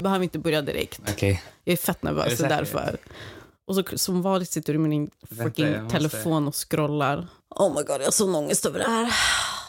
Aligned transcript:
Jag 0.00 0.04
behöver 0.04 0.24
inte 0.24 0.38
börja 0.38 0.62
direkt. 0.62 1.00
Okej. 1.10 1.42
Jag 1.64 1.72
är 1.72 1.76
fett 1.76 2.02
nervös 2.02 2.38
det 2.38 2.44
är 2.44 2.48
därför. 2.48 2.96
Och 3.66 3.74
så 3.74 3.82
som 3.96 4.22
vanligt 4.22 4.50
sitter 4.52 4.72
du 4.72 4.78
med 4.78 4.90
din 4.90 5.10
Vänta, 5.28 5.42
freaking 5.44 5.82
måste- 5.82 5.98
telefon 5.98 6.48
och 6.48 6.54
scrollar. 6.70 7.28
Oh 7.50 7.68
my 7.74 7.82
god, 7.82 8.00
jag 8.00 8.04
har 8.04 8.10
sån 8.10 8.34
ångest 8.34 8.66
över 8.66 8.78
det 8.78 8.84
här. 8.88 9.12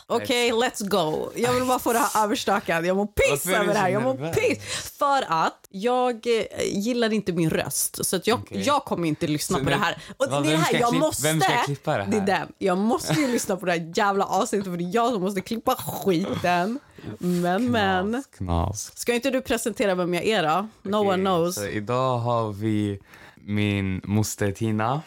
Okej, 0.08 0.52
let's 0.52 0.88
go. 0.88 1.30
Jag 1.36 1.54
vill 1.54 1.66
bara 1.66 1.80
få 1.80 1.94
det 1.94 2.00
här 2.00 2.24
överstökat. 2.24 2.86
Jag 2.86 2.98
mår 2.98 3.06
piss 3.06 3.46
över 3.48 3.68
det 3.74 3.80
här. 3.80 3.90
Jag 3.90 4.04
mår 4.04 4.34
piss. 4.34 4.64
För 5.00 5.24
att 5.28 5.68
jag 5.70 6.16
eh, 6.28 6.44
gillar 6.74 7.14
inte 7.14 7.34
min 7.34 7.50
röst. 7.50 8.06
Så 8.06 8.16
att 8.16 8.28
jag, 8.28 8.40
Okej. 8.40 8.62
jag 8.66 8.86
kommer 8.86 9.08
inte 9.08 9.28
lyssna 9.28 9.58
Så 9.58 9.64
på 9.64 9.70
nu- 9.70 9.76
det 9.76 9.82
här. 9.82 9.98
Och 10.18 10.26
Vad, 10.30 10.30
det 10.30 10.36
är 10.38 10.42
det 10.44 10.50
vem 10.58 10.60
här, 10.62 10.80
jag 10.80 10.96
måste... 10.96 11.24
vem 11.24 11.42
ska 11.42 11.64
klippa 11.66 11.98
det 11.98 12.04
här? 12.04 12.12
Det 12.12 12.18
är 12.18 12.26
den. 12.26 12.48
Jag 12.58 12.78
måste 12.78 13.14
ju 13.14 13.28
lyssna 13.28 13.56
på 13.58 13.66
det 13.66 13.72
här 13.72 13.92
jävla 13.96 14.26
avsnittet 14.26 14.66
för 14.72 14.78
det 14.78 14.84
är 14.84 14.96
jag 14.96 15.12
som 15.12 15.22
måste 15.22 15.42
klippa 15.42 15.76
skiten. 15.76 16.80
Men, 17.20 17.72
men. 17.72 18.12
Knas, 18.12 18.26
knas. 18.28 18.98
Ska 18.98 19.14
inte 19.14 19.30
du 19.32 19.42
presentera 19.42 19.96
vem 19.96 20.14
jag 20.14 20.24
är 20.26 20.44
då? 20.44 20.68
No 20.90 20.96
Okej, 20.98 21.10
one 21.14 21.24
knows. 21.24 21.56
Så 21.56 21.66
idag 21.68 22.18
har 22.18 22.52
vi 22.52 23.00
min 23.36 24.02
moster 24.04 24.52
Tina. 24.52 25.02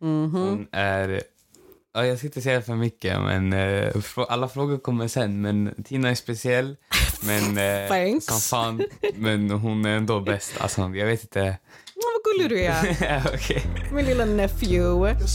Mhm. 0.00 0.32
Hon 0.32 0.66
är... 0.72 1.22
Ja, 1.96 2.06
jag 2.06 2.18
ska 2.18 2.26
inte 2.26 2.42
säga 2.42 2.62
för 2.62 2.74
mycket, 2.74 3.20
men 3.20 3.52
eh, 3.52 3.92
alla 4.28 4.48
frågor 4.48 4.78
kommer 4.78 5.08
sen. 5.08 5.40
Men 5.40 5.74
Tina 5.84 6.10
är 6.10 6.14
speciell, 6.14 6.76
men 7.26 7.58
eh, 7.58 7.88
Thanks. 7.88 8.26
som 8.26 8.40
fan. 8.40 8.82
Men 9.14 9.50
hon 9.50 9.84
är 9.84 9.96
ändå 9.96 10.20
bäst. 10.20 10.52
Alltså, 10.60 10.80
jag 10.80 11.06
vet 11.06 11.22
inte. 11.22 11.58
Åh, 11.96 12.02
vad 12.14 12.34
gullig 12.34 12.50
du 12.50 12.64
är. 12.64 13.22
Okej. 13.34 13.62
Min 13.92 14.04
lilla 14.04 14.24
nephew. 14.24 15.16
Jag 15.20 15.28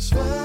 svär, 0.00 0.39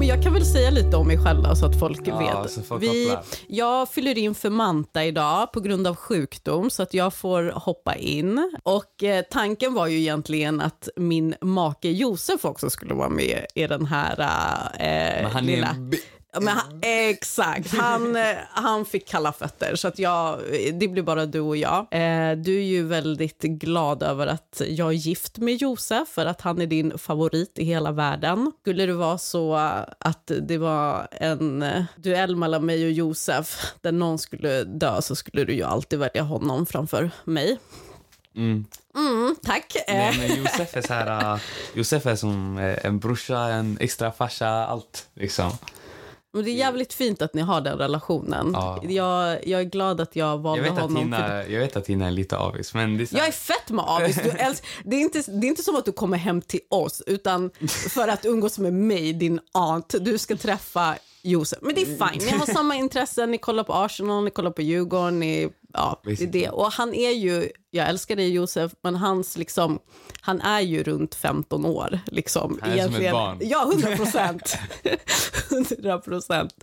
men 0.00 0.08
jag 0.08 0.22
kan 0.22 0.32
väl 0.32 0.44
säga 0.46 0.70
lite 0.70 0.96
om 0.96 1.06
mig 1.06 1.18
själv 1.18 1.42
då, 1.42 1.56
så 1.56 1.66
att 1.66 1.78
folk 1.78 2.00
Ja, 2.04 2.42
vet. 2.42 2.50
så 2.52 2.62
folk 2.62 2.82
Vi, 2.82 3.16
jag 3.48 3.88
fyller 3.88 4.18
in 4.18 4.34
för 4.34 4.50
Manta 4.50 5.04
idag 5.04 5.52
på 5.52 5.60
grund 5.60 5.86
av 5.86 5.96
sjukdom 5.96 6.70
så 6.70 6.82
att 6.82 6.94
jag 6.94 7.14
får 7.14 7.52
hoppa 7.54 7.94
in. 7.94 8.58
Och 8.62 9.02
eh, 9.02 9.24
tanken 9.30 9.74
var 9.74 9.86
ju 9.86 9.98
egentligen 10.00 10.60
att 10.60 10.88
min 10.96 11.34
make 11.40 11.88
Josef 11.88 12.44
också 12.44 12.70
skulle 12.70 12.94
vara 12.94 13.08
med 13.08 13.46
i 13.54 13.66
den 13.66 13.86
här 13.86 14.20
eh, 14.78 15.22
Men 15.22 15.30
han 15.32 15.44
är 15.44 15.46
lilla... 15.46 15.76
Ja, 15.90 15.98
Men 16.32 16.48
han, 16.48 16.78
exakt, 16.82 17.76
han, 17.76 18.16
eh, 18.16 18.36
han 18.50 18.84
fick 18.84 19.08
kalla 19.08 19.32
fötter 19.32 19.76
så 19.76 19.88
att 19.88 19.98
jag, 19.98 20.38
det 20.72 20.88
blir 20.88 21.02
bara 21.02 21.26
du 21.26 21.40
och 21.40 21.56
jag. 21.56 21.78
Eh, 21.90 22.36
du 22.36 22.58
är 22.58 22.64
ju 22.64 22.86
väldigt 22.86 23.42
glad 23.42 24.02
över 24.02 24.26
att 24.26 24.62
jag 24.68 24.88
är 24.88 24.92
gift 24.92 25.38
med 25.38 25.54
Josef 25.54 26.08
för 26.08 26.26
att 26.26 26.40
han 26.40 26.60
är 26.60 26.66
din 26.66 26.98
favorit 26.98 27.58
i 27.58 27.64
hela 27.64 27.92
världen. 27.92 28.52
Skulle 28.60 28.86
det 28.86 28.92
vara 28.92 29.18
så 29.18 29.54
att 29.98 30.30
det 30.40 30.58
var 30.58 31.08
en 31.10 31.62
eh, 31.62 31.84
duell 31.96 32.36
mellan 32.36 32.66
mig 32.66 32.84
och 32.84 32.92
Josef 32.92 33.72
där 33.80 33.92
någon 33.92 34.18
skulle 34.18 34.64
dö 34.64 35.02
så 35.02 35.16
skulle 35.16 35.44
du 35.44 35.52
ju 35.52 35.62
alltid 35.62 35.98
välja 35.98 36.22
honom 36.22 36.66
framför 36.66 37.10
mig. 37.24 37.58
Mm. 38.36 38.64
Mm, 38.96 39.36
tack. 39.42 39.76
Nej, 39.88 40.10
Eh, 40.10 40.18
men 40.18 40.38
Josef 40.38 40.76
är 40.76 40.82
så 40.82 40.94
här... 40.94 41.40
Josef 41.74 42.06
är 42.06 42.16
som 42.16 42.58
en 42.82 42.98
brorsa, 42.98 43.38
en 43.38 43.78
extra 43.80 44.12
farsa, 44.12 44.48
allt 44.48 45.08
liksom. 45.14 45.52
Och 46.32 46.44
det 46.44 46.50
är 46.50 46.54
jävligt 46.54 46.92
fint 46.92 47.22
att 47.22 47.34
ni 47.34 47.42
har 47.42 47.60
den 47.60 47.78
relationen. 47.78 48.50
Ja. 48.54 48.82
Jag, 48.88 49.46
jag 49.48 49.60
är 49.60 49.64
glad 49.64 50.00
att 50.00 50.16
jag 50.16 50.28
Jag 50.28 50.38
valde 50.38 50.62
vet, 50.62 50.72
att 50.72 50.78
honom. 50.78 50.96
för 50.96 51.02
Tina, 51.18 51.46
jag 51.46 51.60
vet 51.60 51.76
att 51.76 51.84
Tina 51.84 52.06
är 52.06 52.10
lite 52.10 52.36
avis, 52.36 52.74
men 52.74 52.96
det 52.96 53.04
är 53.04 53.06
så 53.06 53.16
Jag 53.16 53.28
är 53.28 53.32
fett 53.32 53.70
med 53.70 53.84
avis. 53.84 54.16
Du 54.16 54.30
älsk- 54.30 54.64
det, 54.84 54.96
är 54.96 55.00
inte, 55.00 55.22
det 55.26 55.46
är 55.46 55.48
inte 55.48 55.62
som 55.62 55.76
att 55.76 55.84
du 55.84 55.92
kommer 55.92 56.18
hem 56.18 56.42
till 56.42 56.60
oss, 56.68 57.02
utan 57.06 57.50
för 57.88 58.08
att 58.08 58.24
umgås 58.24 58.58
med 58.58 58.72
mig, 58.72 59.12
din 59.12 59.40
aunt. 59.52 59.94
Du 60.00 60.18
ska 60.18 60.36
träffa 60.36 60.96
Josef. 61.22 61.58
Men 61.62 61.74
det 61.74 61.80
är 61.82 61.84
fine. 61.86 62.26
Ni 62.26 62.38
har 62.38 62.46
samma 62.46 62.76
intressen. 62.76 63.30
Ni 63.30 63.38
kollar 63.38 63.64
på 63.64 63.74
Arsenal, 63.74 64.24
ni 64.24 64.30
kollar 64.30 64.50
på 64.50 64.62
Djurgården. 64.62 65.20
Ni, 65.20 65.50
ja, 65.72 66.00
det 66.04 66.22
är 66.22 66.26
det. 66.26 66.48
Och 66.48 66.72
han 66.72 66.94
är 66.94 67.10
ju, 67.10 67.50
jag 67.70 67.88
älskar 67.88 68.16
dig 68.16 68.30
Josef, 68.30 68.72
men 68.82 68.94
hans 68.96 69.36
liksom, 69.36 69.78
han 70.20 70.40
är 70.40 70.60
ju 70.60 70.82
runt 70.82 71.14
15 71.14 71.66
år. 71.66 71.98
Liksom, 72.06 72.58
Han 72.62 72.70
är 72.72 72.84
som 72.84 72.94
ett 72.94 73.12
barn. 73.12 73.38
Ja, 73.42 73.70
100 73.72 73.96
procent. 73.96 74.58
100 75.50 75.98
procent. 75.98 76.54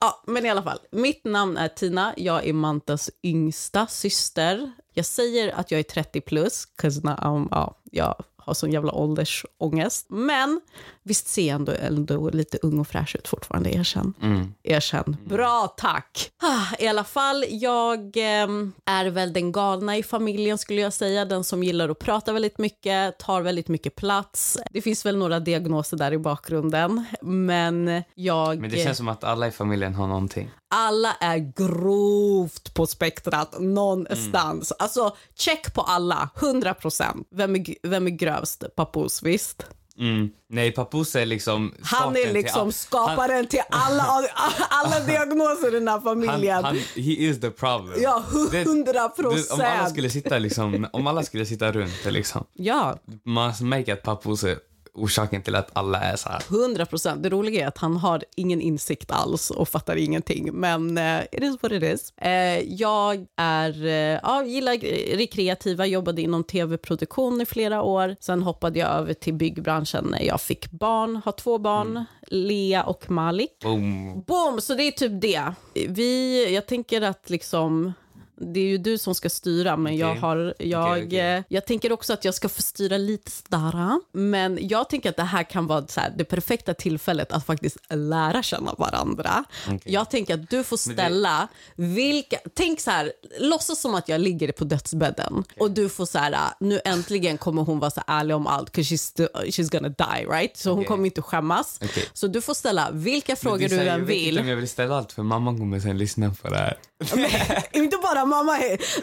Ja, 0.00 0.22
men 0.26 0.46
i 0.46 0.50
alla 0.50 0.62
fall. 0.62 0.78
Mitt 0.92 1.24
namn 1.24 1.56
är 1.56 1.68
Tina. 1.68 2.14
Jag 2.16 2.46
är 2.46 2.52
Mantas 2.52 3.10
yngsta 3.22 3.86
syster. 3.86 4.72
Jag 4.94 5.06
säger 5.06 5.52
att 5.54 5.70
jag 5.70 5.78
är 5.78 5.82
30 5.82 6.20
plus, 6.20 6.64
'cause 6.82 7.00
now, 7.04 7.48
ja, 7.50 7.78
jag 7.90 8.14
har 8.36 8.54
sån 8.54 8.72
jävla 8.72 8.92
åldersångest. 8.92 10.06
Men 10.10 10.60
visst 11.04 11.28
ser 11.28 11.48
jag 11.48 11.54
ändå, 11.54 11.72
ändå 11.72 12.30
lite 12.30 12.58
ung 12.62 12.78
och 12.78 12.88
fräsch 12.88 13.16
ut 13.16 13.28
fortfarande, 13.28 13.74
erkänn. 13.74 14.14
mm. 14.22 14.54
Erkänn. 14.62 15.16
Bra, 15.24 15.74
tack. 15.76 16.30
Ah, 16.42 16.76
I 16.78 16.88
alla 16.88 17.04
fall, 17.04 17.44
jag 17.48 18.12
ehm, 18.16 18.72
är 18.84 19.06
väl 19.06 19.32
den 19.32 19.52
galna 19.52 19.96
i 19.96 20.02
familjen 20.02 20.58
skulle 20.58 20.80
jag 20.80 20.92
säga. 20.92 21.24
Den 21.24 21.44
som 21.44 21.62
gillar 21.62 21.88
att 21.88 21.98
prata 21.98 22.32
väldigt 22.32 22.58
mycket, 22.58 23.18
tar 23.18 23.42
väldigt 23.42 23.68
mycket 23.68 23.96
plats. 23.96 24.58
Det 24.70 24.82
finns 24.82 25.06
väl 25.06 25.16
några 25.16 25.40
diagnoser 25.40 25.96
där 25.96 26.12
i 26.12 26.18
bakgrunden, 26.18 27.04
men 27.22 28.02
jag... 28.14 28.58
Men 28.58 28.70
det 28.70 28.84
känns 28.84 28.96
som 28.96 29.08
att 29.08 29.24
alla 29.24 29.46
i 29.48 29.50
familjen 29.50 29.94
har 29.94 30.06
någonting. 30.06 30.50
Alla 30.74 31.12
är 31.20 31.38
grovt 31.38 32.74
på 32.74 32.86
spektrat 32.86 33.60
någonstans. 33.60 34.72
Alltså, 34.78 35.16
check 35.34 35.74
på 35.74 35.80
alla, 35.80 36.28
100 36.42 36.74
procent. 36.74 37.28
Vem, 37.30 37.54
är 37.56 37.88
vem 37.88 38.06
är 38.06 38.10
grövst? 38.10 38.64
Pappos, 38.76 39.22
visst? 39.22 39.66
Mm. 39.98 40.30
Nej, 40.48 40.72
Papoose 40.72 41.20
är 41.22 41.26
liksom 41.26 41.74
Han 41.82 42.16
är 42.16 42.22
till 42.24 42.32
liksom 42.32 42.60
all- 42.60 42.72
skaparen 42.72 43.46
till 43.46 43.60
alla, 43.70 44.02
alla 44.68 45.00
diagnoser 45.06 45.68
i 45.68 45.70
den 45.78 45.88
här 45.88 45.94
Han, 45.94 46.02
familjen. 46.02 46.64
han, 46.64 46.76
he 46.76 47.02
is 47.12 47.40
the 47.40 47.50
problem. 47.50 47.98
Ja, 48.02 48.22
100 48.34 48.92
du, 48.92 48.98
om 49.00 49.26
alla 49.26 49.36
procent. 49.70 49.90
skulle 49.90 50.10
sitta 50.10 50.38
liksom, 50.38 50.86
om 50.92 51.06
alla 51.06 51.22
skulle 51.22 51.46
sitta 51.46 51.72
runt 51.72 51.92
det 52.04 52.10
liksom. 52.10 52.44
Ja, 52.52 52.98
Man 53.24 53.52
märker 53.60 53.92
att 53.92 54.02
Papoose 54.02 54.58
orsaken 54.94 55.42
till 55.42 55.54
att 55.54 55.70
alla 55.72 56.00
är 56.00 56.16
så 56.16 56.28
här. 56.28 56.42
100 56.50 56.86
procent. 56.86 57.22
Det 57.22 57.28
roliga 57.28 57.64
är 57.64 57.68
att 57.68 57.78
han 57.78 57.96
har 57.96 58.24
ingen 58.36 58.60
insikt 58.60 59.10
alls 59.10 59.50
och 59.50 59.68
fattar 59.68 59.96
ingenting. 59.96 60.50
Men 60.52 60.98
eh, 60.98 61.20
it 61.32 61.42
is 61.42 61.62
what 61.62 61.72
it 61.72 61.82
is. 61.82 62.12
Eh, 62.16 62.60
jag 62.60 63.26
är, 63.36 63.86
eh, 63.86 64.20
ja, 64.22 64.44
gillar 64.44 64.76
det 65.16 65.26
kreativa, 65.26 65.86
jobbade 65.86 66.22
inom 66.22 66.44
tv-produktion 66.44 67.40
i 67.40 67.46
flera 67.46 67.82
år. 67.82 68.16
Sen 68.20 68.42
hoppade 68.42 68.78
jag 68.78 68.88
över 68.88 69.14
till 69.14 69.34
byggbranschen 69.34 70.04
när 70.10 70.22
jag 70.22 70.40
fick 70.40 70.70
barn, 70.70 71.20
har 71.24 71.32
två 71.32 71.58
barn, 71.58 72.04
Lea 72.26 72.84
och 72.84 73.10
Malik. 73.10 73.58
Boom. 73.62 74.22
Boom! 74.26 74.60
Så 74.60 74.74
det 74.74 74.82
är 74.82 74.90
typ 74.90 75.20
det. 75.20 75.54
Vi, 75.88 76.54
jag 76.54 76.66
tänker 76.66 77.02
att 77.02 77.30
liksom... 77.30 77.92
Det 78.36 78.60
är 78.60 78.64
ju 78.64 78.78
du 78.78 78.98
som 78.98 79.14
ska 79.14 79.30
styra, 79.30 79.76
men 79.76 79.96
jag 79.96 80.10
Okej. 80.10 80.20
har... 80.20 80.54
Jag, 80.58 80.90
Okej, 80.90 81.06
okej. 81.06 81.20
eh, 81.36 81.42
jag 81.48 81.66
tänker 81.66 81.92
också 81.92 82.12
att 82.12 82.24
jag 82.24 82.34
ska 82.34 82.48
få 82.48 82.62
styra 82.62 82.96
lite 82.96 83.30
sådär. 83.30 84.00
Men 84.12 84.58
jag 84.68 84.88
tänker 84.90 85.10
att 85.10 85.16
det 85.16 85.22
här 85.22 85.42
kan 85.42 85.66
vara 85.66 85.86
så 85.86 86.00
här, 86.00 86.14
det 86.16 86.24
perfekta 86.24 86.74
tillfället 86.74 87.32
att 87.32 87.46
faktiskt 87.46 87.76
lära 87.94 88.42
känna 88.42 88.74
varandra. 88.78 89.44
Jag 89.84 90.10
tänker 90.10 90.34
att 90.34 90.50
du 90.50 90.64
får 90.64 90.88
Men 90.88 90.96
det- 90.96 91.02
ställa 91.02 91.48
vilka... 91.76 92.36
Tänk 92.54 92.80
så 92.80 92.90
här, 92.90 93.12
låtsas 93.40 93.80
som 93.80 93.94
att 93.94 94.08
jag 94.08 94.20
ligger 94.20 94.52
på 94.52 94.64
dödsbädden 94.64 95.44
och 95.60 95.70
du 95.70 95.88
får 95.88 96.06
så 96.06 96.18
här, 96.18 96.36
nu 96.60 96.80
äntligen 96.84 97.38
kommer 97.38 97.62
hon 97.62 97.78
vara 97.78 97.90
så 97.90 98.00
ärlig 98.06 98.36
om 98.36 98.46
allt, 98.46 98.76
'cause 98.76 98.94
she's, 98.94 99.28
she's 99.44 99.72
gonna 99.72 99.88
die, 99.88 100.26
right? 100.30 100.56
Så 100.56 100.70
hon 100.72 100.84
kommer 100.84 101.04
inte 101.06 101.22
skämmas. 101.22 101.80
Så 102.12 102.26
du 102.26 102.40
får 102.40 102.54
ställa 102.54 102.88
vilka 102.92 103.32
Men 103.32 103.36
frågor 103.36 103.68
du 103.68 103.76
här, 103.76 103.84
jag 103.84 103.94
än 103.94 104.06
vet 104.06 104.16
inte 104.16 104.24
vill. 104.30 104.38
om 104.38 104.48
jag 104.48 104.56
vill 104.56 104.68
ställa 104.68 104.96
allt 104.96 105.12
för 105.12 105.22
mamma 105.22 105.58
kommer 105.58 105.80
sen 105.80 105.98
lyssna 105.98 106.34
på 106.42 106.48
det 106.48 106.56
här. 106.56 106.78
inte 107.72 107.96
bara 108.02 108.23
mamma, 108.26 108.58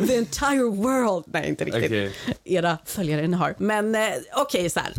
the 0.07 0.15
entire 0.15 0.63
world. 0.63 1.23
Nej, 1.27 1.50
inte 1.50 1.65
riktigt. 1.65 1.85
Okej. 1.85 2.13
Era 2.44 2.77
följare 2.85 3.27
ni 3.27 3.38
har. 3.38 3.56
Men 3.57 3.95
eh, 3.95 4.13
okej, 4.35 4.69
så 4.69 4.79
här. 4.79 4.94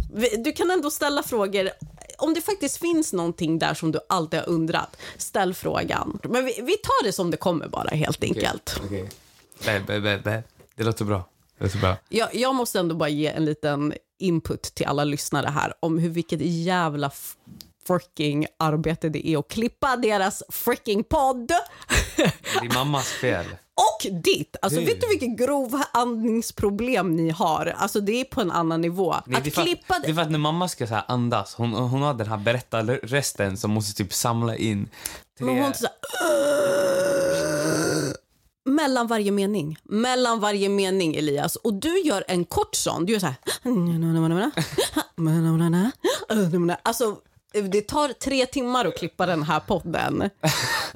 Du 0.45 0.53
kan 0.53 0.71
ändå 0.71 0.91
ställa 0.91 1.23
frågor. 1.23 1.71
Om 2.19 2.35
det 2.35 2.41
faktiskt 2.41 2.77
finns 2.77 3.13
någonting 3.13 3.59
där 3.59 3.75
som 3.75 3.93
du 3.93 4.01
alltid 4.09 4.41
har 4.41 4.49
undrat, 4.49 4.97
ställ 5.17 5.55
frågan. 5.55 6.19
Men 6.23 6.45
vi, 6.45 6.61
vi 6.63 6.77
tar 6.77 7.05
det 7.05 7.13
som 7.13 7.31
det 7.31 7.37
kommer 7.37 7.69
bara, 7.69 7.89
helt 7.89 8.25
enkelt. 8.25 8.81
Okej. 8.85 9.09
Bä, 9.87 10.01
bä, 10.01 10.19
bä. 10.19 10.43
Det 10.75 10.85
låter 10.85 11.05
bra. 11.05 11.29
Det 11.59 11.65
låter 11.65 11.79
bra. 11.79 11.97
Jag, 12.09 12.35
jag 12.35 12.55
måste 12.55 12.79
ändå 12.79 12.95
bara 12.95 13.09
ge 13.09 13.27
en 13.27 13.45
liten 13.45 13.95
input 14.19 14.63
till 14.63 14.87
alla 14.87 15.05
lyssnare 15.05 15.49
här 15.49 15.75
om 15.81 15.99
hur 15.99 16.09
vilket 16.09 16.41
jävla 16.41 17.11
freaking 17.87 18.47
arbete 18.57 19.09
det 19.09 19.29
är 19.29 19.39
att 19.39 19.49
klippa 19.49 19.97
deras 19.97 20.43
freaking 20.49 21.05
podd. 21.05 21.53
Det 22.61 22.67
är 22.67 22.75
mammas 22.75 23.09
fel. 23.09 23.45
Och 23.83 24.07
ditt. 24.13 24.57
Alltså, 24.63 24.81
vet 24.81 25.01
du 25.01 25.09
vilket 25.09 25.39
grova 25.39 25.87
andningsproblem 25.93 27.17
ni 27.17 27.31
har? 27.31 27.75
Alltså, 27.77 28.01
det 28.01 28.21
är 28.21 28.25
på 28.25 28.41
en 28.41 28.51
annan 28.51 28.81
nivå. 28.81 29.17
Nej, 29.27 29.39
att 29.39 29.45
det, 29.45 29.59
är 29.59 29.65
klippa... 29.65 29.95
att, 29.95 30.03
det 30.03 30.11
är 30.11 30.15
för 30.15 30.23
att 30.23 30.31
när 30.31 30.39
mamma 30.39 30.69
ska 30.69 30.87
så 30.87 30.95
andas, 31.09 31.55
hon, 31.55 31.73
hon 31.73 32.03
har 32.03 32.15
den 32.15 32.27
här 32.27 32.37
berättarrösten 32.37 33.57
som 33.57 33.71
måste 33.71 33.97
typ 33.97 34.13
samla 34.13 34.57
in 34.57 34.89
tre... 35.39 35.47
Men 35.47 35.63
hon 35.63 35.75
så 35.75 35.87
här, 35.87 35.93
Mellan 38.65 39.07
varje 39.07 39.33
mening. 39.33 39.79
Mellan 39.83 40.41
varje 40.41 40.69
mening, 40.69 41.15
Elias. 41.15 41.57
Och 41.57 41.75
du 41.75 42.01
gör 42.01 42.25
en 42.29 42.45
kort 42.45 42.75
sån. 42.75 43.07
Du 43.07 43.13
gör 43.13 43.21
så 43.21 43.27
här... 43.27 43.37
Alltså, 46.83 47.17
det 47.53 47.83
tar 47.83 48.09
tre 48.09 48.47
timmar 48.47 48.85
att 48.85 48.99
klippa 48.99 49.27
den 49.27 49.43
här 49.43 49.61
podden. 49.61 50.31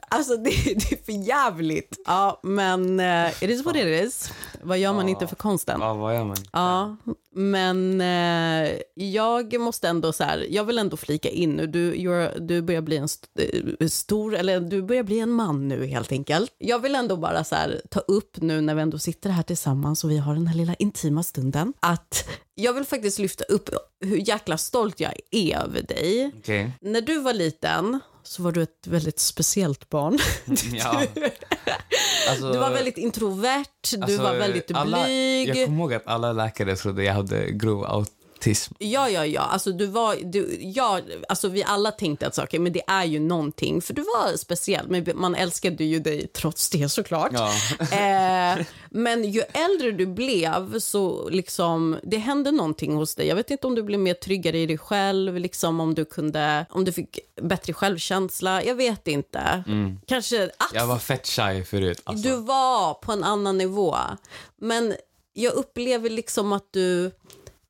Alltså, 0.09 0.37
det, 0.37 0.51
det 0.51 0.93
är 0.93 1.05
för 1.05 1.27
jävligt. 1.29 1.99
Ja, 2.07 2.41
men 2.43 3.01
uh, 3.01 3.29
it 3.29 3.51
is 3.51 3.65
what 3.65 3.77
it 3.77 4.07
is. 4.07 4.33
Vad 4.63 4.79
gör 4.79 4.93
man 4.93 5.09
inte 5.09 5.27
för 5.27 5.37
konsten? 5.37 5.81
Ja, 5.81 5.95
vad 5.95 6.15
gör 6.15 6.25
man? 6.25 6.37
Ja, 6.53 6.97
men 7.39 8.01
eh, 8.01 8.79
jag 8.95 9.61
måste 9.61 9.89
ändå 9.89 10.13
så 10.13 10.25
här, 10.25 10.47
jag 10.51 10.65
vill 10.65 10.79
ändå 10.79 10.97
flika 10.97 11.29
in 11.29 11.57
nu, 11.57 11.67
du, 11.67 12.31
du 12.41 12.63
börjar 12.63 12.81
bli 12.81 12.97
en 12.97 13.05
st 13.05 13.29
eh, 13.81 13.89
stor, 13.89 14.35
eller 14.35 14.61
du 14.61 14.83
börjar 14.83 15.03
bli 15.03 15.21
en 15.21 15.31
man 15.31 15.69
nu 15.69 15.87
helt 15.87 16.13
enkelt. 16.13 16.51
Jag 16.59 16.79
vill 16.79 16.95
ändå 16.95 17.17
bara 17.17 17.45
så 17.45 17.55
här, 17.55 17.81
ta 17.91 18.01
upp 18.01 18.37
nu 18.41 18.61
när 18.61 18.75
vi 18.75 18.83
ändå 18.83 18.99
sitter 18.99 19.31
här 19.31 19.43
tillsammans 19.43 20.05
och 20.05 20.11
vi 20.11 20.19
har 20.19 20.35
den 20.35 20.47
här 20.47 20.57
lilla 20.57 20.75
intima 20.75 21.23
stunden, 21.23 21.73
att 21.81 22.29
jag 22.55 22.73
vill 22.73 22.85
faktiskt 22.85 23.19
lyfta 23.19 23.45
upp 23.45 23.71
hur 24.01 24.29
jäkla 24.29 24.59
stolt 24.59 25.01
jag 25.01 25.13
är 25.31 25.59
över 25.59 25.83
dig. 25.83 26.33
Okej. 26.39 26.73
När 26.81 27.01
du 27.01 27.21
var 27.21 27.33
liten 27.33 28.01
så 28.27 28.43
var 28.43 28.53
du 28.53 28.63
ett 28.63 28.87
väldigt 28.87 29.19
speciellt 29.19 29.89
barn. 29.89 30.19
Ja. 30.73 31.03
Alltså, 32.31 32.53
Du 32.53 32.59
var 32.59 32.71
väldigt 32.71 32.99
introvert, 32.99 33.65
du 33.97 34.03
alltså, 34.03 34.23
var 34.23 34.35
väldigt 34.35 34.71
alla, 34.75 35.05
blyg. 35.05 35.49
Jag 35.49 35.65
kommer 35.67 35.79
ihåg 35.79 35.95
att 35.95 36.07
alla 36.07 36.33
läkare 36.33 36.77
trodde 36.77 37.05
jag 37.05 37.15
hade 37.15 37.51
grov 37.51 37.85
autism. 38.47 38.75
Ja, 38.79 39.09
ja, 39.11 39.27
ja. 39.27 39.41
Alltså, 39.41 39.73
du 39.73 39.87
var, 39.87 40.17
du, 40.23 40.57
ja 40.61 41.01
alltså, 41.29 41.49
vi 41.49 41.65
alla 41.65 41.91
tänkte 41.91 42.27
att 42.27 42.39
okay, 42.39 42.61
men 42.61 42.73
det 42.73 42.83
är 42.87 43.05
ju 43.05 43.21
någonting, 43.21 43.83
för 43.83 43.95
du 43.95 44.03
var 44.03 44.37
speciell. 44.37 44.89
Men 44.89 45.07
man 45.15 45.35
älskade 45.35 45.85
ju 45.85 46.01
dig 46.01 46.27
trots 46.27 46.71
det 46.71 46.89
såklart. 46.89 47.33
Ja. 47.33 47.53
Eh, 47.97 48.67
men 48.91 49.25
ju 49.25 49.41
äldre 49.41 49.93
du 49.93 50.07
blev 50.07 50.79
så 50.79 51.29
liksom, 51.29 51.97
det 52.03 52.17
hände 52.17 52.51
någonting 52.51 52.95
hos 52.95 53.15
dig. 53.15 53.27
Jag 53.27 53.37
vet 53.37 53.51
inte 53.51 53.67
om 53.67 53.75
du 53.75 53.83
blev 53.83 54.01
mer 54.01 54.15
tryggare 54.15 54.59
i 54.59 54.67
dig 54.67 54.79
själv, 54.79 55.37
liksom, 55.37 55.81
om 55.81 55.95
du 55.95 56.05
kunde, 56.05 56.67
om 56.71 56.85
du 56.85 56.93
fick 56.93 57.19
bättre 57.43 57.73
självkänsla. 57.73 58.65
Jag 58.65 58.75
vet 58.75 59.09
inte. 59.09 59.65
Kanske 60.07 60.45
att 60.45 60.75
Jag 60.75 60.87
var 60.87 60.99
fett 60.99 61.27
shy 61.27 61.65
förut. 61.65 62.01
Alltså. 62.05 62.29
du 62.29 62.37
var 62.37 62.95
på 62.95 63.13
en 63.13 63.25
annan 63.25 63.59
nivå. 63.59 63.97
Men 64.61 64.95
jag 65.37 65.55
upplever 65.55 66.11
liksom 66.11 66.53
att 66.53 66.69
du... 66.71 67.11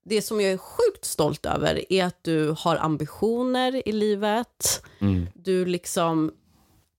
Det 0.08 0.22
som 0.22 0.40
jag 0.40 0.52
är 0.52 0.58
sjukt 0.58 1.04
stolt 1.04 1.46
över 1.46 1.92
är 1.92 2.04
att 2.04 2.24
du 2.24 2.54
har 2.58 2.76
ambitioner 2.76 3.88
i 3.88 3.92
livet. 3.92 4.84
Mm. 4.98 5.26
Du 5.34 5.64
liksom, 5.64 6.32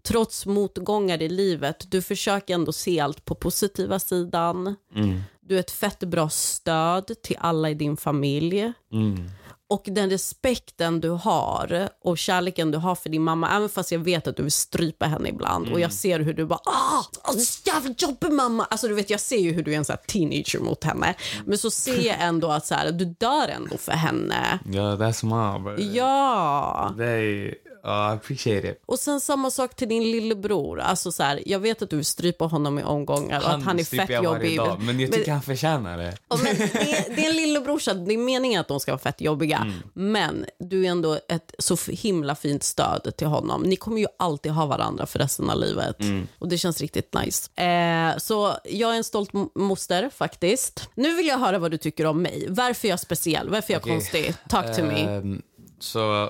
trots 0.04 0.46
motgångar 0.46 1.22
i 1.22 1.30
livet, 1.30 1.92
du 1.92 2.02
försöker 2.02 2.54
ändå 2.54 2.72
se 2.72 3.00
allt 3.00 3.26
på 3.26 3.36
positiva 3.36 4.00
sidan. 4.00 4.76
Mm. 4.96 5.20
Du 5.42 5.56
är 5.56 5.60
ett 5.60 5.72
fett 5.72 6.00
bra 6.00 6.30
stöd 6.30 7.12
till 7.22 7.38
alla 7.40 7.70
i 7.70 7.74
din 7.74 7.98
familj. 7.98 8.74
Mm. 8.92 9.30
Och 9.70 9.84
den 9.86 10.10
respekten 10.10 11.02
du 11.02 11.10
har 11.10 11.90
och 12.04 12.18
kärleken 12.18 12.72
du 12.72 12.78
har 12.78 12.96
för 12.96 13.10
din 13.10 13.24
mamma, 13.24 13.56
även 13.56 13.70
fast 13.70 13.92
jag 13.92 14.00
vet 14.00 14.28
att 14.28 14.38
du 14.38 14.44
vill 14.44 14.52
strypa 14.52 15.06
henne 15.06 15.30
ibland 15.30 15.64
och 15.66 15.70
Mm. 15.70 15.82
jag 15.82 15.94
ser 15.94 16.20
hur 16.20 16.34
du 16.34 16.46
bara 16.46 16.60
ah, 16.66 17.04
det 17.34 17.40
är 17.40 17.44
så 17.44 17.62
jävla 17.70 17.94
jobbig 17.98 18.32
mamma. 18.32 18.66
Alltså 18.66 18.88
du 18.88 18.94
vet, 18.94 19.10
jag 19.10 19.20
ser 19.20 19.38
ju 19.38 19.52
hur 19.54 19.64
du 19.64 19.74
är 19.74 19.78
en 19.78 19.86
sån 19.86 19.94
här 20.00 20.06
teenager 20.08 20.60
mot 20.60 20.84
henne. 20.84 21.16
Men 21.46 21.58
så 21.58 21.72
ser 21.72 22.08
jag 22.08 22.16
ändå 22.20 22.52
att 22.52 22.66
så 22.66 22.76
här, 22.76 22.92
du 22.92 23.06
dör 23.06 23.48
ändå 23.48 23.78
för 23.78 23.92
henne. 23.92 24.60
Ja, 24.66 24.82
that's 24.96 25.26
mom. 25.26 25.76
Ja. 25.94 26.94
They, 26.98 27.54
uh, 27.88 27.94
I 27.94 28.16
appreciate 28.16 28.70
it. 28.72 28.82
Och 28.86 29.00
sen 29.00 29.22
samma 29.22 29.52
sak 29.52 29.76
till 29.76 29.90
din 29.90 30.04
lillebror. 30.04 30.80
Alltså 30.80 31.12
så 31.12 31.24
här, 31.24 31.44
jag 31.46 31.60
vet 31.60 31.82
att 31.82 31.90
du 31.90 32.04
strypa 32.04 32.46
honom 32.46 32.80
i 32.80 32.84
omgångar 32.84 33.40
och 33.40 33.50
att 33.50 33.64
han 33.64 33.80
är 33.80 33.84
stryper 33.84 34.06
fett 34.06 34.14
jag 34.14 34.24
jobbig. 34.24 34.58
dag, 34.58 34.82
men 34.82 35.00
jag 35.00 35.12
tycker 35.12 35.32
han 35.32 35.42
förtjänar 35.42 35.98
det. 35.98 36.18
Ja, 36.30 36.38
men 36.44 36.58
det, 36.58 36.68
det 37.16 37.26
är 37.26 37.30
en 37.30 37.36
lillebrorsa, 37.36 37.94
det 37.94 38.14
är 38.14 38.18
meningen 38.18 38.62
att 38.62 38.68
de 38.68 38.80
ska 38.80 38.92
vara 38.92 39.00
fett 39.00 39.22
jobbiga. 39.22 39.58
Mm. 39.58 39.74
Men 39.94 40.46
du 40.60 40.86
är 40.86 40.90
ändå 40.90 41.20
ett 41.30 41.56
så 41.60 41.78
himla 41.92 42.36
fint 42.36 42.64
stöd 42.64 43.14
till 43.18 43.28
honom. 43.28 43.62
Ni 43.62 43.76
kommer 43.76 44.00
ju 44.00 44.08
alltid 44.20 44.52
ha 44.52 44.66
varandra 44.66 45.06
för 45.06 45.20
resten 45.20 45.50
av 45.50 45.60
livet. 45.60 46.02
Mm. 46.02 46.28
Och 46.40 46.48
det 46.48 46.58
känns 46.58 46.82
riktigt 46.82 47.14
nice. 47.14 47.62
Eh, 47.62 48.18
så 48.18 48.54
jag 48.64 48.94
är 48.94 48.98
en 48.98 49.04
stolt 49.04 49.32
moster 49.56 50.10
faktiskt. 50.16 50.90
Nu 50.96 51.16
vill 51.16 51.28
jag 51.28 51.38
höra 51.38 51.60
vad 51.60 51.72
du 51.72 51.78
tycker 51.78 52.06
om 52.06 52.22
mig. 52.22 52.46
Varför 52.50 52.88
är 52.88 52.90
jag 52.90 53.00
speciell? 53.00 53.50
Varför 53.50 53.74
är 53.74 53.76
jag 53.76 53.82
Okej. 53.82 53.94
konstig? 53.94 54.34
Talk 54.50 54.76
to 54.76 54.84
me. 54.84 55.02
Ehm, 55.02 55.42
så 55.80 56.30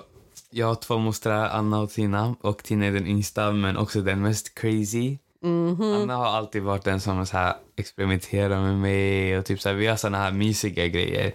jag 0.52 0.68
har 0.68 0.76
två 0.76 0.98
mostrar, 0.98 1.50
Anna 1.50 1.80
och 1.80 1.90
Tina. 1.90 2.36
Och 2.42 2.64
Tina 2.64 2.86
är 2.86 2.92
den 2.92 3.08
yngsta, 3.08 3.52
men 3.52 3.78
också 3.78 4.02
den 4.02 4.22
mest 4.22 4.56
crazy. 4.56 5.18
Mhm. 5.42 5.82
Anna 5.82 6.16
har 6.16 6.26
alltid 6.26 6.64
varit 6.64 6.84
den 6.84 7.00
som 7.02 7.26
så 7.26 7.38
här, 7.38 7.54
experimenterar 7.78 8.62
med 8.62 8.78
mig 8.78 9.38
och 9.38 9.46
typ 9.46 9.62
så 9.62 9.70
här, 9.70 9.76
vi 9.76 9.86
gör 9.86 9.96
såna 9.96 10.18
här 10.18 10.32
mysiga 10.32 10.88
grejer. 10.88 11.32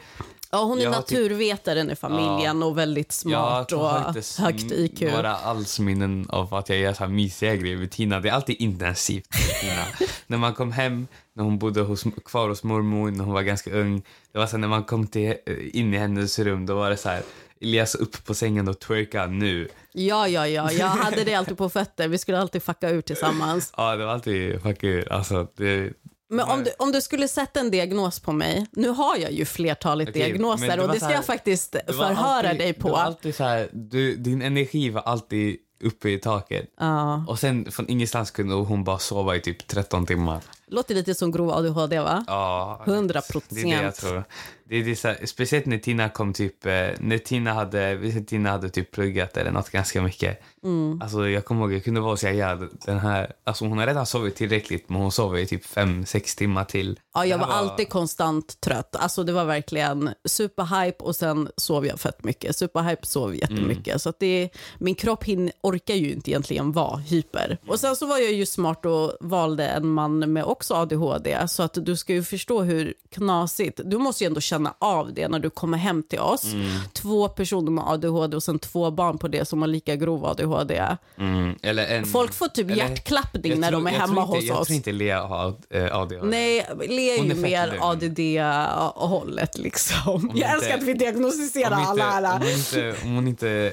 Ja, 0.54 0.64
hon 0.64 0.78
är 0.78 0.82
jag 0.82 0.92
har 0.92 1.02
typ- 1.02 1.18
naturvetaren 1.18 1.90
i 1.90 1.96
familjen 1.96 2.62
och 2.62 2.78
väldigt 2.78 3.12
smart 3.12 3.66
jag 3.70 3.80
och 3.80 3.86
har 3.88 4.08
inte 4.08 4.18
s- 4.20 4.38
högt 4.38 4.72
IQ. 4.72 5.00
några 5.00 5.36
alls 5.36 5.78
minnen 5.80 6.26
av 6.28 6.54
att 6.54 6.68
jag 6.68 6.78
gör 6.78 6.92
så 6.92 7.04
här 7.04 7.10
mysiga 7.10 7.56
grejer 7.56 7.76
med 7.76 7.90
Tina. 7.90 8.20
Det 8.20 8.28
är 8.28 8.32
alltid 8.32 8.56
intensivt 8.58 9.26
med 9.30 9.60
Tina. 9.60 10.08
när 10.26 10.38
man 10.38 10.54
kom 10.54 10.72
hem, 10.72 11.06
när 11.34 11.44
hon 11.44 11.58
bodde 11.58 11.80
hos, 11.80 12.04
kvar 12.24 12.48
hos 12.48 12.62
mormor 12.64 13.10
när 13.10 13.24
hon 13.24 13.34
var 13.34 13.42
ganska 13.42 13.70
ung. 13.70 14.02
Det 14.32 14.38
var 14.38 14.46
så 14.46 14.52
här, 14.52 14.58
när 14.58 14.68
man 14.68 14.84
kom 14.84 15.06
till, 15.06 15.34
in 15.72 15.94
i 15.94 15.96
hennes 15.96 16.38
rum, 16.38 16.66
då 16.66 16.74
var 16.74 16.90
det 16.90 16.96
så 16.96 17.08
här 17.08 17.22
Elias 17.62 17.94
upp 17.94 18.24
på 18.24 18.34
sängen 18.34 18.68
och 18.68 18.78
twerka 18.80 19.26
nu. 19.26 19.68
Ja, 19.92 20.28
ja, 20.28 20.48
ja. 20.48 20.72
Jag 20.72 20.86
hade 20.86 21.24
det 21.24 21.34
alltid 21.34 21.58
på 21.58 21.68
fötter. 21.68 22.08
Vi 22.08 22.18
skulle 22.18 22.38
alltid 22.38 22.62
fucka 22.62 22.90
ur 22.90 23.00
tillsammans. 23.02 23.72
Ja, 23.76 23.96
det 23.96 24.04
var 24.04 24.12
alltid 24.12 24.62
fuck 24.62 24.84
ur. 24.84 25.12
Alltså, 25.12 25.46
det, 25.56 25.92
Men 26.30 26.48
om 26.48 26.64
du, 26.64 26.70
om 26.78 26.92
du 26.92 27.00
skulle 27.00 27.28
sätta 27.28 27.60
en 27.60 27.70
diagnos 27.70 28.20
på 28.20 28.32
mig, 28.32 28.66
nu 28.72 28.88
har 28.88 29.16
jag 29.16 29.32
ju 29.32 29.44
flertalet 29.44 30.06
men 30.08 30.12
diagnoser 30.14 30.76
det 30.76 30.82
och 30.82 30.88
det 30.92 30.96
ska 30.98 31.06
här- 31.06 31.14
jag 31.14 31.24
faktiskt 31.24 31.76
förhöra 31.86 32.16
alltid- 32.48 32.58
dig 32.60 32.72
Det 32.72 32.82
var 32.84 32.90
på. 32.90 32.96
alltid 32.96 33.34
så 33.34 33.44
här, 33.44 33.68
du, 33.72 34.16
din 34.16 34.42
energi 34.42 34.90
var 34.90 35.02
alltid 35.02 35.56
uppe 35.84 36.10
i 36.10 36.18
taket. 36.18 36.66
Ja. 36.80 37.24
Och 37.28 37.38
sen 37.38 37.70
från 37.72 37.88
ingenstans 37.88 38.30
kunde 38.30 38.54
hon 38.54 38.84
bara 38.84 38.98
sova 38.98 39.36
i 39.36 39.40
typ 39.40 39.66
13 39.66 40.06
timmar. 40.06 40.40
Låter 40.72 40.94
lite 40.94 41.14
som 41.14 41.32
grov 41.32 41.50
ADHD 41.50 42.00
va? 42.00 42.24
Ja, 42.26 42.82
100 42.86 43.22
Det 43.48 43.60
är 43.60 43.64
det 43.64 43.82
jag 43.82 43.94
tror. 43.94 44.24
Det 44.72 44.76
är 44.76 44.84
det 44.84 44.96
så 44.96 45.08
här, 45.08 45.26
speciellt 45.26 45.66
när 45.66 45.78
Tina 45.78 46.08
kom 46.08 46.32
typ, 46.32 46.66
eh, 46.66 46.72
när 47.00 47.18
Tina 47.18 47.52
hade, 47.52 47.98
Tina 48.26 48.50
hade 48.50 48.68
typ 48.68 48.90
pluggat 48.90 49.36
eller 49.36 49.50
något 49.50 49.70
ganska 49.70 50.02
mycket. 50.02 50.42
Mm. 50.64 51.02
Alltså 51.02 51.28
jag 51.28 51.44
kommer 51.44 51.62
ihåg, 51.62 51.72
jag 51.72 51.84
kunde 51.84 52.00
vara 52.00 52.12
och 52.12 52.18
säga 52.18 52.56
ja, 52.56 52.68
den 52.86 52.98
här, 52.98 53.32
alltså 53.44 53.64
hon 53.64 53.78
har 53.78 53.86
redan 53.86 54.06
sovit 54.06 54.36
tillräckligt 54.36 54.88
men 54.88 55.00
hon 55.00 55.12
sover 55.12 55.38
i 55.38 55.46
typ 55.46 55.66
fem 55.66 56.06
sex 56.06 56.36
timmar 56.36 56.64
till. 56.64 57.00
Ja, 57.14 57.26
jag 57.26 57.38
var 57.38 57.46
här 57.46 57.52
alltid 57.52 57.88
konstant 57.88 58.60
trött. 58.60 58.96
Alltså 58.96 59.24
det 59.24 59.32
var 59.32 59.44
verkligen 59.44 60.10
superhype 60.24 61.04
och 61.04 61.16
sen 61.16 61.48
sov 61.56 61.86
jag 61.86 62.00
fett 62.00 62.24
mycket. 62.24 62.56
Superhype 62.56 63.06
sov 63.06 63.36
jättemycket. 63.36 63.86
Mm. 63.86 63.98
Så 63.98 64.08
att 64.08 64.18
det, 64.18 64.48
min 64.78 64.94
kropp 64.94 65.24
hin, 65.24 65.50
orkar 65.62 65.94
ju 65.94 66.12
inte 66.12 66.30
egentligen 66.30 66.72
vara 66.72 66.96
hyper. 66.96 67.58
Och 67.66 67.80
sen 67.80 67.96
så 67.96 68.06
var 68.06 68.18
jag 68.18 68.32
ju 68.32 68.46
smart 68.46 68.86
och 68.86 69.12
valde 69.20 69.68
en 69.68 69.86
man 69.86 70.32
med 70.32 70.44
också 70.44 70.61
ADHD. 70.70 71.48
Så 71.48 71.62
att 71.62 71.78
du 71.80 71.96
ska 71.96 72.12
ju 72.12 72.22
förstå 72.22 72.62
hur 72.62 72.94
knasigt. 73.10 73.80
Du 73.84 73.98
måste 73.98 74.24
ju 74.24 74.26
ändå 74.26 74.40
känna 74.40 74.74
av 74.78 75.14
det 75.14 75.28
när 75.28 75.38
du 75.38 75.50
kommer 75.50 75.78
hem 75.78 76.02
till 76.02 76.18
oss. 76.20 76.44
Mm. 76.52 76.66
Två 76.92 77.28
personer 77.28 77.70
med 77.70 77.84
ADHD 77.86 78.36
och 78.36 78.42
sen 78.42 78.58
två 78.58 78.90
barn 78.90 79.18
på 79.18 79.28
det 79.28 79.44
som 79.48 79.60
har 79.62 79.68
lika 79.68 79.96
grov 79.96 80.24
ADHD. 80.26 80.96
Mm, 81.18 81.54
eller 81.62 81.86
en, 81.86 82.06
Folk 82.06 82.34
får 82.34 82.48
typ 82.48 82.66
eller- 82.66 82.76
hjärtklappning 82.76 83.52
jag 83.52 83.58
när 83.60 83.68
tror- 83.68 83.78
de 83.80 83.86
är 83.86 83.92
jag 83.92 84.00
hemma 84.00 84.22
inte, 84.22 84.36
hos 84.36 84.44
jag 84.44 84.60
oss. 84.60 84.66
tror 84.66 84.76
inte 84.76 84.92
Lea 84.92 85.22
har 85.22 85.54
ADHD. 85.92 86.18
Nej, 86.30 86.66
Lea 86.88 87.14
är 87.14 87.24
ju 87.24 87.30
är 87.30 87.34
mer. 87.34 87.78
ADD-hållet 87.80 89.58
liksom. 89.58 89.96
Om 90.06 90.20
jag 90.34 90.36
inte- 90.36 90.46
älskar 90.48 90.74
att 90.78 90.82
vi 90.82 90.94
diagnostiserar 90.94 91.72
alla 91.86 92.34
om 92.36 92.42
inte, 92.42 92.94
om 93.04 93.14
hon 93.14 93.28
inte 93.28 93.72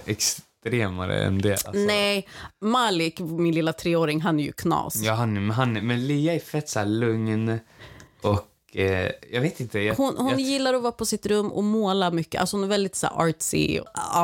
extremare 0.65 1.23
än 1.23 1.41
det. 1.41 1.51
Alltså. 1.51 1.71
Nej, 1.71 2.27
Malik, 2.61 3.19
min 3.19 3.55
lilla 3.55 3.73
treåring, 3.73 4.21
han 4.21 4.39
är 4.39 4.43
ju 4.43 4.51
knas. 4.51 4.95
Ja, 4.95 5.13
han, 5.13 5.33
men, 5.33 5.51
han, 5.51 5.73
men 5.73 6.07
Lea 6.07 6.33
är 6.33 6.39
fett 6.39 6.69
så 6.69 6.83
lugn 6.85 7.59
och 8.21 8.77
eh, 8.77 9.11
jag 9.31 9.41
vet 9.41 9.59
inte. 9.59 9.79
Jag, 9.79 9.95
Hon, 9.95 10.17
hon 10.17 10.29
jag, 10.29 10.39
gillar 10.39 10.73
att 10.73 10.81
vara 10.81 10.91
på 10.91 11.05
sitt 11.05 11.25
rum 11.25 11.51
och 11.51 11.63
måla 11.63 12.11
mycket. 12.11 12.41
Alltså 12.41 12.57
hon 12.57 12.63
är 12.63 12.67
väldigt 12.67 12.95
så 12.95 13.07
artsy. 13.07 13.79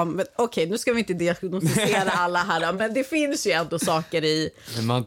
Men 0.05 0.25
Okej, 0.37 0.69
nu 0.69 0.77
ska 0.77 0.93
vi 0.93 0.99
inte 0.99 1.13
diagnostisera 1.13 2.09
alla 2.11 2.39
här, 2.39 2.73
men 2.73 2.93
det 2.93 3.03
finns 3.03 3.47
ju 3.47 3.51
ändå 3.51 3.79
saker 3.79 4.23
i... 4.23 4.49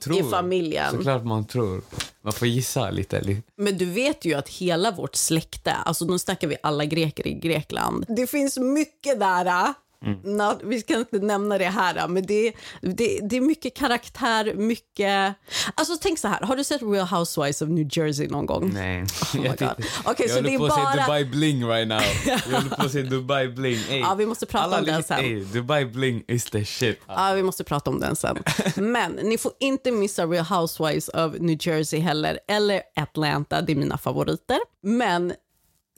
tror, 0.01 0.21
i 0.21 0.23
familjen. 0.31 0.91
Såklart 0.91 1.25
man 1.25 1.45
tror. 1.47 1.83
Man 2.23 2.33
får 2.33 2.49
gissa 2.49 2.91
lite. 2.91 3.21
li- 3.21 3.43
Men 3.57 3.79
du 3.79 3.85
vet 3.85 4.25
ju 4.25 4.35
att 4.35 4.49
hela 4.49 4.91
vårt 4.91 5.15
släkte, 5.17 5.73
alltså 5.73 6.05
nu 6.05 6.19
snackar 6.19 6.49
vi 6.49 6.57
alla 6.63 6.85
greker 6.85 7.27
i 7.27 7.35
Grekland. 7.35 8.05
Det 8.09 8.27
finns 8.27 8.59
mycket 8.59 9.21
där 9.21 9.75
äh, 10.07 10.13
Nå, 10.25 10.59
vi 10.65 10.81
ska 10.81 10.99
inte 10.99 11.19
nämna 11.19 11.59
det 11.59 11.65
här, 11.65 12.09
men 12.09 12.27
det, 12.27 12.53
det, 12.83 13.21
det 13.23 13.37
är 13.37 13.41
mycket 13.41 13.77
karaktär, 13.77 14.55
mycket... 14.55 15.35
Alltså 15.75 15.97
tänk 16.01 16.19
så 16.19 16.29
här, 16.29 16.41
har 16.41 16.57
du 16.57 16.65
sett 16.65 16.83
Real 16.83 17.07
Housewives 17.07 17.63
of 17.63 17.69
New 17.69 17.89
Jersey 17.91 18.29
någon 18.29 18.47
gång? 18.47 18.71
Nej. 18.75 19.03
Oh 19.03 19.41
my 19.41 19.49
God. 19.59 19.61
Okej, 19.61 19.85
jag 20.05 20.31
så 20.31 20.41
det 20.41 20.49
håller 20.49 20.51
är 20.55 20.59
på 20.59 20.65
att 20.65 20.71
bara... 20.77 20.93
se 20.93 21.01
Dubai 21.01 21.25
Bling 21.25 21.69
right 21.69 21.89
now. 21.89 22.01
Jag 22.27 22.39
håller 22.39 22.77
på 22.77 22.83
att 22.83 22.93
se 22.93 23.03
Dubai 23.03 23.49
Bling. 23.49 23.79
Ey, 23.91 23.99
Ja, 23.99 24.15
vi 24.15 24.27
måste 24.27 24.47
prata 24.47 24.65
alla 24.65 24.79
om 24.79 24.85
den 24.85 25.03
sen. 25.03 25.19
Ey, 25.25 25.45
Dubai 25.45 25.85
Bling 25.85 26.25
is 26.29 26.45
the 26.45 26.65
shit. 26.65 27.01
Ja, 27.07 27.33
vi 27.35 27.43
måste 27.43 27.65
prata 27.65 27.91
om 27.91 28.01
den 28.01 28.17
sen. 28.17 28.39
Men 28.77 29.13
ni 29.13 29.39
får 29.39 29.53
inte 29.61 29.91
missa 29.93 30.27
Real 30.27 30.45
Housewives 30.45 31.09
of 31.09 31.35
New 31.41 31.59
Jersey 31.61 32.01
heller, 32.01 32.39
eller 32.49 32.83
Atlanta, 32.97 33.61
det 33.61 33.73
är 33.73 33.77
mina 33.77 33.99
favoriter. 33.99 34.59
Men 34.83 35.33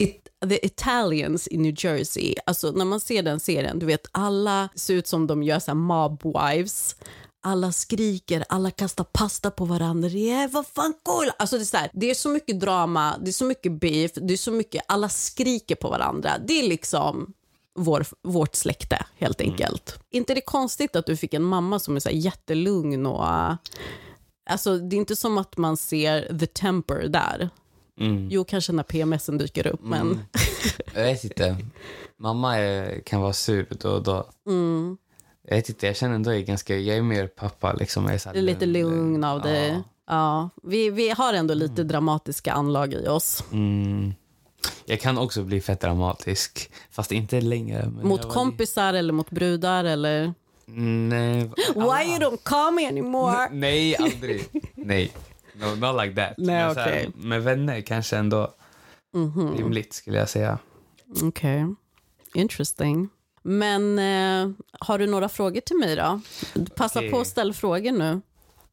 it, 0.03 0.29
The 0.49 0.67
Italians 0.67 1.49
i 1.51 1.57
New 1.59 1.75
Jersey, 1.77 2.35
alltså 2.47 2.71
när 2.71 2.85
man 2.85 3.01
ser 3.01 3.23
den 3.23 3.41
serien, 3.41 3.79
du 3.79 3.87
vet 3.87 4.07
alla 4.13 4.69
ser 4.75 4.95
ut 4.95 5.07
som 5.07 5.27
de 5.27 5.43
gör 5.43 5.59
så 5.59 5.71
här 5.71 5.75
mob 5.77 6.23
wives. 6.25 6.97
Alla 7.43 7.73
skriker, 7.73 8.45
alla 8.49 8.71
kastar 8.71 9.05
pasta 9.05 9.51
på 9.51 9.65
varandra. 9.65 10.09
Är 10.09 10.49
vad 10.49 10.67
fan 10.67 10.95
cool! 11.03 11.31
Alltså 11.39 11.57
det, 11.57 11.63
är 11.63 11.65
så 11.65 11.77
här, 11.77 11.91
det 11.93 12.11
är 12.11 12.15
så 12.15 12.29
mycket 12.29 12.61
drama, 12.61 13.19
det 13.21 13.31
är 13.31 13.33
så 13.33 13.45
mycket 13.45 13.73
beef, 13.73 14.13
det 14.15 14.33
är 14.33 14.37
så 14.37 14.53
mycket, 14.53 14.83
alla 14.89 15.09
skriker 15.09 15.75
på 15.75 15.89
varandra. 15.91 16.31
Det 16.47 16.53
är 16.53 16.69
liksom 16.69 17.33
vår, 17.75 18.07
vårt 18.23 18.55
släkte, 18.55 19.07
helt 19.19 19.41
enkelt. 19.41 19.99
Inte 20.11 20.35
det 20.35 20.41
konstigt 20.41 20.97
att 20.97 21.07
du 21.07 21.17
fick 21.17 21.35
en 21.35 21.43
mamma 21.43 21.79
som 21.79 21.97
är 21.97 22.01
så 22.01 22.09
här 22.09 22.17
jättelugn 22.17 23.07
och... 23.07 23.27
Alltså, 24.51 24.79
det 24.79 24.97
är 24.97 24.99
inte 24.99 25.17
som 25.17 25.39
att 25.39 25.57
man 25.57 25.77
ser 25.77 26.39
the 26.39 26.47
temper 26.47 27.09
där. 27.09 27.51
Mm. 28.01 28.29
Jo, 28.31 28.45
kanske 28.45 28.73
när 28.73 28.83
PMSen 28.83 29.39
dyker 29.39 29.67
upp, 29.67 29.81
men... 29.83 30.21
Jag 30.95 31.03
vet 31.05 31.25
inte. 31.25 31.57
Mamma 32.19 32.57
är, 32.59 33.01
kan 33.01 33.21
vara 33.21 33.33
sur 33.33 33.67
då 33.81 33.91
och 33.91 34.03
då. 34.03 34.27
Mm, 34.47 34.97
Jag 35.49 35.57
vet 35.57 35.69
inte, 35.69 35.87
jag 35.87 35.97
känner 35.97 36.15
ändå 36.15 36.31
jag 36.33 36.39
är 36.41 36.45
ganska, 36.45 36.77
jag 36.79 36.97
är 36.97 37.03
mer 37.03 37.27
pappa 37.27 37.73
liksom. 37.73 38.05
Jag 38.05 38.15
är, 38.15 38.27
här 38.27 38.35
är 38.35 38.43
lite 38.43 38.67
lugn 38.67 39.25
av 39.25 39.43
dig. 39.43 39.69
Ja. 39.71 39.83
Ja. 40.07 40.51
vi, 40.63 40.91
vi 40.91 41.09
har 41.11 41.33
ändå 41.35 41.55
lite 41.55 41.85
dramatiska 41.85 42.53
anlag 42.53 42.95
i 42.95 43.09
oss. 43.09 43.45
Mm. 43.53 44.15
Jag 44.85 45.01
kan 45.01 45.19
också 45.19 45.43
bli 45.43 45.61
fett 45.61 45.81
dramatisk, 45.81 46.71
fast 46.91 47.13
inte 47.13 47.41
längre. 47.41 47.91
Mot 48.03 48.29
kompisar 48.29 48.95
eller 48.95 49.13
mot 49.13 49.31
brudar 49.31 49.85
eller... 49.85 50.25
li- 50.27 50.33
Nej. 50.77 51.51
Why 51.75 52.11
you 52.11 52.19
don't 52.19 52.39
call 52.43 52.75
me 52.75 52.87
anymore? 52.89 53.49
Nej, 53.53 53.97
aldrig. 53.97 54.45
Nej. 54.75 55.13
No, 55.61 55.67
not 55.87 56.03
like 56.05 56.15
that. 56.27 56.35
Nej, 56.39 56.65
Men 56.65 56.75
så 56.75 56.81
här. 56.81 57.11
Med 57.15 57.43
vänner 57.43 57.81
kanske 57.81 58.17
ändå 58.17 58.55
rimligt 59.57 59.93
skulle 59.93 60.19
jag 60.19 60.29
säga. 60.29 60.59
Okej, 61.23 61.67
interesting. 62.35 63.09
Men 63.43 63.99
eh, 63.99 64.51
har 64.81 64.99
du 64.99 65.07
några 65.07 65.29
frågor 65.29 65.61
till 65.61 65.77
mig 65.77 65.97
då? 65.97 66.21
Passa 66.77 66.99
Okej. 66.99 67.11
på 67.11 67.21
att 67.21 67.27
ställa 67.27 67.53
frågor 67.53 67.93
nu. 67.93 68.21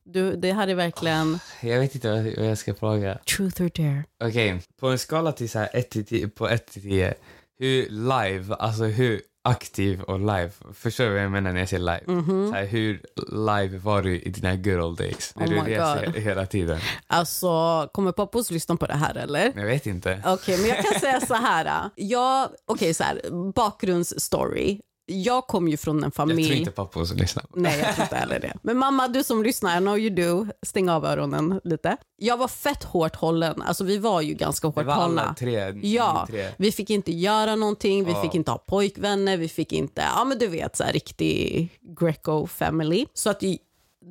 Du, 0.04 0.36
det 0.36 0.54
här 0.54 0.68
är 0.68 0.76
verkligen 0.76 1.40
Jag 1.62 1.80
vet 1.80 1.96
inte 1.96 2.34
vad 2.38 2.46
jag 2.50 2.58
ska 2.58 2.74
fråga. 2.76 3.18
truth 3.18 3.62
or 3.62 3.70
dare. 3.76 4.04
Okej, 4.24 4.62
på 4.80 4.88
en 4.88 5.00
skala 5.00 5.32
till 5.32 5.50
så 5.50 5.60
här 5.60 5.70
1 5.74 5.90
till 5.90 6.06
10, 6.06 6.28
på 6.28 6.50
1 6.50 6.68
till 6.68 6.82
10, 6.82 7.14
hur 7.60 7.90
live, 7.90 8.56
alltså 8.56 8.84
hur 8.84 9.22
aktiv 9.48 10.02
och 10.02 10.20
live, 10.20 10.52
förstår 10.74 11.04
du 11.04 11.10
vad 11.14 11.24
jag 11.24 11.32
menar 11.32 11.52
när 11.54 11.60
jag 11.60 11.70
säger 11.70 11.84
live? 11.84 12.24
Så 12.50 12.54
här, 12.56 12.66
hur 12.66 13.02
live 13.28 13.78
var 13.78 14.02
du 14.02 14.20
i 14.20 14.30
dina 14.30 14.56
good 14.56 14.82
old 14.82 14.98
days? 14.98 15.34
När 15.36 15.46
Oh 15.46 15.50
du 15.50 15.72
reser 15.72 16.06
God. 16.06 16.16
hela 16.16 16.46
tiden? 16.46 16.80
Alltså, 17.08 17.48
kommer 17.94 18.12
pappos 18.12 18.52
lyssna 18.52 18.76
på 18.78 18.86
det 18.86 18.94
här 18.94 19.16
eller? 19.16 19.54
Jag 19.56 19.66
vet 19.66 19.86
inte. 19.86 20.22
Okej, 20.26 20.58
men 20.58 20.68
jag 20.70 20.86
kan 20.86 21.00
säga 21.00 21.22
så 21.22 21.34
här. 21.34 21.90
Jag, 21.96 22.50
okej, 22.66 22.94
så 22.94 23.04
här, 23.04 23.22
bakgrundsstory. 23.54 24.80
Jag 25.10 25.48
kom 25.48 25.68
ju 25.68 25.78
från 25.78 25.98
en 25.98 26.04
Jag 26.04 26.14
familj... 26.14 26.44
tror 26.48 26.58
inte 26.58 26.72
som 27.06 27.18
lyssnar. 27.18 27.46
Nej, 27.56 27.80
jag 27.80 27.96
tror 27.96 28.04
inte 28.06 28.16
heller 28.16 28.40
det. 28.40 28.54
Men 28.62 28.78
mamma, 28.78 29.08
du 29.08 29.24
som 29.24 29.44
lyssnar, 29.44 29.78
I 29.78 29.80
know 29.80 30.00
you 30.00 30.10
do, 30.10 30.48
stäng 30.66 30.90
av 30.90 31.06
öronen 31.06 31.62
lite. 31.64 31.98
Jag 32.18 32.38
var 32.38 32.48
fett 32.48 32.84
hårt 32.84 33.16
hållen. 33.16 33.62
Alltså 33.62 33.84
vi 33.84 33.98
var 33.98 34.22
ju 34.22 34.34
ganska 34.34 34.68
hårt 34.68 34.76
var 34.76 34.84
alla 34.84 34.96
hållna. 35.04 35.36
tre. 35.40 35.74
Ja, 35.84 36.26
tre. 36.30 36.50
vi 36.58 36.72
fick 36.72 36.90
inte 36.90 37.12
göra 37.14 37.56
någonting, 37.56 38.06
vi 38.06 38.12
Ja. 38.12 38.22
fick 38.22 38.36
inte 38.36 38.52
ha 38.52 38.58
pojkvänner, 38.58 39.38
vi 39.38 39.50
fick 39.50 39.74
inte, 39.74 40.02
ja 40.16 40.24
men 40.26 40.40
du 40.40 40.48
vet 40.48 40.76
så 40.76 40.84
här 40.84 40.94
riktig 40.94 41.70
Greco 42.00 42.48
family. 42.48 43.06
Så 43.14 43.30
att 43.30 43.44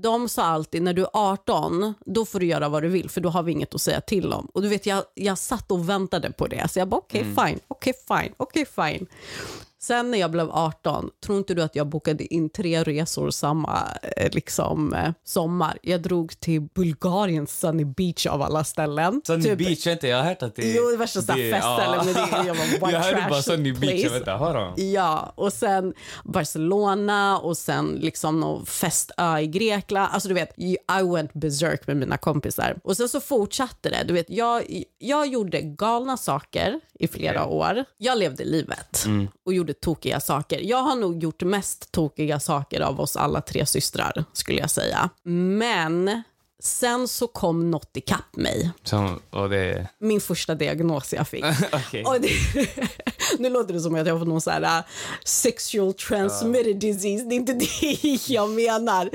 de 0.03 0.29
sa 0.29 0.43
alltid 0.43 0.83
när 0.83 0.93
du 0.93 1.03
är 1.03 1.09
18, 1.13 1.95
då 2.07 2.25
får 2.25 2.41
du 2.41 2.47
göra 2.47 2.69
vad 2.69 2.83
du 2.83 2.89
vill 2.89 3.11
för 3.11 3.21
då 3.21 3.29
har 3.29 3.43
vi 3.43 3.53
inget 3.53 3.75
att 3.75 3.81
säga 3.81 4.01
till 4.01 4.33
om. 4.33 4.51
Och 4.55 4.63
du 4.63 4.69
vet 4.69 4.87
jag, 4.87 5.03
jag 5.15 5.39
satt 5.39 5.71
och 5.71 5.89
väntade 5.89 6.33
på 6.33 6.47
det 6.47 6.69
så 6.71 6.79
jag 6.79 6.89
bara 6.89 6.97
okej 6.99 7.25
fine, 7.25 7.59
okej 7.69 7.93
fine, 8.09 8.33
okej 8.37 8.67
fine. 8.67 9.07
Sen 9.87 10.11
när 10.11 10.19
jag 10.19 10.31
blev 10.31 10.51
18, 10.51 11.11
tror 11.25 11.39
inte 11.39 11.55
du 11.55 11.63
att 11.63 11.77
jag 11.77 11.87
bokade 11.87 12.35
in 12.35 12.51
tre 12.51 12.83
resor 12.83 13.31
samma 13.31 13.83
eh, 14.17 14.31
liksom, 14.33 14.95
eh, 14.95 15.11
sommar? 15.25 15.79
Jag 15.83 16.03
drog 16.03 16.41
till 16.41 16.61
Bulgariens 16.61 17.59
Sunny 17.61 17.85
Beach 17.85 18.27
av 18.27 18.43
alla 18.43 18.65
ställen. 18.65 19.21
Sunny 19.27 19.43
Typ- 19.45 19.59
Beach, 19.59 19.87
vänta, 19.87 20.09
jag 20.09 20.17
har 20.17 20.25
hört 20.25 20.43
att 20.43 20.57
det 20.57 20.75
Jo, 20.75 20.91
det 20.91 20.97
värsta 20.97 21.23
men 21.27 21.37
det- 21.37 21.49
jag 21.49 22.55
var 22.55 22.65
white 22.73 22.79
Jag 22.81 23.01
hörde 23.01 23.27
bara 23.31 23.43
Sunny 23.43 23.73
Beach, 23.73 23.83
jag 23.83 23.91
place. 24.01 24.09
vet 24.13 24.21
inte, 24.21 24.31
har 24.31 24.55
de? 24.55 24.91
Ja, 24.93 25.33
och 25.37 25.53
sen 25.53 25.95
Barcelona 26.25 27.39
och 27.39 27.57
sen 27.57 27.87
liksom 28.03 28.41
någon 28.41 28.67
festö 28.67 29.39
i 29.39 29.47
Grekland. 29.47 30.09
Alltså 30.13 30.29
du 30.29 30.35
vet, 30.35 30.59
I 30.59 30.77
went 31.15 31.33
berserk 31.33 31.87
med 31.87 31.97
mina 31.97 32.17
kompisar. 32.17 32.77
Och 32.85 32.97
sen 32.97 33.09
så 33.09 33.21
fortsatte 33.21 33.91
det. 33.91 34.05
Du 34.07 34.15
vet, 34.15 34.31
jag, 34.31 34.83
jag 34.99 35.27
gjorde 35.27 35.61
galna 35.61 36.17
saker 36.17 36.81
i 36.99 37.09
flera 37.09 37.47
år. 37.47 37.85
Jag 37.99 38.19
levde 38.19 38.45
livet 38.45 39.05
och 39.47 39.55
gjorde 39.55 39.75
tokiga 39.81 40.21
saker. 40.21 40.61
Jag 40.63 40.83
har 40.83 40.97
nog 40.97 41.23
gjort 41.23 41.43
mest 41.43 41.93
tokiga 41.93 42.41
saker 42.41 42.81
av 42.81 43.01
oss 43.01 43.17
alla 43.17 43.41
tre 43.41 43.67
systrar, 43.67 44.25
skulle 44.33 44.61
jag 44.61 44.71
säga. 44.71 45.11
Men 45.23 46.23
sen 46.61 47.09
så 47.09 47.27
kom 47.27 47.71
något 47.71 47.97
ikapp 47.97 48.37
mig. 48.37 48.71
Som, 48.83 49.21
och 49.31 49.51
det... 49.51 49.89
Min 49.99 50.21
första 50.21 50.55
diagnos 50.55 51.13
jag 51.13 51.29
fick. 51.29 51.45
Och 52.07 52.21
det, 52.21 52.29
nu 53.39 53.51
låter 53.51 53.75
det 53.75 53.81
som 53.81 53.95
att 53.95 54.07
jag 54.07 54.15
har 54.15 54.19
fått 54.19 54.29
någon 54.29 54.41
så 54.41 54.51
här 54.51 54.79
uh, 54.79 54.85
sexual 55.25 55.95
transmitted 55.95 56.77
disease. 56.77 57.25
Det 57.25 57.35
är 57.35 57.37
inte 57.37 57.53
det 57.53 58.19
jag 58.33 58.51
menar. 58.51 59.11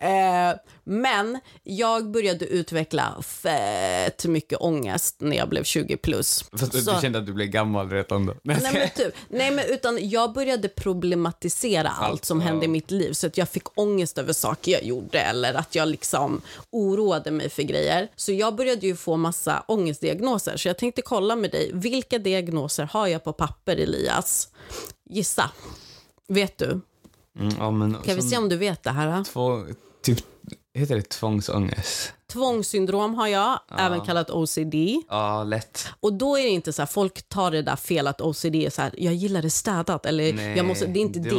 Eh, 0.00 0.56
men 0.84 1.38
jag 1.64 2.10
började 2.10 2.46
utveckla 2.46 3.22
fett 3.22 4.24
mycket 4.24 4.58
ångest 4.60 5.16
när 5.18 5.36
jag 5.36 5.48
blev 5.48 5.64
20 5.64 5.96
plus. 5.96 6.44
Fast 6.52 6.72
du 6.72 6.80
Så- 6.80 7.00
kände 7.00 7.18
att 7.18 7.26
du 7.26 7.32
blev 7.32 7.48
gammal 7.48 7.90
redan 7.90 8.26
då? 8.26 8.34
Nej 8.42 8.58
men, 8.72 8.88
typ, 8.96 9.14
nej 9.28 9.50
men 9.50 9.64
utan 9.68 10.08
jag 10.08 10.32
började 10.32 10.68
problematisera 10.68 11.88
allt, 11.88 12.10
Allt, 12.10 12.24
som 12.24 12.40
ja. 12.40 12.46
hände 12.46 12.64
i 12.64 12.68
mitt 12.68 12.90
liv 12.90 13.12
så 13.12 13.26
att 13.26 13.38
jag 13.38 13.48
fick 13.48 13.78
ångest 13.78 14.18
över 14.18 14.32
saker 14.32 14.72
jag 14.72 14.84
gjorde 14.84 15.20
eller 15.20 15.54
att 15.54 15.74
jag 15.74 15.88
liksom 15.88 16.40
oroade 16.70 17.30
mig 17.30 17.48
för 17.50 17.62
grejer. 17.62 18.08
Så 18.16 18.32
jag 18.32 18.54
började 18.56 18.86
ju 18.86 18.96
få 18.96 19.16
massa 19.16 19.64
ångestdiagnoser 19.68 20.56
så 20.56 20.68
jag 20.68 20.78
tänkte 20.78 21.02
kolla 21.02 21.36
med 21.36 21.50
dig, 21.50 21.70
vilka 21.74 22.18
diagnoser 22.18 22.88
har 22.92 23.06
jag 23.06 23.24
på 23.24 23.32
papper 23.32 23.47
Elias? 23.66 24.48
Gissa. 25.10 25.50
Vet 26.28 26.58
du? 26.58 26.80
Mm, 27.38 27.54
ja, 27.58 27.70
men, 27.70 27.94
Kan 27.94 28.16
vi 28.16 28.22
se 28.22 28.36
om 28.36 28.48
du 28.48 28.56
vet 28.56 28.82
det 28.82 28.90
här? 28.90 29.24
Två, 29.24 29.64
typ, 30.02 30.18
heter 30.74 30.94
det 30.96 31.02
tvångsångest? 31.02 32.12
Tvångssyndrom 32.32 33.14
har 33.14 33.26
jag, 33.26 33.60
även 33.78 34.00
kallat 34.00 34.30
OCD. 34.30 34.74
Ja, 35.08 35.44
lätt. 35.44 35.88
Och 36.00 36.12
då 36.12 36.38
är 36.38 36.42
det 36.42 36.48
inte 36.48 36.72
så 36.72 36.82
här, 36.82 36.86
folk 36.86 37.28
tar 37.28 37.50
det 37.50 37.62
där 37.62 37.76
fel 37.76 38.06
att 38.06 38.20
OCD 38.20 38.54
är 38.54 38.70
så 38.70 38.82
här, 38.82 38.94
jag 38.98 39.14
gillar 39.14 39.42
det 39.42 39.50
städat 39.50 40.06
eller 40.06 40.32
Nej, 40.32 40.56
jag 40.56 40.66
måste, 40.66 40.86
det 40.86 40.98
är 40.98 41.00
inte 41.00 41.18
det 41.18 41.30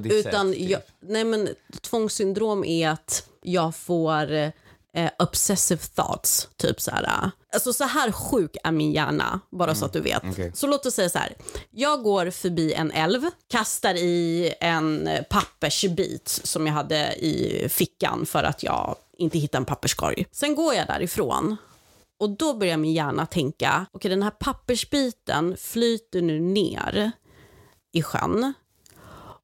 det. 0.00 0.14
utan 0.14 0.48
sätt, 0.48 0.58
typ. 0.58 0.70
jag, 0.70 0.80
nej 1.00 1.24
men 1.24 1.48
tvångssyndrom 1.80 2.64
är 2.64 2.88
att 2.88 3.28
jag 3.42 3.76
får 3.76 4.52
eh, 4.94 5.10
obsessive 5.18 5.80
thoughts, 5.94 6.48
typ 6.56 6.80
så 6.80 6.90
här. 6.90 7.30
Alltså 7.52 7.72
så 7.72 7.84
här 7.84 8.12
sjuk 8.12 8.56
är 8.64 8.72
min 8.72 8.92
hjärna, 8.92 9.40
bara 9.50 9.74
så 9.74 9.84
att 9.84 9.92
du 9.92 10.00
vet. 10.00 10.22
Mm, 10.22 10.32
okej. 10.32 10.52
Så 10.54 10.66
låt 10.66 10.86
oss 10.86 10.94
säga 10.94 11.08
så 11.08 11.18
här, 11.18 11.34
jag 11.70 12.02
går 12.02 12.30
förbi 12.30 12.72
en 12.72 12.90
älv, 12.90 13.22
kastar 13.50 13.94
i 13.94 14.54
en 14.60 15.06
eh, 15.06 15.22
pappersbit 15.22 16.40
som 16.44 16.66
jag 16.66 16.74
hade 16.74 17.14
i 17.14 17.66
fickan 17.68 18.26
för 18.26 18.44
att 18.44 18.62
jag 18.62 18.96
inte 19.18 19.38
hittade 19.38 19.60
en 19.60 19.64
papperskorg. 19.64 20.26
Sen 20.32 20.54
går 20.54 20.74
jag 20.74 20.86
därifrån 20.86 21.56
och 22.18 22.30
då 22.30 22.54
börjar 22.54 22.76
min 22.76 22.92
hjärna 22.92 23.26
tänka, 23.26 23.86
okej 23.92 24.08
den 24.08 24.22
här 24.22 24.30
pappersbiten 24.30 25.56
flyter 25.56 26.22
nu 26.22 26.40
ner 26.40 27.12
i 27.92 28.02
sjön. 28.02 28.52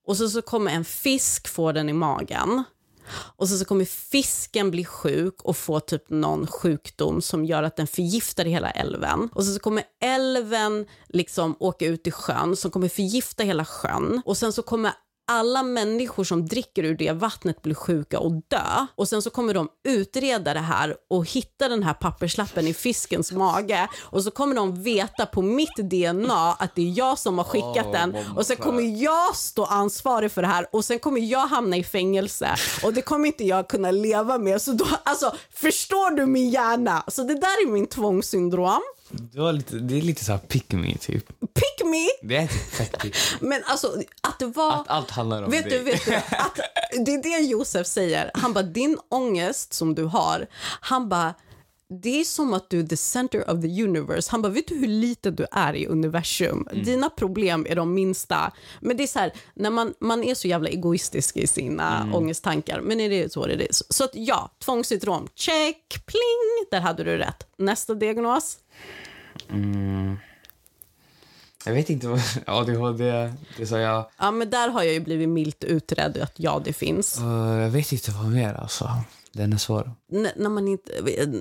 Och 0.07 0.16
så, 0.16 0.28
så 0.28 0.42
kommer 0.42 0.71
en 0.73 0.85
fisk 0.85 1.49
få 1.49 1.73
den 1.73 1.88
i 1.88 1.92
magen. 1.92 2.64
Och 3.12 3.48
så, 3.48 3.58
så 3.58 3.64
kommer 3.64 3.84
fisken 3.84 4.70
bli 4.70 4.84
sjuk 4.84 5.42
och 5.42 5.56
få 5.56 5.80
typ 5.80 6.10
någon 6.10 6.46
sjukdom 6.46 7.22
som 7.22 7.44
gör 7.44 7.62
att 7.62 7.76
den 7.76 7.86
förgiftar 7.86 8.44
hela 8.44 8.70
älven. 8.70 9.28
Och 9.34 9.44
så, 9.44 9.52
så 9.52 9.60
kommer 9.60 9.84
älven 10.02 10.86
liksom 11.08 11.56
åka 11.60 11.86
ut 11.86 12.06
i 12.06 12.10
sjön 12.10 12.56
som 12.56 12.70
kommer 12.70 12.88
förgifta 12.88 13.42
hela 13.42 13.64
sjön. 13.64 14.22
Och 14.24 14.36
sen 14.36 14.52
så 14.52 14.62
kommer 14.62 14.92
alla 15.30 15.62
människor 15.62 16.25
som 16.25 16.46
dricker 16.46 16.84
ur 16.84 16.94
det 16.94 17.12
vattnet 17.12 17.62
blir 17.62 17.75
sjuka 17.75 18.18
och 18.18 18.32
dö. 18.32 18.87
Och 18.94 19.08
sen 19.08 19.22
så 19.22 19.30
kommer 19.30 19.54
de 19.54 19.68
utreda 19.88 20.54
det 20.54 20.60
här 20.60 20.96
och 21.10 21.30
hitta 21.30 21.68
den 21.68 21.82
här 21.82 21.94
papperslappen 21.94 22.66
i 22.66 22.75
fiskens 22.75 23.32
mage. 23.32 23.88
Och 24.00 24.25
så 24.25 24.30
kommer 24.30 24.54
de 24.54 24.82
veta 24.82 25.26
på 25.26 25.42
mitt 25.42 25.76
DNA 25.76 26.56
att 26.58 26.75
det 26.75 26.82
är 26.82 26.99
jag 26.99 27.18
som 27.18 27.38
har 27.38 27.44
skickat 27.44 27.87
Åh, 27.87 27.92
den. 27.92 28.16
Och 28.37 28.46
sen 28.46 28.56
kommer 28.56 29.02
jag 29.02 29.37
stå 29.37 29.64
ansvarig 29.64 30.32
för 30.32 30.42
det 30.42 30.49
här 30.49 30.66
och 30.72 30.84
sen 30.84 30.99
kommer 30.99 31.20
jag 31.20 31.46
hamna 31.46 31.76
i 31.76 31.84
fängelse. 31.84 32.54
Och 32.84 32.92
det 32.92 33.02
kommer 33.02 33.26
inte 33.26 33.44
jag 33.44 33.68
kunna 33.68 33.90
leva 33.90 34.38
med. 34.38 34.62
Så 34.62 34.72
då, 34.72 34.87
alltså, 35.02 35.34
förstår 35.54 36.10
du 36.10 36.26
min 36.26 36.50
hjärna? 36.50 37.04
Så 37.08 37.22
det 37.22 37.34
där 37.34 37.66
är 37.66 37.70
min 37.70 37.87
tvångssyndrom. 37.87 38.82
Du 39.10 39.40
har 39.40 39.52
lite, 39.52 39.76
det 39.76 39.98
är 39.98 40.02
lite 40.02 40.24
så 40.24 40.32
här 40.32 40.38
pick 40.38 40.72
me, 40.72 40.96
typ. 40.96 41.28
Pick 41.40 41.86
me! 41.86 42.06
Det 42.28 42.36
är 42.36 42.46
typ 42.46 42.72
fett 42.72 42.98
pick 42.98 43.14
me. 43.40 43.48
Men 43.48 43.62
alltså 43.66 44.02
att 44.20 44.38
det 44.38 44.46
var... 44.46 44.72
Att 44.72 44.88
allt 44.88 45.10
handlar 45.10 45.42
om 45.42 45.50
Vet 45.50 45.64
dig. 45.64 45.78
du, 45.78 45.84
vet 45.84 46.04
du, 46.04 46.14
att 46.16 46.58
det 47.06 47.14
är 47.14 47.22
det 47.22 47.46
Josef 47.46 47.86
säger. 47.86 48.30
Han 48.34 48.52
bara, 48.52 48.64
din 48.64 48.98
ångest 49.08 49.74
som 49.74 49.94
du 49.94 50.04
har, 50.04 50.46
han 50.80 51.08
bara, 51.08 51.34
det 51.90 52.20
är 52.20 52.25
som 52.25 52.54
att 52.54 52.70
du 52.70 52.80
är 52.80 52.85
the 52.87 52.97
center 52.97 53.50
of 53.50 53.62
the 53.62 53.82
universe. 53.82 54.30
Han 54.30 54.42
bara, 54.42 54.52
vet 54.52 54.68
du 54.68 54.75
hur 54.75 54.87
liten 54.87 55.35
du 55.35 55.47
är 55.52 55.76
i 55.76 55.87
universum? 55.87 56.68
Dina 56.73 57.11
problem 57.11 57.66
är 57.68 57.76
de 57.76 57.94
minsta. 57.94 58.52
Men 58.80 58.97
det 58.97 59.02
är 59.02 59.06
så 59.06 59.18
här, 59.18 59.32
när 59.54 59.70
man, 59.70 59.94
man 60.00 60.25
är 60.25 60.35
så 60.35 60.49
jävla 60.49 60.68
egoistisk 60.68 61.37
i 61.37 61.47
sina 61.47 62.11
ångesttankar. 62.14 62.80
Men 62.80 63.00
är 63.00 63.11
det 63.11 63.32
så 63.32 63.47
det 63.47 63.54
är? 63.54 63.68
Så 63.70 64.04
att 64.04 64.11
ja, 64.14 64.50
tvångssyndrom, 64.59 65.28
check, 65.35 66.06
pling, 66.06 66.66
där 66.70 66.80
hade 66.80 67.04
du 67.04 67.16
rätt. 67.16 67.47
Nästa 67.56 67.94
diagnos? 67.94 68.59
Jag 71.64 71.75
vet 71.75 71.90
inte 71.90 72.09
vad... 72.09 72.20
ADHD, 72.47 73.32
det 73.56 73.66
sa 73.66 73.78
jag. 73.78 74.11
Ja, 74.18 74.30
men 74.30 74.50
där 74.50 74.68
har 74.68 74.82
jag 74.82 74.92
ju 74.92 75.00
blivit 75.00 75.28
milt 75.28 75.64
utredd 75.64 76.18
att 76.18 76.35
ja, 76.37 76.62
det 76.64 76.73
finns. 76.73 77.18
Uh, 77.20 77.61
jag 77.62 77.70
vet 77.70 77.92
inte 77.92 78.11
vad 78.11 78.32
mer, 78.32 78.54
alltså. 78.54 78.90
Den 79.32 79.52
är 79.52 79.56
svår. 79.56 79.92
N- 80.12 80.28
när 80.37 80.50
man 80.50 80.68
inte, 80.68 80.92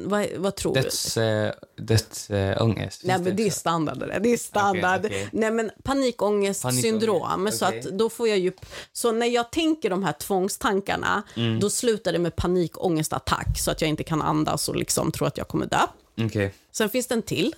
vad, 0.06 0.28
vad 0.38 0.56
tror 0.56 0.74
du? 0.76 0.82
Döds, 0.82 1.18
äh, 1.18 1.54
dödsångest. 1.78 3.02
Nej, 3.04 3.20
men 3.20 3.36
det 3.36 3.44
är 3.48 3.50
standard. 3.52 3.98
Det, 4.22 4.30
är 4.34 4.38
standard. 4.38 5.00
Okej, 5.06 5.12
okej. 5.24 5.30
Nej, 5.32 5.52
men 5.52 5.72
panikångestsyndrom. 5.84 7.20
Panikångest, 7.22 7.58
Så 7.60 7.68
okej. 7.68 7.80
att 7.80 7.86
då 7.86 8.10
får 8.10 8.28
jag 8.28 8.40
ju... 8.40 8.52
Så 8.94 9.12
när 9.12 9.28
jag 9.28 9.52
tänker 9.52 9.90
de 9.90 10.04
här 10.04 10.14
tvångstankarna, 10.14 11.24
Mm. 11.36 11.60
då 11.60 11.70
slutar 11.70 12.12
det 12.14 12.20
med 12.20 12.36
panikångestattack 12.36 13.60
så 13.60 13.72
att 13.72 13.82
jag 13.82 13.90
inte 13.90 14.04
kan 14.04 14.22
andas 14.22 14.70
och 14.70 14.76
liksom 14.76 15.12
tror 15.12 15.28
att 15.28 15.38
jag 15.38 15.48
kommer 15.48 15.66
dö. 15.66 15.80
Okej. 16.26 16.54
Sen 16.72 16.90
finns 16.90 17.08
det 17.08 17.14
en 17.16 17.22
till. 17.22 17.56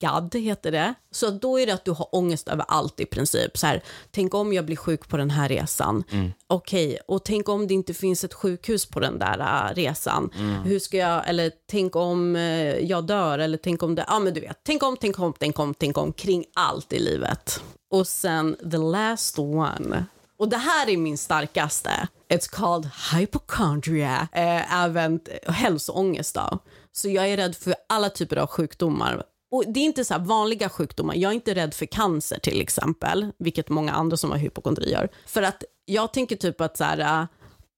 GAD 0.00 0.34
heter 0.34 0.72
det. 0.72 0.94
Så 1.10 1.30
då 1.30 1.60
är 1.60 1.66
det 1.66 1.74
att 1.74 1.84
du 1.84 1.90
har 1.90 2.14
ångest 2.14 2.48
över 2.48 2.64
allt 2.68 3.00
i 3.00 3.06
princip. 3.06 3.58
Så 3.58 3.66
här, 3.66 3.82
tänk 4.10 4.34
om 4.34 4.52
jag 4.52 4.66
blir 4.66 4.76
sjuk 4.76 5.08
på 5.08 5.16
den 5.16 5.30
här 5.30 5.48
resan. 5.48 6.04
Okej, 6.46 6.98
och 7.08 7.24
tänk 7.24 7.48
om 7.48 7.66
det 7.66 7.74
inte 7.74 7.94
finns 7.94 8.24
ett 8.24 8.34
sjukhus 8.34 8.86
på 8.86 9.00
den 9.00 9.18
där 9.18 9.38
äh, 9.38 9.74
resan. 9.74 10.30
Hur 10.64 10.78
ska 10.78 10.96
jag, 10.96 11.28
eller 11.28 11.52
tänk 11.70 11.96
om 11.96 12.36
eh, 12.36 12.78
jag 12.78 13.06
dör, 13.06 13.38
eller 13.38 13.58
tänk 13.58 13.82
om 13.82 13.94
det, 13.94 14.04
ja 14.08 14.18
men 14.18 14.34
du 14.34 14.40
vet. 14.40 14.60
Tänk 14.62 14.82
om, 14.82 14.96
tänk 15.00 15.18
om, 15.18 15.32
tänk 15.38 15.58
om, 15.58 15.74
tänk 15.74 15.98
om 15.98 16.12
kring 16.12 16.44
allt 16.54 16.92
i 16.92 16.98
livet. 16.98 17.62
Och 17.90 18.06
sen 18.06 18.56
the 18.70 18.76
last 18.78 19.38
one. 19.38 20.04
Och 20.38 20.48
det 20.48 20.56
här 20.56 20.88
är 20.88 20.96
min 20.96 21.18
starkaste. 21.18 22.08
It's 22.28 22.50
called 22.50 22.90
hypochondria. 23.14 24.28
Eh, 24.32 24.84
även 24.84 25.20
hälsoångest 25.46 26.34
då. 26.34 26.58
Så 26.92 27.08
jag 27.08 27.28
är 27.28 27.36
rädd 27.36 27.56
för 27.56 27.74
alla 27.88 28.10
typer 28.10 28.36
av 28.36 28.46
sjukdomar. 28.46 29.22
Och 29.50 29.64
Det 29.66 29.80
är 29.80 29.84
inte 29.84 30.04
så 30.04 30.18
vanliga 30.18 30.68
sjukdomar. 30.68 31.14
Jag 31.14 31.30
är 31.30 31.34
inte 31.34 31.54
rädd 31.54 31.74
för 31.74 31.86
cancer 31.86 32.38
till 32.38 32.60
exempel, 32.60 33.32
vilket 33.38 33.68
många 33.68 33.92
andra 33.92 34.16
som 34.16 34.30
har 34.30 34.38
hypokondri 34.38 34.90
gör. 34.92 35.08
För 35.26 35.42
att 35.42 35.64
jag 35.84 36.12
tänker 36.12 36.36
typ 36.36 36.60
att 36.60 36.76
så 36.76 36.84
här, 36.84 36.98
äh, 37.20 37.26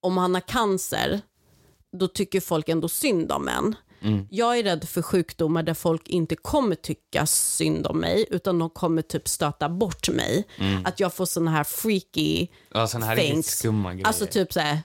om 0.03 0.17
han 0.17 0.35
har 0.35 0.41
cancer, 0.41 1.21
då 1.99 2.09
tycker 2.09 2.41
folk 2.41 2.69
ändå 2.69 2.89
synd 2.89 3.33
om 3.33 3.49
en. 3.49 3.75
Jag 4.31 4.59
är 4.59 4.63
rädd 4.63 4.89
för 4.89 5.03
sjukdomar 5.03 5.63
där 5.63 5.75
folk 5.75 6.09
inte 6.09 6.37
kommer 6.37 6.75
tycka 6.75 7.27
synd 7.27 7.87
om 7.87 7.99
mig, 8.01 8.27
utan 8.31 8.59
de 8.59 8.71
kommer 8.71 9.03
typ 9.03 9.29
stöta 9.29 9.69
bort 9.69 10.09
mig. 10.09 10.49
Att 10.85 11.01
jag 11.01 11.15
får 11.15 11.27
såna 11.27 11.51
här 11.51 11.65
freaky 11.65 12.47
Ja, 12.75 12.87
såna 12.87 13.07
här 13.07 13.17
things. 13.17 13.47
skumma 13.47 13.93
grejer. 13.93 14.07
Alltså 14.07 14.27
typ 14.27 14.53
så 14.53 14.61
här 14.61 14.79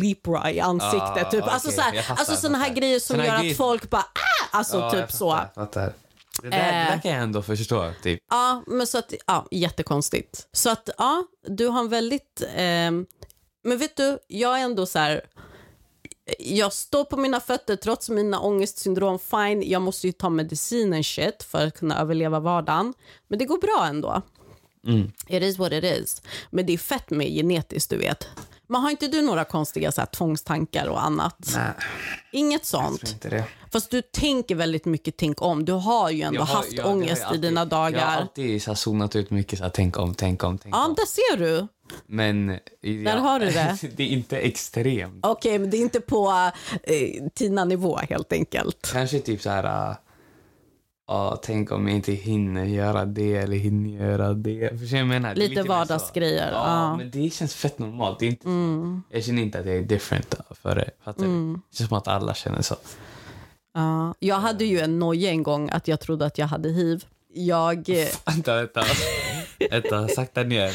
Libra 0.00 0.50
i 0.52 0.60
ansiktet. 0.60 1.00
Ah, 1.26 1.30
typ. 1.30 1.42
okej, 1.42 1.52
Alltså, 1.54 1.70
så 1.70 1.80
här, 1.80 1.94
jag 1.94 2.04
fattar, 2.04 2.20
alltså 2.20 2.36
såna 2.36 2.58
här 2.58 2.64
fattar. 2.68 2.80
grejer 2.80 2.98
som 3.00 3.16
Såna 3.16 3.26
gör 3.26 3.50
att 3.50 3.56
folk 3.56 3.90
bara 3.90 4.02
ah! 4.02 4.56
Alltså 4.58 4.76
Ja, 4.78 4.90
typ 4.90 5.00
jag 5.00 5.12
så. 5.12 5.30
fattar, 5.32 5.54
fattar. 5.54 5.92
Det, 6.42 6.50
där, 6.50 6.58
det 6.58 6.64
Eh. 6.64 6.90
där 6.90 7.00
kan 7.00 7.10
jag 7.10 7.22
ändå 7.22 7.42
förstå. 7.42 7.92
Typ. 8.02 8.20
Ja, 8.30 8.62
men 8.66 8.86
så 8.86 8.98
att, 8.98 9.14
ja, 9.26 9.46
jättekonstigt. 9.50 10.46
Så 10.52 10.70
att, 10.70 10.90
ja, 10.98 11.26
du 11.48 11.66
har 11.66 11.80
en 11.80 11.88
väldigt... 11.88 12.42
ehm, 12.54 13.06
men 13.64 13.78
vet 13.78 13.96
du, 13.96 14.18
jag 14.26 14.60
är 14.60 14.64
ändå 14.64 14.86
så 14.86 14.98
här... 14.98 15.22
Jag 16.38 16.72
står 16.72 17.04
på 17.04 17.16
mina 17.16 17.40
fötter 17.40 17.76
trots 17.76 18.10
mina 18.10 18.40
ångestsyndrom. 18.40 19.18
Fine, 19.18 19.62
jag 19.62 19.82
måste 19.82 20.06
ju 20.06 20.12
ta 20.12 20.30
medicinen 20.30 21.04
shit 21.04 21.42
för 21.42 21.66
att 21.66 21.78
kunna 21.78 22.00
överleva 22.00 22.40
vardagen. 22.40 22.94
Men 23.28 23.38
det 23.38 23.44
går 23.44 23.58
bra 23.58 23.86
ändå. 23.88 24.22
Mm. 24.86 25.12
It 25.28 25.42
is 25.42 25.58
what 25.58 25.72
it 25.72 25.84
is. 25.84 26.22
Men 26.50 26.66
det 26.66 26.72
är 26.72 26.78
fett 26.78 27.10
med 27.10 27.26
genetiskt, 27.28 27.90
du 27.90 27.96
vet. 27.96 28.28
Men 28.66 28.80
har 28.80 28.90
inte 28.90 29.08
du 29.08 29.22
några 29.22 29.44
konstiga 29.44 29.92
så 29.92 30.00
här, 30.00 30.06
tvångstankar 30.06 30.86
och 30.88 31.02
annat? 31.04 31.50
Nej, 31.56 31.70
Inget 32.32 32.60
jag 32.60 32.66
sånt? 32.66 33.00
tror 33.00 33.12
inte 33.12 33.28
det. 33.28 33.44
Fast 33.72 33.90
du 33.90 34.02
tänker 34.02 34.54
väldigt 34.54 34.84
mycket 34.84 35.16
tänk 35.16 35.42
om. 35.42 35.64
Du 35.64 35.72
har 35.72 36.10
ju 36.10 36.22
ändå 36.22 36.40
Jag 36.40 36.44
har- 36.44 36.54
haft 36.56 36.72
jag- 36.72 36.86
ångest 36.86 37.10
jag 37.10 37.18
i 37.20 37.24
alltid- 37.24 37.40
dina 37.40 37.64
dagar. 37.64 37.98
Jag 37.98 38.06
har 38.06 38.12
alltid 38.20 38.62
så 38.62 38.70
här 38.70 38.74
zonat 38.76 39.16
ut 39.16 39.30
mycket, 39.30 39.58
så 39.58 39.64
här, 39.64 39.70
tänk 39.74 39.98
om, 39.98 40.14
tänk 40.14 40.44
om, 40.44 40.58
tänk 40.58 40.74
Ja, 40.74 40.86
om. 40.86 40.94
där 40.94 41.06
ser 41.06 41.36
du. 41.36 41.66
Men... 42.06 42.46
Där 42.82 43.16
har 43.16 43.40
du 43.40 43.46
det. 43.50 43.78
det 43.96 44.02
är 44.02 44.08
inte 44.08 44.38
extremt. 44.38 45.26
Okej, 45.26 45.58
men 45.58 45.70
det 45.70 45.76
är 45.76 45.80
inte 45.80 46.00
på 46.00 46.50
eh, 46.82 47.28
Tina-nivå 47.34 47.96
helt 47.96 48.32
enkelt. 48.32 48.90
Kanske 48.92 49.20
typ 49.20 49.42
så 49.42 49.50
här... 49.50 49.94
Ja, 51.06 51.38
tänk 51.42 51.72
om 51.72 51.88
jag 51.88 51.96
inte 51.96 52.12
hinner 52.12 52.64
göra 52.64 53.04
det 53.04 53.36
eller 53.36 53.56
hinner 53.56 54.04
göra 54.06 54.32
det. 54.34 54.78
Förstår 54.80 54.98
jag 54.98 55.06
menar? 55.08 55.34
Lite 55.34 55.62
så. 55.62 55.68
vardagsgrejer, 55.68 56.52
Ja, 56.52 56.66
ja. 56.66 56.86
Mm. 56.86 56.96
men 56.98 57.10
det 57.10 57.30
känns 57.30 57.54
fett 57.54 57.78
normalt. 57.78 58.18
Det 58.18 58.26
är 58.26 58.30
inte 58.30 58.44
så. 58.44 59.00
Jag 59.10 59.24
känner 59.24 59.42
inte 59.42 59.58
att 59.58 59.66
jag 59.66 59.76
är 59.76 59.82
different 59.82 60.34
för 60.62 60.74
det. 60.74 60.90
Fattar 61.04 61.24
du? 61.24 61.52
Det 61.52 61.76
känns 61.76 61.88
som 61.88 61.98
att 61.98 62.08
alla 62.08 62.34
känner 62.34 62.62
så. 62.62 62.76
Ja. 63.74 64.14
Jag 64.18 64.36
hade 64.36 64.64
ju 64.64 64.80
en 64.80 64.98
noja 64.98 65.30
en 65.30 65.42
gång 65.42 65.68
att 65.72 65.88
jag 65.88 66.00
trodde 66.00 66.26
att 66.26 66.38
jag 66.38 66.46
hade 66.46 66.68
hiv. 66.68 67.04
Jag... 67.34 67.88
eh, 67.88 68.06
Vänta, 68.26 68.54
vänta. 68.54 68.82
vänta, 69.70 70.08
sakta 70.08 70.42
ner. 70.42 70.72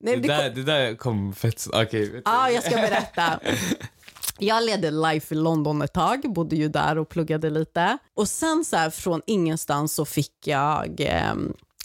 Nej, 0.00 0.16
det, 0.16 0.22
det 0.22 0.28
där, 0.28 0.50
det 0.50 0.62
där 0.62 0.94
kom 0.94 1.32
fett... 1.32 1.66
Okej. 1.72 2.06
du. 2.08 2.22
Ja, 2.24 2.50
jag 2.50 2.62
ska 2.62 2.76
berätta. 2.76 3.40
Jag 4.38 4.64
ledde 4.64 4.90
Life 4.90 5.34
i 5.34 5.38
London 5.38 5.82
ett 5.82 5.92
tag, 5.92 6.32
bodde 6.34 6.56
ju 6.56 6.68
där 6.68 6.98
och 6.98 7.08
pluggade 7.08 7.50
lite. 7.50 7.98
Och 8.14 8.28
sen 8.28 8.64
så 8.64 8.76
här 8.76 8.90
från 8.90 9.22
ingenstans 9.26 9.94
så 9.94 10.04
fick 10.04 10.46
jag... 10.46 11.00
Eh, 11.00 11.34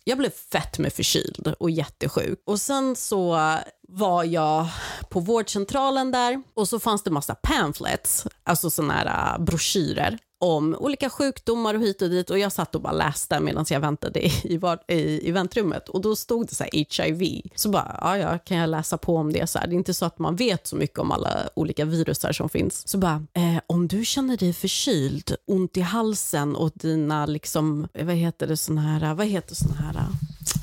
jag 0.03 0.17
blev 0.17 0.29
fett 0.29 0.79
med 0.79 0.93
förkyld 0.93 1.53
och 1.59 1.69
jättesjuk. 1.69 2.41
Och 2.45 2.59
sen 2.59 2.95
så 2.95 3.57
var 3.87 4.23
jag 4.23 4.67
på 5.09 5.19
vårdcentralen 5.19 6.11
där 6.11 6.43
och 6.53 6.67
så 6.67 6.79
fanns 6.79 7.03
det 7.03 7.11
massa 7.11 7.35
pamphlets, 7.35 8.27
alltså 8.43 8.69
såna 8.69 8.93
här 8.93 9.35
äh, 9.35 9.43
broschyrer 9.43 10.17
om 10.41 10.75
olika 10.79 11.09
sjukdomar 11.09 11.73
och 11.73 11.81
hit 11.81 12.01
och 12.01 12.09
dit 12.09 12.29
och 12.29 12.39
jag 12.39 12.51
satt 12.51 12.75
och 12.75 12.81
bara 12.81 12.93
läste 12.93 13.39
medan 13.39 13.65
jag 13.69 13.79
väntade 13.79 14.19
i, 14.47 14.57
var- 14.57 14.79
i, 14.87 15.27
i 15.27 15.31
väntrummet 15.31 15.89
och 15.89 16.01
då 16.01 16.15
stod 16.15 16.47
det 16.47 16.55
så 16.55 16.63
här 16.63 16.71
HIV. 16.73 17.41
Så 17.55 17.69
bara, 17.69 17.97
ja, 18.01 18.17
ja, 18.17 18.37
kan 18.37 18.57
jag 18.57 18.69
läsa 18.69 18.97
på 18.97 19.17
om 19.17 19.33
det? 19.33 19.47
Så 19.47 19.59
här, 19.59 19.67
det 19.67 19.73
är 19.73 19.77
inte 19.77 19.93
så 19.93 20.05
att 20.05 20.19
man 20.19 20.35
vet 20.35 20.67
så 20.67 20.75
mycket 20.75 20.99
om 20.99 21.11
alla 21.11 21.49
olika 21.53 21.85
virusar 21.85 22.31
som 22.31 22.49
finns. 22.49 22.87
Så 22.87 22.97
bara, 22.97 23.25
eh, 23.33 23.57
om 23.67 23.87
du 23.87 24.05
känner 24.05 24.37
dig 24.37 24.53
förkyld, 24.53 25.35
ont 25.47 25.77
i 25.77 25.81
halsen 25.81 26.55
och 26.55 26.71
dina 26.75 27.25
liksom, 27.25 27.87
eh, 27.93 28.05
vad 28.05 28.15
heter 28.15 28.47
det 28.47 28.57
sån 28.57 28.77
här, 28.77 29.13
vad 29.13 29.27
heter 29.27 29.55
sån 29.55 29.73
här, 29.73 30.05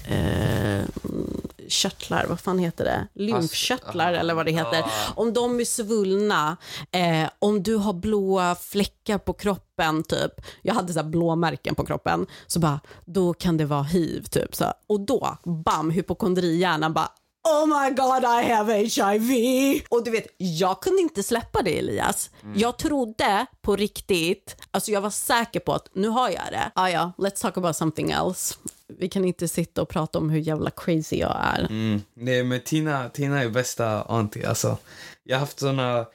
eh, 0.09 0.85
mm, 1.05 1.41
körtlar, 1.69 2.27
vad 2.29 2.41
fan 2.41 2.59
heter 2.59 2.85
det? 2.85 3.09
Lymfkörtlar 3.15 4.13
eller 4.13 4.35
vad 4.35 4.47
det 4.47 4.53
heter. 4.53 4.85
Om 5.15 5.33
de 5.33 5.61
är 5.61 5.65
svullna, 5.65 6.57
eh, 6.93 7.29
om 7.39 7.63
du 7.63 7.75
har 7.75 7.93
blåa 7.93 8.55
fläckar 8.55 9.19
på 9.19 9.33
kroppen, 9.33 10.03
typ. 10.03 10.33
Jag 10.63 10.75
hade 10.75 10.93
så 10.93 10.99
här 10.99 11.09
blåmärken 11.09 11.75
på 11.75 11.87
kroppen, 11.87 12.27
så 12.47 12.61
bara, 12.61 12.81
då 13.05 13.35
kan 13.35 13.57
det 13.57 13.65
vara 13.65 13.83
hiv, 13.83 14.23
typ. 14.23 14.55
Så. 14.55 14.73
Och 14.87 15.01
då, 15.01 15.39
bam, 15.65 15.91
hypokondrihjärnan 15.91 16.93
bara, 16.93 17.09
Oh 17.51 17.67
my 17.67 17.91
god, 17.91 18.25
I 18.25 18.53
have 18.53 18.75
HIV! 18.75 19.83
Och 19.89 20.05
du 20.05 20.11
vet, 20.11 20.27
jag 20.37 20.81
kunde 20.83 21.03
inte 21.03 21.23
släppa 21.23 21.63
det 21.63 21.79
Elias. 21.79 22.31
Jag 22.55 22.79
trodde 22.79 23.47
på 23.61 23.77
riktigt, 23.77 24.57
alltså 24.71 24.91
jag 24.91 25.01
var 25.01 25.11
säker 25.11 25.61
på 25.61 25.73
att 25.73 25.89
nu 25.93 26.09
har 26.09 26.29
jag 26.31 26.45
det. 26.51 26.71
Ah, 26.75 26.89
ja, 26.89 27.13
let's 27.19 27.41
talk 27.43 27.57
about 27.57 27.77
something 27.77 28.11
else. 28.11 28.55
Vi 28.99 29.09
kan 29.09 29.25
inte 29.25 29.49
sitta 29.49 29.83
och 29.83 29.89
prata 29.89 30.19
om 30.19 30.31
hur 30.31 30.41
jävla 30.41 30.71
crazy 30.71 31.17
jag 31.17 31.37
är. 31.41 31.61
Mm. 31.61 32.03
Nej, 32.15 32.45
men 32.45 32.61
Tina, 32.61 33.09
Tina 33.09 33.43
är 33.43 33.49
bästa 33.49 34.03
auntie. 34.03 34.49
Alltså, 34.49 34.77
jag 35.25 35.37
har 35.37 35.41
haft 35.41 35.61
såna 35.61 36.07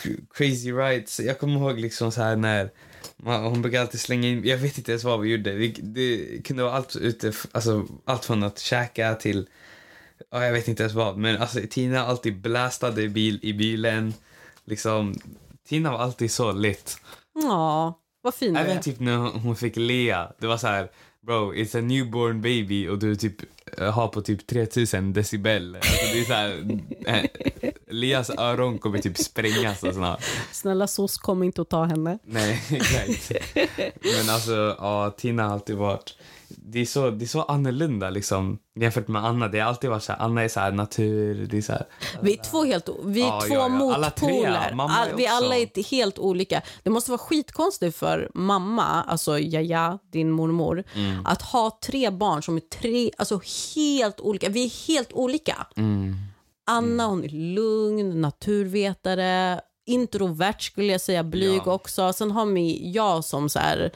cr- 0.00 0.24
crazy 0.34 0.72
rides. 0.72 1.20
Jag 1.20 1.38
kommer 1.38 1.60
ihåg 1.60 1.80
liksom 1.80 2.12
så 2.12 2.22
här 2.22 2.36
när 2.36 2.70
man, 3.16 3.44
hon 3.44 3.62
brukar 3.62 3.80
alltid 3.80 4.00
slänga 4.00 4.28
in, 4.28 4.44
jag 4.44 4.58
vet 4.58 4.78
inte 4.78 4.92
ens 4.92 5.04
vad 5.04 5.20
vi 5.20 5.28
gjorde. 5.30 5.52
Det, 5.52 5.68
det 5.82 6.38
kunde 6.44 6.62
vara 6.62 6.74
allt 6.74 6.96
ute, 6.96 7.32
alltså 7.52 7.86
allt 8.04 8.24
från 8.24 8.42
att 8.42 8.58
käka 8.58 9.14
till 9.14 9.48
ja, 10.30 10.44
jag 10.44 10.52
vet 10.52 10.68
inte 10.68 10.82
ens 10.82 10.94
vad, 10.94 11.16
men 11.16 11.36
alltså 11.36 11.60
Tina 11.70 12.06
alltid 12.06 12.40
blastade 12.40 13.02
i, 13.02 13.08
bil, 13.08 13.38
i 13.42 13.52
bilen. 13.52 14.14
Liksom, 14.64 15.14
Tina 15.68 15.92
var 15.92 15.98
alltid 15.98 16.30
så 16.30 16.52
lit. 16.52 16.98
Ja, 17.34 17.98
vad 18.22 18.34
fin 18.34 18.56
Även 18.56 18.80
typ 18.80 19.00
när 19.00 19.16
hon 19.16 19.56
fick 19.56 19.76
Lea, 19.76 20.32
det 20.38 20.46
var 20.46 20.56
så 20.56 20.66
här, 20.66 20.90
bro, 21.26 21.54
it's 21.54 21.78
a 21.78 21.80
newborn 21.80 22.40
baby 22.40 22.88
och 22.88 22.98
du 22.98 23.16
typ 23.16 23.36
eh, 23.78 23.90
har 23.92 24.08
på 24.08 24.22
typ 24.22 24.46
3000 24.46 25.12
decibel. 25.12 25.76
Alltså 25.76 26.06
det 26.12 26.20
är 26.20 26.24
så 26.24 26.32
här, 26.32 26.80
eh, 27.06 27.30
Leas 27.86 28.30
öron 28.30 28.78
kommer 28.78 28.98
typ 28.98 29.18
sprängas 29.18 29.82
och 29.82 29.94
snart. 29.94 30.24
Snälla 30.52 30.86
SOS, 30.86 31.18
kom 31.18 31.42
inte 31.42 31.62
att 31.62 31.70
ta 31.70 31.84
henne. 31.84 32.18
Nej, 32.24 32.62
exakt. 32.70 33.32
Men 34.02 34.34
alltså, 34.34 34.76
ja, 34.78 35.10
Tina 35.10 35.42
har 35.42 35.52
alltid 35.52 35.76
varit... 35.76 36.16
Det 36.56 36.80
är, 36.80 36.84
så, 36.86 37.10
det 37.10 37.24
är 37.24 37.26
så 37.26 37.42
annorlunda 37.42 38.10
liksom 38.10 38.58
jämfört 38.80 39.08
med 39.08 39.24
Anna. 39.24 39.48
Det 39.48 39.60
har 39.60 39.68
alltid 39.68 39.90
varit 39.90 40.02
så 40.02 40.12
här, 40.12 40.20
Anna 40.20 40.42
är 40.42 40.48
så 40.48 40.60
här 40.60 40.72
natur, 40.72 41.46
det 41.50 41.56
är 41.56 41.62
så 41.62 41.72
här... 41.72 41.86
Vi 42.22 42.32
är 42.38 42.42
två, 42.42 42.64
helt, 42.64 42.88
vi 43.04 43.22
är 43.22 43.26
Ja, 43.26 43.40
två 43.40 43.54
ja, 43.54 43.58
ja. 43.60 43.94
Alla 43.94 44.06
motpoler. 44.06 44.72
mamma 44.74 44.92
All, 44.94 45.08
vi 45.16 45.26
alla 45.26 45.56
är 45.58 45.90
helt 45.90 46.18
olika. 46.18 46.62
Det 46.82 46.90
måste 46.90 47.10
vara 47.10 47.18
skitkonstigt 47.18 47.96
för 47.96 48.30
mamma, 48.34 49.02
alltså 49.02 49.38
Jaja, 49.38 49.98
din 50.12 50.30
mormor, 50.30 50.84
Mm. 50.94 51.26
att 51.26 51.42
ha 51.42 51.78
tre 51.86 52.10
barn 52.10 52.42
som 52.42 52.56
är 52.56 52.60
tre, 52.60 53.10
alltså 53.18 53.40
helt 53.74 54.20
olika. 54.20 54.48
Vi 54.48 54.64
är 54.64 54.88
helt 54.88 55.12
olika. 55.12 55.66
Mm. 55.76 56.14
Anna 56.66 57.06
hon 57.06 57.24
är 57.24 57.28
lugn, 57.28 58.20
naturvetare, 58.20 59.60
introvert 59.86 60.60
skulle 60.60 60.92
jag 60.92 61.00
säga, 61.00 61.22
blyg 61.24 61.60
Ja. 61.66 61.72
också. 61.72 62.12
Sen 62.12 62.30
har 62.30 62.46
vi 62.46 62.90
jag 62.90 63.24
som 63.24 63.48
så 63.48 63.58
här 63.58 63.90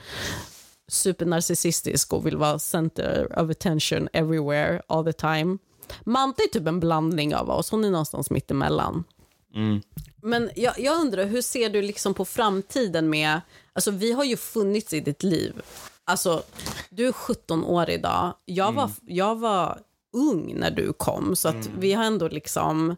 supernarcissistisk 0.88 2.12
och 2.12 2.26
vill 2.26 2.36
vara 2.36 2.58
center 2.58 3.38
of 3.38 3.50
attention 3.50 4.08
everywhere 4.12 4.82
all 4.86 5.04
the 5.04 5.12
time. 5.12 5.58
Manta 6.04 6.42
är 6.42 6.48
typ 6.48 6.66
en 6.66 6.80
blandning 6.80 7.34
av 7.34 7.50
oss, 7.50 7.70
hon 7.70 7.84
är 7.84 7.90
någonstans 7.90 8.30
mittemellan. 8.30 9.04
Mm. 9.54 9.82
Men 10.22 10.50
jag, 10.56 10.78
jag 10.78 11.00
undrar, 11.00 11.24
hur 11.24 11.42
ser 11.42 11.70
du 11.70 11.82
liksom 11.82 12.14
på 12.14 12.24
framtiden 12.24 13.10
med... 13.10 13.40
Alltså 13.72 13.90
vi 13.90 14.12
har 14.12 14.24
ju 14.24 14.36
funnits 14.36 14.92
i 14.92 15.00
ditt 15.00 15.22
liv. 15.22 15.62
Alltså, 16.04 16.42
du 16.90 17.08
är 17.08 17.12
17 17.12 17.64
år 17.64 17.90
idag. 17.90 18.34
Jag 18.44 18.72
var, 18.72 18.90
jag 19.06 19.36
var 19.36 19.80
ung 20.12 20.54
när 20.56 20.70
du 20.70 20.92
kom, 20.92 21.36
så 21.36 21.48
att 21.48 21.70
vi 21.78 21.92
har 21.92 22.04
ändå 22.04 22.28
liksom... 22.28 22.96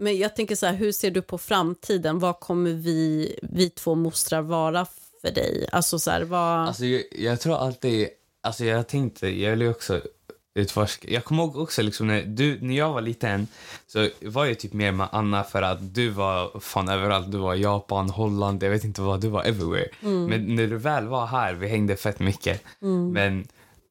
Men 0.00 0.18
jag 0.18 0.36
tänker 0.36 0.56
så 0.56 0.66
här, 0.66 0.74
hur 0.74 0.92
ser 0.92 1.10
du 1.10 1.22
på 1.22 1.38
framtiden? 1.38 2.18
Vad 2.18 2.40
kommer 2.40 2.70
vi, 2.70 3.34
vi 3.42 3.70
två 3.70 3.94
mostrar 3.94 4.42
vara 4.42 4.86
för 5.20 5.30
dig? 5.30 5.68
Alltså 5.72 5.98
så 5.98 6.10
här, 6.10 6.22
vad... 6.22 6.68
Alltså, 6.68 6.84
jag, 6.84 7.02
jag 7.10 7.40
tror 7.40 7.56
alltid... 7.56 8.08
Alltså, 8.42 8.64
jag 8.64 8.88
tänkte... 8.88 9.28
Jag 9.28 9.50
vill 9.50 9.60
ju 9.60 9.70
också 9.70 10.00
utforska. 10.58 11.10
Jag 11.10 11.24
kommer 11.24 11.42
ihåg 11.42 11.56
också 11.56 11.82
liksom 11.82 12.06
när, 12.06 12.22
du, 12.22 12.58
när 12.60 12.76
jag 12.76 12.92
var 12.92 13.00
liten 13.00 13.46
så 13.86 14.08
var 14.22 14.46
jag 14.46 14.58
typ 14.58 14.72
mer 14.72 14.92
med 14.92 15.08
Anna 15.12 15.44
för 15.44 15.62
att 15.62 15.94
du 15.94 16.08
var 16.08 16.60
fan 16.60 16.88
överallt. 16.88 17.32
Du 17.32 17.38
var 17.38 17.54
i 17.54 17.62
Japan, 17.62 18.10
Holland, 18.10 18.62
jag 18.62 18.70
vet 18.70 18.84
inte 18.84 19.00
vad. 19.00 19.20
Du 19.20 19.28
var 19.28 19.44
everywhere. 19.44 19.88
Men 20.00 20.56
när 20.56 20.66
du 20.66 20.76
väl 20.76 21.06
var 21.06 21.26
här, 21.26 21.54
vi 21.54 21.68
hängde 21.68 21.96
fett 21.96 22.20
mycket. 22.20 22.62
Men 23.12 23.48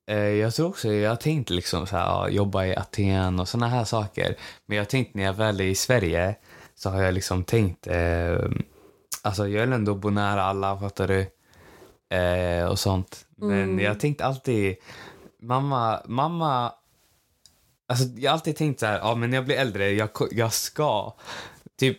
eh, 0.08 0.18
jag 0.18 0.54
tror 0.54 0.68
också, 0.68 0.94
jag 0.94 1.20
tänkte 1.22 1.54
liksom 1.54 1.88
så 1.88 1.98
här, 1.98 2.30
jobba 2.30 2.66
i 2.66 2.76
Aten 2.76 3.40
och 3.40 3.48
såna 3.48 3.68
här 3.68 3.84
saker. 3.84 4.36
Men 4.66 4.78
jag 4.78 4.90
tänkte 4.90 5.18
när 5.18 5.26
jag 5.26 5.34
väl 5.34 5.62
är 5.62 5.66
i 5.66 5.76
Sverige 5.76 6.36
så 6.76 6.90
har 6.90 7.02
jag 7.02 7.14
liksom 7.14 7.44
tänkt 7.44 7.88
eh, 7.88 8.40
Alltså 9.22 9.48
jag 9.48 9.62
vill 9.62 9.74
ändå 9.74 9.96
bo 9.96 10.10
nära 10.10 10.44
alla, 10.44 10.78
fattar 10.80 11.08
du? 11.08 11.20
Eh, 12.18 12.66
och 12.66 12.80
sånt. 12.80 13.26
Men 13.36 13.80
jag 13.80 14.00
tänkte 14.00 14.26
alltid, 14.26 14.76
mamma, 15.42 16.02
mamma, 16.06 16.74
alltså 17.88 18.06
jag 18.06 18.32
har 18.32 18.34
alltid 18.34 18.56
tänkt 18.56 18.80
så 18.80 18.86
här, 18.86 18.98
ja 19.00 19.16
men 19.16 19.30
när 19.30 19.38
jag 19.38 19.46
blir 19.46 19.56
äldre, 19.56 19.90
jag, 19.92 20.10
jag 20.32 20.54
ska, 20.54 21.14
typ, 21.80 21.98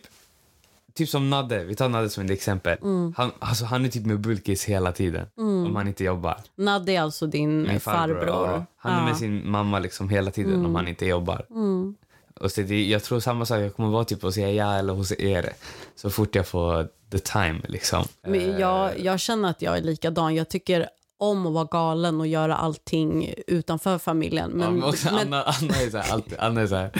typ 0.93 1.09
som 1.09 1.29
Nadde, 1.29 1.63
vi 1.63 1.75
tar 1.75 1.89
Nadde 1.89 2.09
som 2.09 2.25
ett 2.25 2.31
exempel. 2.31 2.77
Han, 3.15 3.31
alltså, 3.39 3.65
han 3.65 3.85
är 3.85 3.89
typ 3.89 4.05
med 4.05 4.19
bulkis 4.19 4.65
hela 4.65 4.91
tiden, 4.91 5.27
om 5.35 5.75
han 5.75 5.87
inte 5.87 6.03
jobbar. 6.03 6.37
Nadde 6.55 6.91
är 6.91 7.01
alltså 7.01 7.27
din 7.27 7.61
Min 7.61 7.79
farbror. 7.79 8.25
ja. 8.27 8.65
Han 8.77 8.93
är 8.93 8.97
Ja. 8.99 9.05
med 9.05 9.17
sin 9.17 9.49
mamma 9.51 9.79
liksom 9.79 10.09
hela 10.09 10.31
tiden 10.31 10.65
om 10.65 10.75
han 10.75 10.87
inte 10.87 11.05
jobbar. 11.05 11.45
Och 12.39 12.51
så 12.51 12.61
det, 12.61 12.85
jag 12.89 13.03
tror 13.03 13.19
samma 13.19 13.45
sak, 13.45 13.59
jag 13.59 13.75
kommer 13.75 13.89
vara 13.89 14.03
typ 14.05 14.21
hos 14.21 14.37
Eja 14.37 14.71
eller 14.73 14.93
hos 14.93 15.11
er 15.11 15.49
så 15.95 16.09
fort 16.09 16.35
jag 16.35 16.47
får 16.47 16.87
the 17.11 17.19
time 17.19 17.61
liksom. 17.67 18.03
Men 18.27 18.59
jag, 18.59 18.99
jag 18.99 19.19
känner 19.19 19.49
att 19.49 19.61
jag 19.61 19.77
är 19.77 19.81
likadan. 19.81 20.35
Jag 20.35 20.49
tycker 20.49 20.89
om 21.21 21.45
att 21.47 21.53
vara 21.53 21.65
galen 21.71 22.19
och 22.19 22.27
göra 22.27 22.55
allting 22.55 23.33
utanför 23.47 23.97
familjen. 23.97 24.49
Ja, 24.53 24.57
Men, 24.57 24.73
men 24.79 24.89
också 24.89 25.07
men, 25.13 25.19
Anna, 25.33 25.43
Anna 25.43 25.75
är 25.81 25.89
så 25.89 25.97
här, 25.97 26.13
alltid, 26.13 26.39
Anna 26.39 26.61
är 26.61 26.67
så 26.67 26.75
här, 26.75 26.91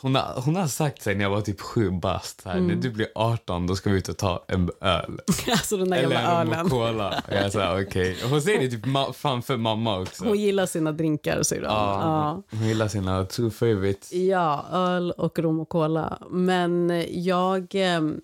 hon, 0.00 0.14
har, 0.14 0.42
hon 0.44 0.56
har 0.56 0.66
sagt 0.66 1.02
sig 1.02 1.14
när 1.14 1.22
jag 1.24 1.30
var 1.30 1.40
typ 1.40 1.60
sju 1.60 1.90
bast, 1.90 2.40
så 2.42 2.48
här, 2.48 2.60
när 2.60 2.74
du 2.74 2.90
blir 2.90 3.06
18 3.14 3.66
då 3.66 3.74
ska 3.76 3.90
vi 3.90 3.96
ut 3.98 4.08
och 4.08 4.16
ta 4.16 4.44
en 4.48 4.70
öl. 4.80 5.18
alltså 5.50 5.76
den 5.76 5.90
där 5.90 5.96
Eller 5.96 6.16
jävla 6.16 6.40
en 6.40 6.52
ölen. 6.52 6.68
cola. 6.70 7.22
Och 7.28 7.34
Jag 7.34 7.52
sa 7.52 7.80
okej. 7.80 8.16
Och 8.24 8.30
Hon 8.30 8.42
säger 8.42 8.60
det 8.60 8.68
typ 8.70 8.86
ma- 8.86 9.12
framför 9.12 9.56
mamma 9.56 9.98
också. 10.00 10.24
Hon 10.24 10.38
gillar 10.40 10.66
sina 10.66 10.92
drinkar, 10.92 11.42
syrran. 11.42 11.72
ja, 11.74 12.00
Ja. 12.50 12.56
Hon 12.58 12.68
gillar 12.68 12.88
sina 12.88 13.24
two 13.24 13.50
favorites. 13.50 14.12
Ja, 14.12 14.64
öl 14.72 15.10
och 15.10 15.38
rom 15.38 15.60
och 15.60 15.68
cola. 15.68 16.18
Men 16.30 17.04
jag, 17.10 17.66
ehm, 17.74 18.20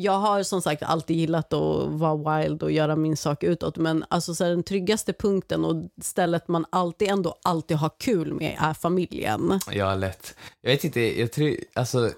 jag 0.00 0.18
har 0.18 0.42
som 0.42 0.62
sagt 0.62 0.82
alltid 0.82 1.16
gillat 1.16 1.52
att 1.52 1.88
vara 1.88 2.40
wild 2.40 2.62
och 2.62 2.72
göra 2.72 2.96
min 2.96 3.16
sak 3.16 3.42
utåt. 3.42 3.76
Men 3.76 4.04
alltså 4.08 4.34
så 4.34 4.44
här, 4.44 4.50
den 4.50 4.62
tryggaste 4.62 5.12
punkten 5.12 5.64
och 5.64 5.84
stället 6.02 6.48
man 6.48 6.66
alltid 6.70 7.08
ändå 7.08 7.38
alltid 7.42 7.76
har 7.76 7.90
kul 7.98 8.34
med 8.34 8.56
är 8.60 8.74
familjen. 8.74 9.60
Ja, 9.70 9.94
lätt. 9.94 10.34
Jag 10.60 10.70
vet 10.70 10.84
inte, 10.84 11.20
jag 11.20 11.32
tror, 11.32 11.56
alltså 11.74 12.10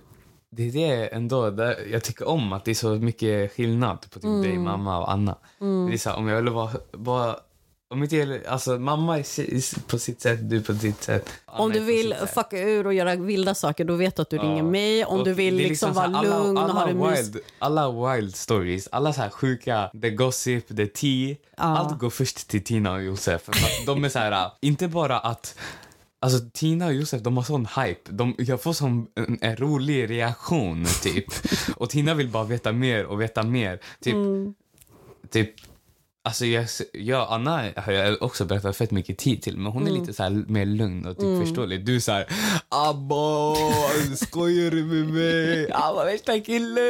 det 0.51 0.63
är 0.63 0.73
det 0.73 1.09
ändå, 1.09 1.51
där 1.51 1.77
jag 1.93 2.05
tycker 2.05 2.29
om 2.29 2.53
att 2.53 2.65
det 2.65 2.71
är 2.71 2.75
så 2.75 2.89
mycket 2.89 3.53
skillnad 3.53 4.01
på 4.11 4.21
typ 4.21 4.43
dig, 4.43 4.59
mamma 4.59 4.99
och 4.99 5.13
Anna. 5.13 5.37
Det 5.59 5.95
är 5.95 5.99
så 5.99 6.11
här, 6.11 6.17
om 6.17 6.29
jag 6.29 6.37
ville 6.37 6.51
vara, 6.51 6.71
vara 6.93 7.37
om 7.91 8.03
inte 8.03 8.43
alltså 8.49 8.79
mamma 8.79 9.19
är 9.19 9.87
på 9.89 9.99
sitt 9.99 10.21
sätt, 10.21 10.51
du 10.51 10.63
på 10.63 10.73
ditt 10.73 11.03
sätt. 11.03 11.29
Anna 11.47 11.65
Om 11.65 11.73
du 11.73 11.81
vill 11.81 12.15
fucka 12.35 12.59
ur 12.59 12.87
och 12.87 12.95
göra 12.95 13.17
vilda 13.17 13.55
saker, 13.55 13.85
då 13.85 13.95
vet 13.95 14.17
du 14.17 14.23
att 14.23 14.31
du 14.31 14.37
Ja. 14.37 14.43
ringer 14.43 14.63
mig. 14.63 15.05
Om 15.05 15.19
Och 15.19 15.25
du 15.25 15.33
vill 15.33 15.55
liksom, 15.55 15.95
så 15.95 16.01
här, 16.01 16.09
vara 16.09 16.23
lugn 16.23 16.59
och 16.59 16.71
ha 16.71 16.87
det 16.87 16.95
mys... 16.95 17.19
wild, 17.19 17.39
alla 17.59 18.15
wild 18.15 18.37
stories, 18.37 18.89
alla 18.93 19.13
så 19.13 19.21
här 19.21 19.31
sjuka, 19.31 19.91
the 20.03 20.11
gossip, 20.11 20.77
the 20.77 20.87
tea. 20.87 21.37
Allt 21.57 21.99
går 21.99 22.11
först 22.11 22.49
till 22.49 22.65
Tina 22.65 22.93
och 22.93 23.03
Josef. 23.03 23.43
De 23.87 24.05
är 24.05 24.09
så 24.09 24.19
här, 24.19 24.51
inte 24.61 24.89
bara 24.89 25.19
att 25.19 25.55
Alltså 26.23 26.39
Tina 26.53 26.87
och 26.87 26.93
Josef, 26.93 27.23
de 27.23 27.37
har 27.37 27.45
sån 27.45 27.67
hype. 27.67 28.13
De, 28.13 28.35
jag 28.39 28.63
får 28.63 28.73
sån 28.73 29.07
en, 29.15 29.39
en 29.41 29.57
rolig 29.57 30.11
reaktion, 30.11 30.87
typ. 31.03 31.25
och 31.77 31.91
Tina 31.91 32.15
vill 32.15 32.29
bara 32.29 32.45
veta 32.45 32.73
mer 32.73 33.05
och 33.07 33.21
veta 33.21 33.43
mer. 33.43 33.81
Typ, 34.01 34.15
typ 35.31 35.55
Alltså 36.23 36.47
jag, 36.47 36.67
jag, 36.93 37.27
Anna 37.31 37.65
har 37.77 37.93
jag 37.93 38.23
också 38.23 38.45
berättat 38.45 38.77
fett 38.77 38.91
mycket 38.91 39.19
tid 39.19 39.43
till, 39.43 39.57
men 39.57 39.73
hon 39.73 39.87
är 39.87 39.91
lite 39.91 40.13
så 40.13 40.23
här 40.23 40.31
mer 40.31 40.67
lugn 40.67 41.07
och 41.07 41.19
typ 41.19 41.47
förståelig. 41.47 41.85
Du 41.85 41.97
är 41.97 42.01
så 42.01 42.13
här, 42.13 42.27
Abba, 42.69 43.55
skojar 44.17 44.71
du 44.71 44.85
med 44.85 45.07
mig? 45.15 45.73
Abba, 45.73 46.05
värsta 46.05 46.41
kille! 46.41 46.81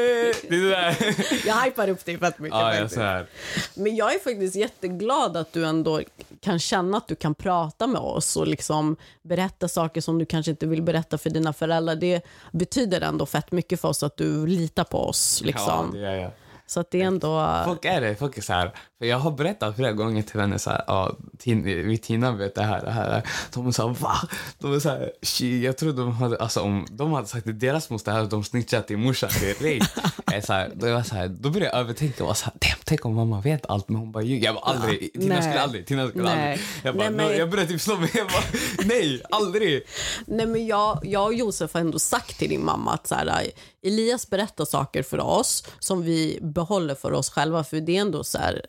Det 0.49 0.55
är 0.55 0.71
där. 0.71 1.47
Jag 1.47 1.55
hypar 1.63 1.89
upp 1.89 2.05
dig 2.05 2.19
fett 2.19 2.39
mycket. 2.39 2.59
Ja, 2.59 2.75
jag 2.75 2.91
så 2.91 3.01
här. 3.01 3.27
Men 3.75 3.97
jag 3.97 4.15
är 4.15 4.19
faktiskt 4.19 4.57
jätteglad 4.57 5.37
att 5.37 5.53
du 5.53 5.67
ändå 5.67 6.01
kan 6.41 6.59
känna 6.59 6.97
att 6.97 7.09
du 7.09 7.15
kan 7.15 7.35
prata 7.35 7.87
med 7.87 8.01
oss 8.01 8.37
och 8.37 8.47
liksom 8.47 8.97
berätta 9.23 9.69
saker 9.69 10.01
som 10.01 10.19
du 10.19 10.27
kanske 10.27 10.51
inte 10.51 10.67
vill 10.67 10.83
berätta 10.83 11.19
för 11.19 11.31
dina 11.31 11.53
föräldrar. 11.53 11.97
Det 11.97 12.23
betyder 12.53 13.01
ändå 13.01 13.27
fett 13.27 13.53
mycket 13.53 13.81
för 13.81 13.89
oss 13.89 14.03
att 14.03 14.17
du 14.17 14.47
litar 14.47 14.85
på 14.85 14.99
oss. 14.99 15.41
Ja, 15.43 15.47
Liksom. 15.47 15.91
det 15.93 15.99
gör 15.99 16.15
jag. 16.15 16.31
Så 16.71 16.81
att 16.81 16.91
det 16.91 17.03
är 17.03 17.07
ändå... 17.07 17.63
Folk 17.65 17.85
är 17.85 18.01
det, 18.01 18.17
folk 18.17 18.39
är 18.39 18.43
så 18.43 18.53
här. 18.53 18.73
För 18.99 19.07
jag 19.07 19.19
har 19.19 19.31
berättat 19.31 19.77
flera 19.77 19.93
gånger 19.93 20.23
till 20.23 20.37
vänner 20.37 20.59
så 20.59 20.71
här, 20.71 20.85
ja, 20.87 21.17
Tin, 21.39 21.63
vi 21.65 21.99
Tina 21.99 22.33
vet 22.33 22.55
det 22.55 22.63
här, 22.63 22.85
det 22.85 22.91
här. 22.91 23.23
De 23.55 23.67
är 23.67 23.71
så 23.71 23.89
här, 23.89 23.95
va? 23.95 24.15
De 24.59 24.75
är 24.75 24.79
så 24.81 24.89
här, 24.89 25.13
"Shit, 25.23 25.65
jag 25.65 25.79
tror 25.79 25.93
de 25.93 26.13
hade, 26.13 26.39
alltså 26.39 26.61
om 26.61 26.87
de 26.91 27.13
hade 27.13 27.27
sagt 27.27 27.45
till 27.45 27.59
deras 27.59 27.91
moster 27.91 28.25
de 28.25 28.45
snitchat 28.45 28.87
till 28.87 28.99
morsan 28.99 29.31
direkt. 29.41 29.97
Så 30.47 30.53
här, 30.53 30.71
då, 30.75 30.87
jag 30.87 31.07
så 31.07 31.15
här, 31.15 31.29
då 31.29 31.51
började 31.51 31.71
jag 31.77 31.81
övertänka 31.81 32.23
och 32.23 32.29
var 32.29 32.35
så 32.35 32.45
här, 32.45 32.53
"Damn, 32.61 32.80
tänk 32.91 33.05
om 33.05 33.15
mamma 33.15 33.41
vet 33.41 33.67
allt 33.67 33.89
men 33.89 33.97
hon 34.01 34.13
bara 34.13 34.23
ljuger. 34.25 34.45
Jag 34.47 34.55
bara 34.55 34.65
aldrig, 34.65 35.13
Tina 35.13 35.35
nej. 35.35 35.43
skulle 35.43 35.61
aldrig, 35.61 35.87
Tina 35.87 36.09
skulle 36.09 36.25
Nej. 36.25 36.51
aldrig. 36.53 36.67
Jag 36.85 36.97
bara, 36.97 37.11
Nej, 37.11 37.29
men- 37.29 37.39
jag 37.39 37.51
började 37.51 37.71
typ 37.71 37.81
slå 37.81 37.97
mig, 37.97 38.11
jag 38.15 38.27
bara, 38.27 38.43
nej, 38.85 39.23
aldrig. 39.31 39.83
Nej, 40.27 40.47
men 40.47 40.67
jag, 40.67 41.01
jag 41.03 41.27
och 41.27 41.35
Josef 41.35 41.75
har 41.75 41.81
ändå 41.81 41.99
sagt 41.99 42.39
till 42.39 42.49
din 42.49 42.65
mamma 42.65 42.93
att 42.93 43.07
så 43.07 43.15
här, 43.15 43.47
Elias 43.83 44.31
berättar 44.31 44.65
saker 44.65 45.03
för 45.03 45.21
oss 45.21 45.65
som 45.79 46.03
vi 46.03 46.39
behåller 46.43 46.95
för 46.95 47.13
oss 47.13 47.31
själva. 47.31 47.65
För 47.65 47.81
det 47.81 47.97
är 47.97 48.01
ändå 48.01 48.25
så 48.25 48.39
här 48.39 48.63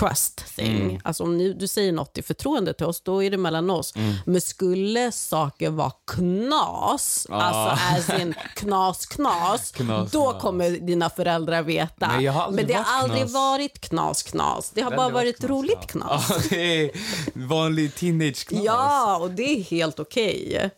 trust 0.00 0.56
thing. 0.56 0.80
Mm. 0.90 1.00
Alltså 1.04 1.22
om 1.22 1.36
ni, 1.38 1.52
du 1.52 1.68
säger 1.68 1.92
något 1.92 2.18
i 2.18 2.22
förtroende 2.22 2.72
till 2.74 2.86
oss, 2.86 3.00
då 3.00 3.22
är 3.22 3.30
det 3.30 3.36
mellan 3.36 3.70
oss. 3.70 3.96
Mm. 3.96 4.14
Men 4.26 4.40
skulle 4.40 5.12
saker 5.12 5.70
vara 5.70 5.92
knas, 6.06 7.26
alltså 7.30 7.84
as 7.94 8.20
in 8.20 8.34
knas, 8.56 9.06
knas, 9.06 9.70
Knas, 9.76 10.10
då 10.10 10.30
knas. 10.30 10.42
kommer 10.42 10.70
dina 10.70 11.10
föräldrar 11.10 11.62
veta. 11.62 12.06
Aldrig 12.06 12.32
Men 12.50 12.66
det 12.66 12.72
har 12.74 13.02
aldrig 13.02 13.20
knas. 13.22 13.32
varit 13.32 13.80
knas, 13.80 14.22
knas. 14.22 14.70
Det 14.74 14.80
har 14.82 14.90
Det 14.90 14.96
bara 14.96 15.08
varit 15.08 15.38
knas, 15.38 15.50
roligt 15.50 15.86
knas. 15.86 16.26
Ja, 16.30 16.36
det 16.50 16.84
är 16.84 16.90
vanlig 17.34 17.94
teenage 17.94 18.46
knas. 18.48 18.62
Ja, 18.64 19.18
och 19.18 19.30
det 19.30 19.42
är 19.42 19.62
helt 19.62 20.00
okej. 20.00 20.70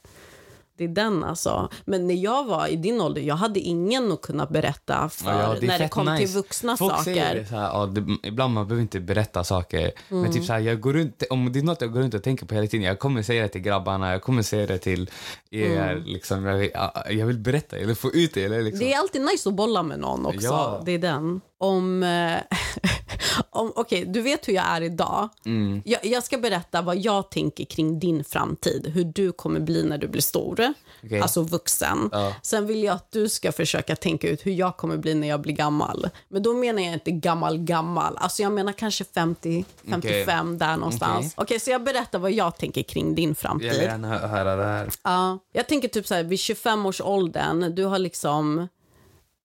Det 0.81 0.85
är 0.85 0.89
den 0.89 1.25
alltså. 1.25 1.69
Men 1.85 2.07
när 2.07 2.15
jag 2.15 2.45
var 2.47 2.67
i 2.67 2.77
din 2.77 3.01
ålder, 3.01 3.23
jag 3.23 3.35
hade 3.35 3.61
ingen 3.61 4.13
att 4.13 4.21
kunna 4.21 4.47
berätta 4.47 5.09
för 5.09 5.31
Ja, 5.41 5.55
det 5.61 5.67
är 5.67 5.69
när 5.69 5.79
det 5.79 5.89
kom 5.89 6.05
nice. 6.07 6.17
till 6.27 6.35
vuxna 6.35 6.77
Folk 6.77 6.93
saker. 6.93 7.05
säger 7.05 7.35
det 7.35 7.47
så 7.47 7.55
här, 7.57 7.63
ja, 7.63 7.87
det, 7.87 8.29
ibland 8.29 8.55
man 8.55 8.67
behöver 8.69 8.83
inte 8.83 9.01
berätta 9.01 9.45
saker. 9.45 9.93
Men 10.09 10.19
Mm. 10.19 10.33
typ 10.33 10.45
så 10.45 10.53
här, 10.53 10.61
jag 10.61 10.81
går 10.81 10.93
runt, 10.93 11.23
om 11.31 11.53
det 11.53 11.59
är 11.59 11.63
något 11.63 11.81
jag 11.81 11.93
går 11.93 12.01
runt 12.01 12.15
och 12.15 12.23
tänker 12.23 12.47
på 12.47 12.55
hela 12.55 12.67
tiden, 12.67 12.87
jag 12.87 12.99
kommer 12.99 13.23
säga 13.23 13.43
det 13.43 13.49
till 13.49 13.61
grabbarna, 13.61 14.13
jag 14.13 14.23
kommer 14.23 14.43
säga 14.43 14.67
det 14.67 14.79
till 14.79 15.11
er. 15.51 15.91
Mm. 15.93 16.03
Liksom, 16.05 16.45
jag, 16.45 16.71
jag 17.11 17.27
vill 17.27 17.39
berätta 17.39 17.77
eller 17.77 17.95
få 17.95 18.11
ut 18.13 18.35
det. 18.35 18.45
Eller, 18.45 18.63
liksom. 18.63 18.87
Det 18.87 18.93
är 18.93 18.99
alltid 18.99 19.23
nice 19.23 19.49
att 19.49 19.55
bolla 19.55 19.83
med 19.83 19.99
någon 20.01 20.27
också. 20.27 20.47
Ja. 20.47 20.83
Det 20.87 20.93
är 20.93 20.99
den. 20.99 21.41
Om... 21.61 22.03
eh, 22.03 22.39
om 23.51 23.73
Okej, 23.77 24.05
du 24.05 24.21
vet 24.21 24.49
hur 24.49 24.53
jag 24.53 24.65
är 24.67 24.81
idag. 24.81 25.29
Mm. 25.45 25.83
Jag, 25.85 26.05
jag 26.07 26.23
ska 26.25 26.39
berätta 26.39 26.83
vad 26.83 26.97
jag 26.97 27.31
tänker 27.31 27.65
kring 27.65 27.99
din 27.99 28.25
framtid. 28.25 28.87
Hur 28.95 29.05
du 29.05 29.33
kommer 29.33 29.61
bli 29.61 29.85
när 29.85 29.99
du 29.99 30.09
blir 30.09 30.23
stor. 30.23 30.73
Okej. 31.05 31.21
Alltså 31.21 31.43
vuxen. 31.43 32.09
Ja. 32.13 32.35
Sen 32.43 32.67
vill 32.67 32.83
jag 32.85 32.95
att 32.95 33.11
du 33.13 33.29
ska 33.29 33.53
försöka 33.53 33.97
tänka 33.97 34.29
ut 34.29 34.47
hur 34.47 34.53
jag 34.53 34.77
kommer 34.77 34.97
bli 34.97 35.15
när 35.15 35.29
jag 35.29 35.41
blir 35.41 35.55
gammal. 35.55 36.09
Men 36.29 36.43
då 36.43 36.53
menar 36.55 36.83
jag 36.83 36.93
inte 36.93 37.11
gammal, 37.11 37.59
gammal. 37.59 38.17
Alltså 38.17 38.43
jag 38.43 38.53
menar 38.53 38.73
kanske 38.73 39.05
50, 39.05 39.65
55, 39.91 40.59
där 40.59 40.77
någonstans. 40.77 41.35
Okej, 41.37 41.61
så 41.61 41.71
jag 41.71 41.85
berättar 41.85 42.19
vad 42.19 42.33
jag 42.33 42.57
tänker 42.59 42.83
kring 42.83 43.15
din 43.15 43.35
framtid. 43.35 43.69
Jag 43.69 43.75
vill 43.75 43.83
gärna 43.83 44.09
hö- 44.09 44.27
höra 44.27 44.57
det 44.57 44.65
här. 44.65 44.91
Ja, 45.03 45.39
jag 45.53 45.67
tänker 45.69 45.89
typ 45.89 46.07
så 46.07 46.15
här, 46.15 46.23
vid 46.23 46.39
25 46.39 46.87
års 46.87 47.01
åldern, 47.01 47.75
du 47.75 47.85
har 47.85 47.99
liksom... 47.99 48.69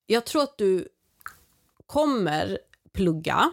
Jag 0.07 0.25
tror 0.25 0.43
att 0.43 0.57
du 0.57 0.87
kommer 1.87 2.57
plugga. 2.93 3.51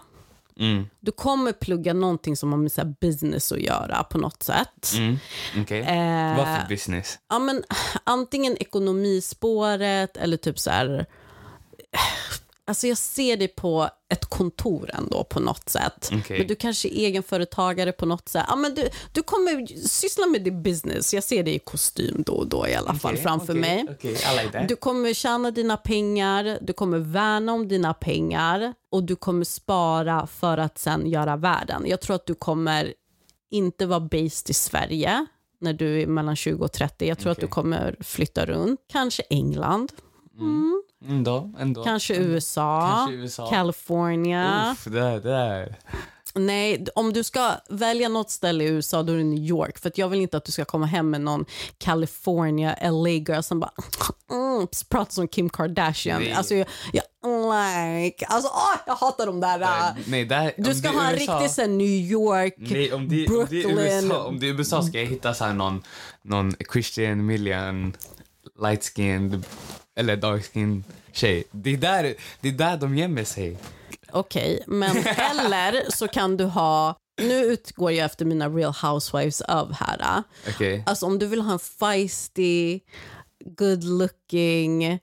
Mm. 0.59 0.87
Du 1.01 1.13
kommer 1.13 1.53
plugga 1.53 1.93
någonting 1.93 2.37
som 2.37 2.53
har 2.53 2.59
med 2.59 2.73
så 2.73 2.95
business 3.01 3.53
att 3.53 3.61
göra 3.61 4.05
på 4.05 4.19
något 4.19 4.43
sätt. 4.43 4.93
Mm. 4.97 5.19
Okej. 5.61 5.81
Eh, 5.81 6.37
Vad 6.37 6.47
för 6.47 6.69
business? 6.69 7.19
Ja, 7.29 7.39
men, 7.39 7.65
antingen 8.05 8.57
ekonomispåret 8.59 10.17
eller 10.17 10.37
typ 10.37 10.59
så 10.59 10.71
här... 10.71 11.07
Alltså 12.67 12.87
jag 12.87 12.99
ser 12.99 13.37
dig 13.37 13.49
på 13.49 13.89
ett 14.13 14.25
kontor 14.25 14.91
ändå 14.95 15.25
på 15.25 15.41
något 15.41 15.69
sätt. 15.69 16.11
Okej. 16.13 16.39
Men 16.39 16.47
du 16.47 16.55
kanske 16.55 16.89
är 16.89 16.93
egenföretagare 16.93 17.93
på 17.93 18.07
något 18.07 18.29
sätt. 18.29 18.45
Ja, 18.49 18.57
men 18.57 18.75
du, 18.75 18.89
du 19.13 19.23
kommer 19.23 19.67
syssla 19.89 20.27
med 20.27 20.45
din 20.45 20.63
business. 20.63 21.15
Jag 21.15 21.25
ser 21.25 21.43
dig 21.43 21.55
i 21.55 21.59
kostym 21.59 22.23
då 22.27 22.33
och 22.33 22.47
då 22.49 22.69
i 22.69 22.75
alla 22.75 22.95
fall 22.95 23.13
Okej, 23.13 23.23
framför 23.23 23.53
okej, 23.53 23.61
mig. 23.61 23.87
Like. 24.45 24.67
Du 24.69 24.77
kommer 24.77 25.15
tjäna 25.15 25.51
dina 25.51 25.77
pengar, 25.77 26.59
du 26.61 26.73
kommer 26.73 26.99
värna 26.99 27.53
om 27.53 27.69
dina 27.69 27.95
pengar 27.95 28.75
och 28.91 29.05
du 29.05 29.17
kommer 29.17 29.45
spara 29.45 30.27
för 30.27 30.59
att 30.59 30.79
sen 30.79 31.07
göra 31.07 31.37
världen. 31.37 31.85
Jag 31.87 32.01
tror 32.01 32.17
att 32.17 32.27
du 32.27 32.35
kommer 32.35 32.95
inte 33.51 33.87
vara 33.87 34.01
based 34.01 34.51
i 34.51 34.55
Sverige 34.55 35.27
när 35.61 35.73
du 35.73 36.03
är 36.03 36.07
mellan 36.07 36.37
20 36.37 36.65
och 36.65 36.73
30. 36.73 37.07
Jag 37.09 37.19
tror 37.19 37.33
att 37.33 37.41
du 37.41 37.47
kommer 37.47 37.97
flytta 38.01 38.47
runt. 38.47 38.81
Kanske 38.89 39.23
England, 39.23 39.93
Ändå, 41.09 41.51
ändå. 41.59 41.85
kanske 41.85 42.15
USA, 42.17 42.91
Kanske 42.91 43.15
USA. 43.15 43.51
California. 43.51 44.71
Uff, 44.73 44.85
det 44.85 44.91
där, 45.01 45.13
det 45.13 45.31
där. 45.31 45.77
Nej, 46.35 46.87
om 46.95 47.13
du 47.13 47.25
ska 47.25 47.53
välja 47.69 48.09
något 48.09 48.31
ställe 48.31 48.65
i 48.65 48.67
USA 48.69 49.03
då 49.03 49.13
är 49.13 49.17
det 49.17 49.25
New 49.25 49.39
York. 49.45 49.79
För 49.79 49.93
jag 49.95 50.09
vill 50.09 50.21
inte 50.21 50.37
att 50.37 50.45
du 50.45 50.53
ska 50.53 50.65
komma 50.65 50.87
hem 50.87 51.11
med 51.11 51.21
någon 51.21 51.45
California, 51.79 52.77
LA 52.91 53.09
girl 53.09 53.41
som 53.41 53.61
bara 53.61 53.71
mm, 54.31 54.67
pratar 54.89 55.13
som 55.13 55.29
Kim 55.29 55.51
Kardashian. 55.51 56.21
Nej. 56.21 56.33
Alltså, 56.33 56.55
jag, 56.55 56.67
jag, 56.93 57.05
like, 58.05 58.27
alltså 58.27 58.49
åh, 58.49 58.79
jag 58.87 58.95
hatar 58.95 59.27
de 59.27 59.41
där. 59.41 59.61
äh, 59.61 59.69
Nej, 60.07 60.25
där, 60.25 60.53
du 60.57 60.75
ska 60.75 60.89
ha 60.89 61.09
en 61.09 61.15
USA, 61.15 61.35
riktig 61.41 61.51
så 61.51 61.67
New 61.67 61.87
York, 61.87 62.55
Nej, 62.57 62.93
om 62.93 63.09
det, 63.09 63.27
om 63.29 63.47
det 63.51 63.63
är 63.63 63.69
Brooklyn. 63.69 63.79
USA, 63.79 64.25
om 64.25 64.41
det 64.41 64.49
är 64.49 64.53
USA 64.53 64.83
ska 64.83 64.99
jag 64.99 65.07
hitta 65.07 65.35
så 65.35 65.53
någon, 65.53 65.83
någon 66.23 66.55
Christian 66.73 67.27
Million 67.27 67.93
light 68.59 68.85
skinned 68.85 69.45
eller 69.97 70.17
dark 70.17 70.45
skinned 70.53 70.85
tjej. 71.13 71.45
Det 71.51 71.71
är 71.71 71.77
där, 71.77 72.15
det 72.41 72.49
är 72.49 72.53
där 72.53 72.77
de 72.77 72.99
gömmer 72.99 73.25
sig. 73.25 73.59
Okej, 74.13 74.65
men 74.67 74.97
eller 75.07 75.91
så 75.91 76.09
kan 76.09 76.37
du 76.37 76.45
ha, 76.45 76.97
nu 77.23 77.35
utgår 77.35 77.93
jag 77.93 78.05
efter 78.05 78.25
mina 78.25 78.49
real 78.49 78.75
housewives 78.83 79.41
of 79.41 79.69
här. 79.73 80.23
Okej. 80.49 80.83
Alltså 80.87 81.07
om 81.07 81.19
du 81.19 81.27
vill 81.27 81.41
ha 81.41 81.53
en 81.53 81.59
feisty, 81.59 82.81
good 83.45 83.85
looking, 83.85 84.99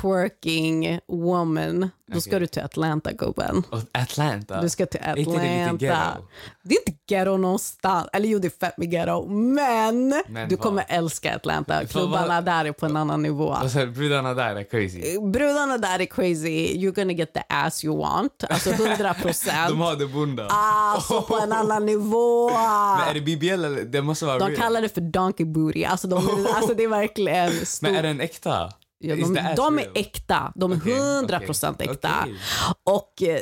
twerking 0.00 1.00
woman, 1.08 1.90
då 2.12 2.20
ska 2.20 2.30
Okej. 2.30 2.40
du 2.40 2.46
till 2.46 2.62
Atlanta 2.62 3.12
gubben. 3.12 3.62
Atlanta. 3.92 4.60
Du 4.62 4.68
ska 4.68 4.86
till 4.86 5.00
Är 5.02 5.16
inte 5.18 5.30
det 5.32 5.36
lite 5.38 5.64
Atlanta. 5.64 5.86
ghetto? 5.86 6.26
Det 6.62 6.74
är 6.74 6.78
inte 6.88 7.00
ghetto 7.08 7.36
någonstans. 7.36 8.08
Eller 8.12 8.28
jo, 8.28 8.38
det 8.38 8.48
är 8.48 8.66
fett 8.66 8.78
med 8.78 8.90
ghetto. 8.92 9.26
Men, 9.28 10.08
Men 10.28 10.48
du 10.48 10.56
vad? 10.56 10.60
kommer 10.64 10.84
älska 10.88 11.36
Atlanta. 11.36 11.84
Klubbarna 11.86 12.40
där 12.40 12.64
är 12.64 12.72
på 12.72 12.86
en 12.86 12.96
annan 12.96 13.22
nivå. 13.22 13.56
Och 13.64 13.70
så 13.70 13.86
brudarna 13.86 14.34
där 14.34 14.56
är 14.56 14.62
crazy. 14.64 15.18
Brudarna 15.32 15.78
där 15.78 15.98
är 16.00 16.04
crazy. 16.06 16.76
You're 16.78 16.94
gonna 16.94 17.12
get 17.12 17.34
the 17.34 17.42
ass 17.48 17.84
you 17.84 17.98
want. 17.98 18.44
Alltså 18.50 18.70
100 18.70 19.14
procent. 19.14 19.68
De 19.68 19.80
har 19.80 19.96
det 19.96 20.06
bunda. 20.06 20.46
Alltså 20.50 21.22
på 21.22 21.36
en 21.40 21.52
annan 21.52 21.86
nivå. 21.86 22.50
Men 22.50 23.08
är 23.08 23.14
det 23.14 23.20
BBL 23.20 23.64
eller? 23.64 23.82
Det 23.82 24.02
måste 24.02 24.24
vara 24.24 24.38
De 24.38 24.48
real. 24.48 24.60
kallar 24.60 24.82
det 24.82 24.88
för 24.88 25.00
donkey 25.00 25.46
booty. 25.46 25.84
Alltså, 25.84 26.08
de, 26.08 26.46
alltså 26.54 26.74
det 26.74 26.84
är 26.84 26.88
verkligen 26.88 27.66
stor... 27.66 27.86
Men 27.88 27.96
är 27.96 28.02
den 28.02 28.20
äkta? 28.20 28.72
Ja, 29.02 29.16
de, 29.16 29.54
de 29.56 29.78
är 29.78 29.90
äkta. 29.94 30.52
De 30.54 30.72
är 30.72 30.76
Okej, 30.76 30.92
100 30.98 31.40
procent 31.40 31.80
äkta. 31.80 32.10
okej. 32.22 32.36
Och 32.84 33.22
eh, 33.22 33.40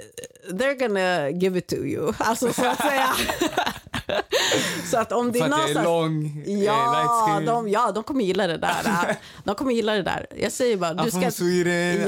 they're 0.51 0.79
gonna 0.79 1.31
give 1.31 1.59
it 1.59 1.67
to 1.69 1.77
you. 1.77 2.13
Alltså 2.19 2.53
så 2.53 2.67
att 2.67 2.79
säga. 2.79 3.09
så 4.91 4.99
att 4.99 5.13
om 5.13 5.33
det 5.33 5.39
är 5.39 5.45
att 5.45 5.51
jag 5.51 5.71
är 5.71 5.85
lång, 5.85 6.43
eh, 6.47 6.63
Ja 6.65 7.27
skin. 7.37 7.47
de, 7.47 7.69
ja, 7.69 7.93
de 7.93 8.03
kommer 8.05 8.25
gilla 8.25 8.47
det 8.47 8.57
där. 8.57 9.17
De 9.45 9.55
kommer 9.55 9.73
gilla 9.73 9.93
det 9.95 10.03
där. 10.03 10.27
Jag 10.41 10.53
säger 10.53 10.77
bara, 10.77 10.95
du 10.95 11.11
ska... 11.11 11.21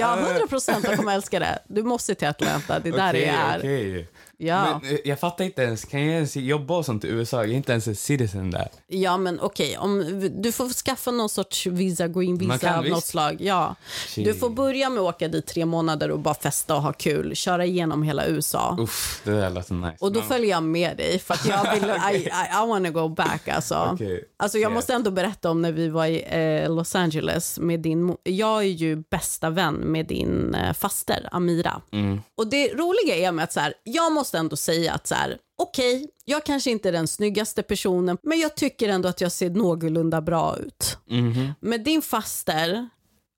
Ja, 0.00 0.16
Uh. 0.16 0.30
100 0.30 0.46
procent 0.46 0.84
de 0.84 0.96
kommer 0.96 1.14
älska 1.14 1.38
det. 1.38 1.58
Du 1.68 1.82
måste 1.82 2.14
till 2.14 2.28
Atlanta, 2.28 2.78
det 2.78 2.88
är 2.88 2.92
där 2.92 3.12
det 3.12 3.24
är. 3.26 4.06
Ja. 4.42 4.80
Men 4.82 4.92
eh, 4.92 4.98
jag 5.04 5.20
fattar 5.20 5.44
inte 5.44 5.62
ens, 5.62 5.84
kan 5.84 6.00
jag 6.06 6.14
ens 6.14 6.36
jobba 6.36 6.76
och 6.76 6.84
sånt 6.86 7.04
i 7.04 7.08
USA? 7.08 7.36
Jag 7.36 7.50
är 7.50 7.54
inte 7.54 7.72
ens 7.72 7.88
en 7.88 7.96
citizen 7.96 8.50
där. 8.50 8.68
Ja, 8.86 9.16
men 9.16 9.40
okej. 9.40 9.78
om 9.78 10.20
Du 10.42 10.52
får 10.52 10.68
skaffa 10.68 11.10
någon 11.10 11.28
sorts 11.28 11.66
visa, 11.66 12.08
green 12.08 12.38
visa 12.38 12.76
av 12.78 12.84
något 12.84 12.96
visst. 12.98 13.06
slag. 13.08 13.36
Ja. 13.40 13.74
Shit. 14.08 14.24
Du 14.24 14.34
får 14.34 14.50
börja 14.50 14.90
med 14.90 15.02
att 15.02 15.14
åka 15.14 15.28
dit 15.28 15.46
tre 15.46 15.64
månader 15.66 16.10
och 16.10 16.18
bara 16.18 16.34
festa 16.34 16.76
och 16.76 16.82
ha 16.82 16.92
kul. 16.92 17.36
Köra 17.36 17.64
igenom 17.64 18.02
hela 18.02 18.26
USA. 18.26 18.76
Uff, 18.80 19.20
det 19.24 19.30
där 19.30 19.50
låter 19.50 19.74
nice. 19.74 19.96
Och 20.00 20.12
då 20.12 20.22
följer 20.22 20.50
jag 20.50 20.62
med 20.62 20.96
dig 20.96 21.18
för 21.18 21.34
att 21.34 21.46
jag 21.46 21.74
vill, 21.74 21.84
I, 22.12 22.16
I, 22.16 22.28
I 22.64 22.66
wanna 22.68 22.90
go 22.90 23.08
back 23.08 23.48
alltså. 23.48 23.90
Okej. 23.92 24.24
Alltså 24.36 24.58
jag 24.58 24.70
Yeah. 24.70 24.74
måste 24.74 24.94
ändå 24.94 25.10
berätta 25.10 25.50
om 25.50 25.62
när 25.62 25.72
vi 25.72 25.88
var 25.88 26.06
i 26.06 26.24
eh, 26.62 26.74
Los 26.74 26.94
Angeles 26.94 27.58
med 27.58 27.80
din, 27.80 28.16
jag 28.22 28.58
är 28.62 28.66
ju 28.68 28.96
bästa 29.10 29.50
vän 29.50 29.74
med 29.74 30.06
din 30.06 30.54
eh, 30.54 30.72
faster 30.72 31.28
Amira. 31.32 31.80
Mm. 31.92 32.20
Och 32.36 32.46
det 32.46 32.68
roliga 32.74 33.16
är 33.16 33.32
med 33.32 33.42
att 33.44 33.52
så 33.52 33.60
här, 33.60 33.74
jag 33.84 34.12
måste 34.12 34.29
ändå 34.38 34.56
säga 34.56 34.92
att 34.92 35.06
så 35.06 35.14
här, 35.14 35.38
okej, 35.58 36.08
jag 36.24 36.44
kanske 36.46 36.70
inte 36.70 36.88
är 36.88 36.92
den 36.92 37.08
snyggaste 37.08 37.62
personen, 37.62 38.18
men 38.22 38.38
jag 38.40 38.56
tycker 38.56 38.88
ändå 38.88 39.08
att 39.08 39.20
jag 39.20 39.32
ser 39.32 39.50
någorlunda 39.50 40.20
bra 40.20 40.56
ut. 40.58 40.98
Mhm. 41.06 41.52
Men 41.60 41.84
din 41.84 42.02
faster, 42.02 42.88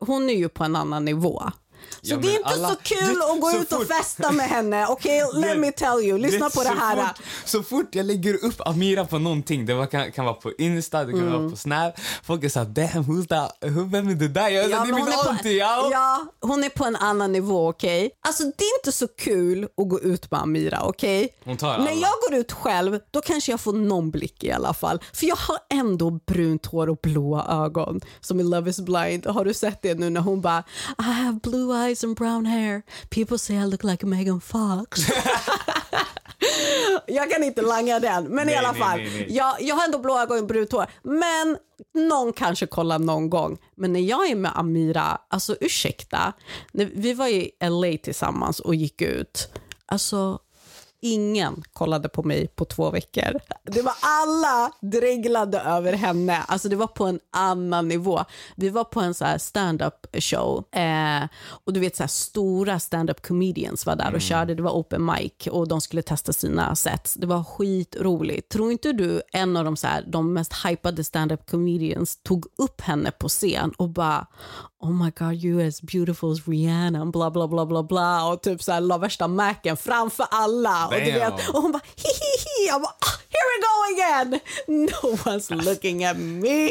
hon 0.07 0.31
är 0.31 0.35
ju 0.35 0.49
på 0.49 0.65
en 0.65 0.77
annan 0.77 1.05
nivå. 1.05 1.43
Så 2.03 2.15
Ja, 2.15 2.17
det 2.17 2.29
är 2.29 2.37
inte 2.37 2.49
alla- 2.49 2.69
så 2.69 2.77
kul 2.83 2.99
Du- 3.15 3.23
att 3.33 3.41
gå 3.41 3.51
så 3.51 3.57
ut 3.59 3.73
och 3.73 3.79
fort- 3.79 3.87
festa 3.97 4.33
med 4.33 4.47
henne. 4.49 4.87
Okej, 4.87 5.23
let 5.35 5.43
Det- 5.43 5.59
me 5.59 5.73
tell 5.73 5.99
you. 6.05 6.19
Lyssna 6.19 6.49
Det- 6.49 6.55
på 6.55 6.63
det 6.63 6.69
så 6.69 6.75
här. 6.75 6.97
Fort, 7.07 7.25
så 7.45 7.63
fort 7.63 7.95
jag 7.95 8.07
lägger 8.07 8.45
upp 8.45 8.61
Amira 8.69 9.05
på 9.05 9.19
någonting, 9.19 9.67
det 9.67 9.87
kan, 9.91 10.13
kan 10.13 10.25
vara 10.25 10.35
på 10.35 10.53
Insta, 10.59 11.05
det 11.05 11.13
kan 11.13 11.21
Mm. 11.21 11.33
vara 11.41 11.51
på 11.51 11.57
Snap, 11.57 11.95
folk 12.25 12.45
är 12.45 12.49
såhär 12.49 12.67
damn, 12.67 13.05
who's 13.05 13.27
that? 13.29 13.57
Vem 13.93 14.09
är 14.09 14.15
det 14.15 14.29
där? 14.29 14.49
Jag, 14.49 14.65
Ja, 14.65 14.69
det 14.69 14.75
är 14.75 14.85
min 14.85 14.95
hon 14.95 15.09
är 15.09 15.13
på- 15.25 15.29
auntie, 15.29 15.53
ja. 15.59 15.89
Ja, 15.93 16.27
hon 16.41 16.65
är 16.65 16.69
på 16.69 16.85
en 16.85 16.97
annan 16.97 17.33
nivå, 17.33 17.69
okej? 17.69 18.11
Alltså 18.27 18.43
det 18.45 18.65
är 18.65 18.79
inte 18.81 18.93
så 18.93 19.09
kul 19.09 19.65
att 19.77 19.89
gå 19.89 20.01
ut 20.01 20.31
med 20.31 20.41
Amira, 20.41 20.81
okej? 20.83 21.29
Tar 21.59 21.79
När 21.79 21.93
jag 21.93 22.11
går 22.29 22.39
ut 22.39 22.53
själv, 22.53 22.99
då 23.11 23.21
kanske 23.21 23.53
jag 23.53 23.61
får 23.61 23.73
någon 23.73 24.11
blick 24.11 24.45
i 24.45 24.53
alla 24.53 24.75
fall. 24.75 25.01
För 25.13 25.27
jag 25.27 25.37
har 25.37 25.59
ändå 25.71 26.11
brunt 26.11 26.67
hår 26.67 26.89
och 26.91 26.99
blåa 27.03 27.65
ögon, 27.65 28.01
som 28.21 28.41
i 28.41 28.43
Love 28.43 28.71
is 28.71 28.81
blind. 28.81 29.27
Har 29.27 29.45
du 29.45 29.55
sett 29.55 29.83
det 29.83 29.95
nu 29.95 30.11
när 30.11 30.21
hon 30.21 30.41
bara 30.41 30.63
I 30.99 31.03
have 31.03 31.41
blue 31.43 31.72
eyes 31.75 32.05
and 32.05 32.17
brown 32.17 32.47
hair. 32.47 32.83
People 33.11 33.39
say 33.39 33.57
I 33.57 33.65
look 33.65 33.85
like 33.85 34.07
Megan 34.07 34.41
Fox. 34.41 35.01
jag 37.07 37.31
kan 37.31 37.43
inte 37.43 37.63
langa 37.63 38.01
den, 38.01 38.25
men 38.25 38.43
i 38.49 38.53
Nej, 38.53 38.57
alla 38.57 38.73
nej, 38.73 38.81
fall. 38.81 38.99
nej, 38.99 39.11
nej. 39.15 39.27
Jag, 39.37 39.57
jag 39.63 39.75
har 39.75 39.85
ändå 39.85 39.99
blå 39.99 40.19
ögon 40.21 40.39
och 40.39 40.47
brunt 40.47 40.73
hår. 40.73 40.87
Men 41.03 41.57
någon 41.95 42.33
kanske 42.33 42.67
kollar 42.67 42.99
någon 42.99 43.31
gång. 43.31 43.59
Men 43.77 43.93
när 43.93 44.01
jag 44.01 44.31
är 44.31 44.35
med 44.35 44.53
Amira, 44.59 45.19
alltså 45.29 45.57
ursäkta. 45.61 46.33
Vi 46.73 47.15
var 47.15 47.29
i 47.29 47.51
LA 47.61 47.99
tillsammans 48.03 48.61
och 48.61 48.75
gick 48.75 49.03
ut. 49.03 49.49
Alltså, 49.87 50.39
ingen 51.03 51.63
kollade 51.73 52.09
på 52.09 52.23
mig 52.23 52.47
på 52.47 52.65
två 52.65 52.91
veckor. 52.91 53.41
Det 53.63 53.83
var 53.83 53.95
alla 54.01 54.73
dreglade 54.81 55.61
över 55.61 55.93
henne. 55.93 56.43
Alltså 56.43 56.69
det 56.69 56.77
var 56.77 56.87
på 56.87 57.05
en 57.05 57.21
annan 57.31 57.89
nivå. 57.89 58.25
Vi 58.57 58.69
var 58.69 58.85
på 58.85 59.01
en 59.01 59.15
så 59.15 59.25
här 59.25 59.39
stand-up 59.39 60.07
show 60.19 60.65
eh, 60.73 61.25
och 61.47 61.73
du 61.73 61.81
vet 61.81 61.97
så 61.97 62.03
här 62.03 62.09
stora 62.09 62.81
stand-up 62.81 63.27
comedians 63.27 63.87
var 63.87 63.97
där 63.97 64.15
och 64.15 64.21
körde. 64.21 64.55
Det 64.55 64.63
var 64.63 64.71
open 64.71 65.05
mic 65.05 65.47
och 65.51 65.69
de 65.69 65.81
skulle 65.81 66.03
testa 66.03 66.33
sina 66.33 66.77
sets. 66.77 67.15
Det 67.15 67.27
var 67.27 67.45
skitroligt. 67.45 68.49
Tror 68.49 68.73
inte 68.73 68.93
du 68.93 69.23
en 69.33 69.57
av 69.57 69.65
de, 69.65 69.77
så 69.77 69.87
här, 69.87 70.05
de 70.07 70.33
mest 70.33 70.53
hypade 70.67 71.05
stand-up 71.05 71.51
comedians 71.51 72.19
tog 72.23 72.47
upp 72.59 72.81
henne 72.81 73.11
på 73.11 73.29
scen 73.29 73.73
och 73.77 73.89
bara 73.89 74.27
oh 74.83 74.91
my 74.91 75.11
god 75.11 75.45
you 75.45 75.61
are 75.61 75.67
as 75.67 75.81
beautiful 75.81 76.33
as 76.33 76.49
Rihanna 76.49 77.07
bla 77.07 77.31
bla 77.31 77.49
bla 77.49 77.67
bla 77.67 77.83
bla 77.83 78.27
och 78.27 78.43
typ 78.43 78.63
så 78.63 78.73
här 78.73 78.81
la 78.81 78.99
värsta 78.99 79.29
macken 79.29 79.77
framför 79.77 80.27
alla. 80.31 80.87
Och, 80.87 80.93
du 80.93 81.13
vet, 81.13 81.21
Damn. 81.21 81.55
och 81.55 81.63
hon 81.63 81.73
bara 81.73 81.83
hihihi 81.97 82.69
jag 82.69 82.83
bara 82.83 82.95
ah, 82.99 83.19
here 83.31 83.47
we 83.51 83.59
go 83.69 83.75
again. 83.95 84.41
No 84.67 85.31
one's 85.31 85.65
looking 85.65 86.05
at 86.05 86.17
me. 86.17 86.69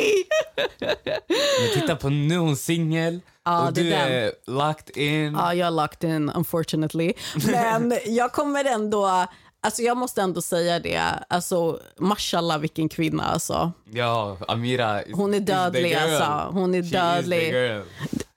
Men 1.59 1.81
titta 1.81 1.95
på 1.95 2.09
nu 2.09 2.37
hon 2.37 2.57
singel. 2.57 3.21
Ja, 3.45 3.67
och 3.67 3.73
du 3.73 3.93
är 3.93 4.31
locked 4.47 4.97
in. 4.97 5.33
Ja, 5.33 5.53
jag 5.53 5.67
är 5.67 5.71
locked 5.71 6.09
in 6.09 6.29
unfortunately. 6.29 7.13
Men 7.51 7.93
jag 8.05 8.31
kommer 8.31 8.65
ändå, 8.65 9.25
alltså 9.61 9.81
jag 9.81 9.97
måste 9.97 10.21
ändå 10.21 10.41
säga 10.41 10.79
det, 10.79 11.01
alltså 11.27 11.79
mashallah 11.99 12.59
vilken 12.59 12.89
kvinna 12.89 13.23
alltså. 13.23 13.71
Ja, 13.91 14.37
Amira. 14.47 15.03
is- 15.03 15.15
Hon 15.15 15.33
är 15.33 15.39
dödlig, 15.39 15.93
alltså. 15.93 16.49
Hon 16.59 16.75
är 16.75 16.83
She 16.83 16.89
dödlig. 16.89 17.53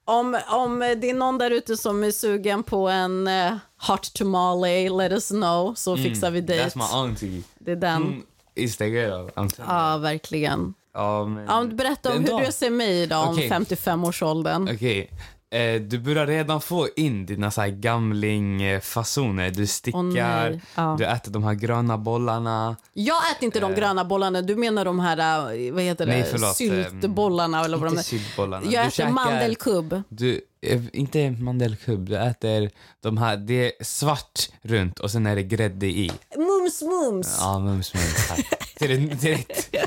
Om, 0.07 0.39
om 0.49 0.79
det 0.79 1.11
är 1.11 1.15
någon 1.15 1.39
där 1.39 1.51
ute 1.51 1.77
som 1.77 2.05
är 2.05 2.11
sugen 2.11 2.63
på 2.63 2.89
en 2.89 3.29
uh, 3.29 3.53
hot 3.89 4.15
tamale, 4.15 4.89
let 4.91 5.13
us 5.13 5.29
know 5.29 5.75
så 5.75 5.97
fixar 5.97 6.31
vi 6.31 6.41
dejt. 6.41 6.63
Mm, 6.63 6.69
That's 6.71 6.93
my 6.95 6.99
auntie. 7.09 7.43
Det 7.59 7.73
är 7.73 7.77
den. 7.77 8.03
Hon 8.03 8.23
is 8.55 8.77
the 8.77 8.87
girl. 8.87 9.29
Ja, 9.59 9.97
verkligen. 9.97 10.75
Ja, 10.95 11.25
men... 11.27 11.45
Ja, 11.47 11.65
berätta 11.65 12.13
om 12.13 12.25
hur 12.25 12.47
du 12.47 12.53
ser 12.53 12.71
mig 12.71 13.03
idag 13.03 13.29
om 13.29 13.35
Okej. 13.35 13.49
55-årsåldern. 13.51 14.69
Okej. 14.75 15.11
Eh, 15.55 15.81
du 15.81 15.99
börjar 15.99 16.27
redan 16.27 16.61
få 16.61 16.89
in 16.97 17.27
dina 17.27 17.51
så 17.51 17.61
här 17.61 17.69
gamlingfasoner. 17.69 19.51
Du 19.51 19.67
stickar, 19.67 20.51
nej. 20.51 20.61
Ja. 20.75 20.97
du 20.99 21.07
äter 21.07 21.33
de 21.33 21.45
här 21.45 21.55
gröna 21.55 21.99
bollarna. 21.99 22.77
Jag 22.93 23.31
äter 23.31 23.45
inte 23.45 23.61
de 23.61 23.75
gröna 23.75 24.05
bollarna, 24.05 24.43
du 24.43 24.57
menar 24.57 24.85
de 24.85 25.01
här, 25.01 25.19
uh, 25.19 25.73
vad 25.73 25.83
heter 25.83 26.07
det, 26.07 26.13
Nej, 26.13 26.27
förlåt, 26.31 26.57
syltbollarna 26.57 27.65
eller 27.65 27.77
vad 27.77 27.87
de 27.87 27.91
Inte 27.91 28.01
är. 28.01 28.05
syltbollarna. 28.05 28.67
Jag 28.73 28.85
du 28.85 28.89
äter 28.89 29.09
mandelkubb. 29.09 30.03
Du, 30.09 30.41
eh, 30.61 30.83
inte 30.93 31.31
mandelkubb, 31.31 32.09
du 32.09 32.17
äter 32.17 32.71
de 33.01 33.19
här, 33.19 33.37
det 33.37 33.67
är 33.67 33.85
svart 33.85 34.51
runt 34.63 34.99
och 35.01 35.11
sen 35.11 35.27
är 35.27 35.37
det 35.37 35.43
grädde 35.43 35.87
i. 35.87 36.11
Mums 36.37 36.83
mums. 36.83 37.37
Ja, 37.41 37.59
mums, 37.59 37.95
mums. 37.95 38.33
Direkt. 38.79 39.75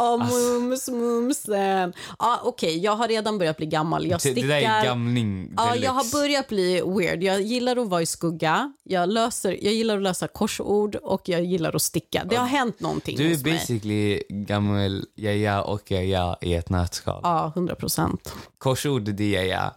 Ja, 0.00 0.16
mums 0.16 0.88
mumsen. 0.88 1.92
Ja, 2.18 2.40
Okej, 2.44 2.78
jag 2.78 2.96
har 2.96 3.08
redan 3.08 3.38
börjat 3.38 3.56
bli 3.56 3.66
gammal. 3.66 4.06
Jag 4.06 4.20
Det, 4.22 4.32
det 4.34 4.42
där 4.42 4.54
är 4.54 4.58
stickar. 4.58 4.84
gamling 4.84 5.52
Ja, 5.56 5.62
deluxe. 5.64 5.84
jag 5.84 5.92
har 5.92 6.12
börjat 6.12 6.48
bli 6.48 6.82
weird. 6.86 7.22
Jag 7.22 7.40
gillar 7.42 7.76
att 7.76 7.88
vara 7.88 8.02
i 8.02 8.06
skugga. 8.06 8.72
Jag, 8.84 9.08
löser, 9.08 9.58
jag 9.64 9.72
gillar 9.72 9.96
att 9.96 10.02
lösa 10.02 10.28
korsord 10.28 10.94
och 10.96 11.28
jag 11.28 11.44
gillar 11.44 11.76
att 11.76 11.82
sticka. 11.82 12.24
Det 12.24 12.36
har 12.36 12.46
hänt 12.46 12.80
någonting 12.80 13.16
Du 13.16 13.26
är 13.26 13.30
hos 13.34 13.42
mig. 13.44 13.52
basically 13.52 14.22
gammal 14.28 15.04
jaja 15.14 15.62
och 15.62 15.90
jaja 15.90 16.36
i 16.40 16.54
ett 16.54 16.70
nötskal. 16.70 17.20
Ja, 17.22 17.52
100 17.56 17.74
procent. 17.74 18.34
Korsord, 18.58 19.02
det 19.02 19.36
är 19.36 19.42
jaja. 19.42 19.74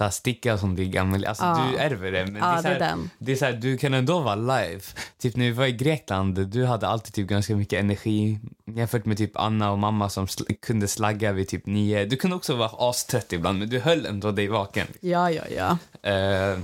Så 0.00 0.04
här, 0.04 0.10
sticka 0.10 0.58
som 0.58 0.76
det 0.76 0.82
är 0.82 0.86
gammal. 0.86 1.24
Alltså, 1.24 1.44
Ja. 1.44 1.68
Du 1.72 1.78
ärver 1.78 2.12
det. 2.12 2.26
Men 2.26 2.34
Ja, 2.36 2.46
det 2.48 2.52
är, 2.52 2.56
så 2.62 2.68
det 2.68 2.74
är 2.74 2.80
här, 2.88 3.08
det 3.18 3.32
är 3.32 3.36
så 3.36 3.44
här, 3.44 3.52
du 3.52 3.78
kan 3.78 3.94
ändå 3.94 4.20
vara 4.20 4.34
live. 4.34 4.80
Typ 5.18 5.36
när 5.36 5.44
vi 5.44 5.50
var 5.50 5.66
i 5.66 5.72
Grekland, 5.72 6.46
du 6.48 6.64
hade 6.64 6.88
alltid 6.88 7.14
typ 7.14 7.28
ganska 7.28 7.56
mycket 7.56 7.78
energi 7.80 8.38
jämfört 8.76 9.04
med 9.04 9.16
typ 9.16 9.36
Anna 9.36 9.70
och 9.72 9.78
mamma 9.78 10.08
som 10.08 10.26
sl- 10.26 10.56
kunde 10.62 10.88
slagga 10.88 11.32
vid 11.32 11.48
typ 11.48 11.66
nio. 11.66 12.04
Du 12.04 12.16
kunde 12.16 12.36
också 12.36 12.56
vara 12.56 12.90
astrött 12.90 13.32
ibland, 13.32 13.58
men 13.58 13.68
du 13.70 13.78
höll 13.80 14.06
ändå 14.06 14.30
dig 14.32 14.48
vaken. 14.48 14.86
Ja, 15.00 15.30
ja, 15.30 15.42
ja. 15.56 15.78
Eh, 16.10 16.58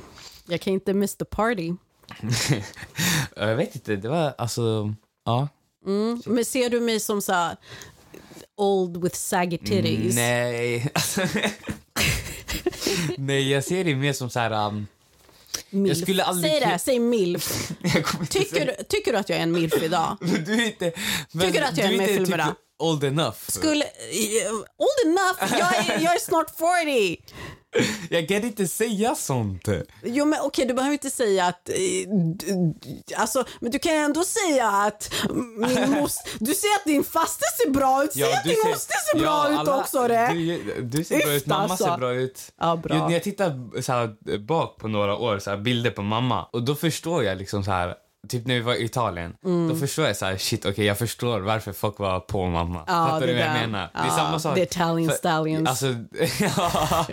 Jag 0.47 0.61
kan 0.61 0.73
inte 0.73 0.95
miss 0.95 1.17
the 1.17 1.25
party. 1.25 1.73
jag 3.37 3.57
vet 3.57 3.75
inte, 3.75 3.97
det 3.97 4.09
var 4.09 4.35
alltså... 4.39 4.95
Ja. 5.25 5.49
Mm. 5.87 6.23
Men 6.27 6.45
ser 6.45 6.71
du 6.71 6.81
mig 6.81 7.01
som 7.01 7.23
så 7.23 7.33
här 7.33 7.57
old 8.57 9.03
with 9.03 9.17
saggy 9.17 9.59
titties? 9.59 10.15
Nej. 10.15 10.93
Nej, 13.17 13.51
jag 13.51 13.65
ser 13.65 13.85
det 13.85 13.95
mer 13.95 14.13
som 14.13 14.31
så 14.31 14.41
här... 14.41 14.67
Um, 14.69 14.87
Milf. 15.71 15.89
Jag 15.89 16.03
skulle 16.03 16.25
aldrig 16.25 16.53
Säg 16.53 16.61
det, 16.61 16.79
säg 16.79 16.99
milf. 16.99 17.69
Tycker, 18.31 18.67
du- 18.67 18.85
tycker 18.89 19.13
du 19.13 19.19
att 19.19 19.29
jag 19.29 19.39
är 19.39 19.43
en 19.43 19.53
milf 19.53 19.83
idag? 19.83 20.17
Du 20.47 20.55
är 20.55 20.67
inte... 20.67 20.93
Men 21.33 21.47
Tycker 21.47 21.61
du 21.61 21.67
att 21.67 21.77
jag 21.79 21.87
är 21.87 21.91
du 21.93 21.97
med 21.99 22.09
i 22.09 22.13
inte 22.13 22.25
filmerna? 22.25 22.47
typ 22.47 22.57
old 22.79 23.05
enough. 23.05 23.37
Skulle... 23.49 23.85
eh, 23.85 24.53
Old 24.79 25.07
enough! 25.07 25.59
Jag 25.59 25.77
är, 25.77 26.01
jag 26.05 26.15
är 26.15 26.19
snart 26.21 26.51
40! 26.59 27.21
Jag 28.11 28.29
kan 28.29 28.45
inte 28.45 28.67
säga 28.67 29.15
sånt. 29.15 29.69
Jo 30.05 30.25
men 30.25 30.41
okej, 30.43 30.67
du 30.67 30.75
behöver 30.75 30.93
inte 30.93 31.11
säga 31.11 31.47
att... 31.47 31.69
eh, 31.69 33.17
Alltså, 33.21 33.45
men 33.61 33.71
du 33.71 33.79
kan 33.79 33.93
ändå 33.95 34.25
säga 34.25 34.69
att 34.69 35.11
min 35.59 35.91
moster... 36.01 36.33
Du 36.39 36.55
säger 36.55 36.75
att 36.75 36.85
din 36.85 37.05
faster 37.05 37.47
ser 37.65 37.71
bra 37.71 38.05
ut, 38.05 38.13
säg 38.13 38.33
att 38.33 38.45
din 38.45 38.57
moster 38.67 38.95
ser 39.13 39.19
bra 39.19 39.53
ut 39.53 39.59
alla- 39.59 39.81
också 39.81 40.09
det! 40.09 40.29
Du, 40.33 40.83
du 40.83 41.05
ser 41.05 41.19
bra 41.25 41.33
ut, 41.33 41.47
mamma 41.47 41.63
alltså. 41.63 41.85
ser 41.85 41.97
bra 41.99 42.13
ut. 42.13 42.53
Ja, 42.61 42.77
bra. 42.77 42.97
Jo, 42.97 43.05
när 43.07 43.13
jag 43.13 43.23
tittar 43.23 43.81
så 43.83 43.93
här, 43.93 44.39
bak 44.39 44.77
på 44.77 44.89
några 44.89 45.17
år, 45.17 45.39
så 45.39 45.51
här, 45.51 45.57
bilder 45.57 45.91
på 45.91 46.03
mamma, 46.03 46.45
och 46.53 46.63
då 46.63 46.75
förstår 46.75 47.25
jag 47.25 47.39
liksom 47.39 47.65
så 47.65 47.71
här 47.71 47.95
Typ 48.29 48.47
när 48.47 48.55
vi 48.55 48.61
var 48.61 48.75
i 48.75 48.85
Italien, 48.85 49.35
Mm. 49.45 49.69
då 49.69 49.77
förstår 49.77 50.07
jag 50.07 50.17
så 50.17 50.27
här, 50.27 50.37
shit 50.37 50.67
okej 50.67 50.85
jag 50.85 50.99
förstår 50.99 51.41
varför 51.41 51.73
folk 51.73 51.99
var 51.99 52.21
på 52.21 52.47
mamma. 52.47 52.85
Ja, 52.87 53.07
Fattar 53.07 53.27
du 53.27 53.33
vad 53.33 53.43
jag 53.43 53.53
menar? 53.53 53.91
Ja, 53.95 54.01
det 54.03 54.07
är 54.07 54.11
samma 54.11 54.39
sak. 54.39 54.55
the 54.55 54.63
Italian 54.63 55.09
För- 55.11 55.17
stallions. 55.17 55.69
Alltså, 55.69 55.87
ja. 56.41 57.07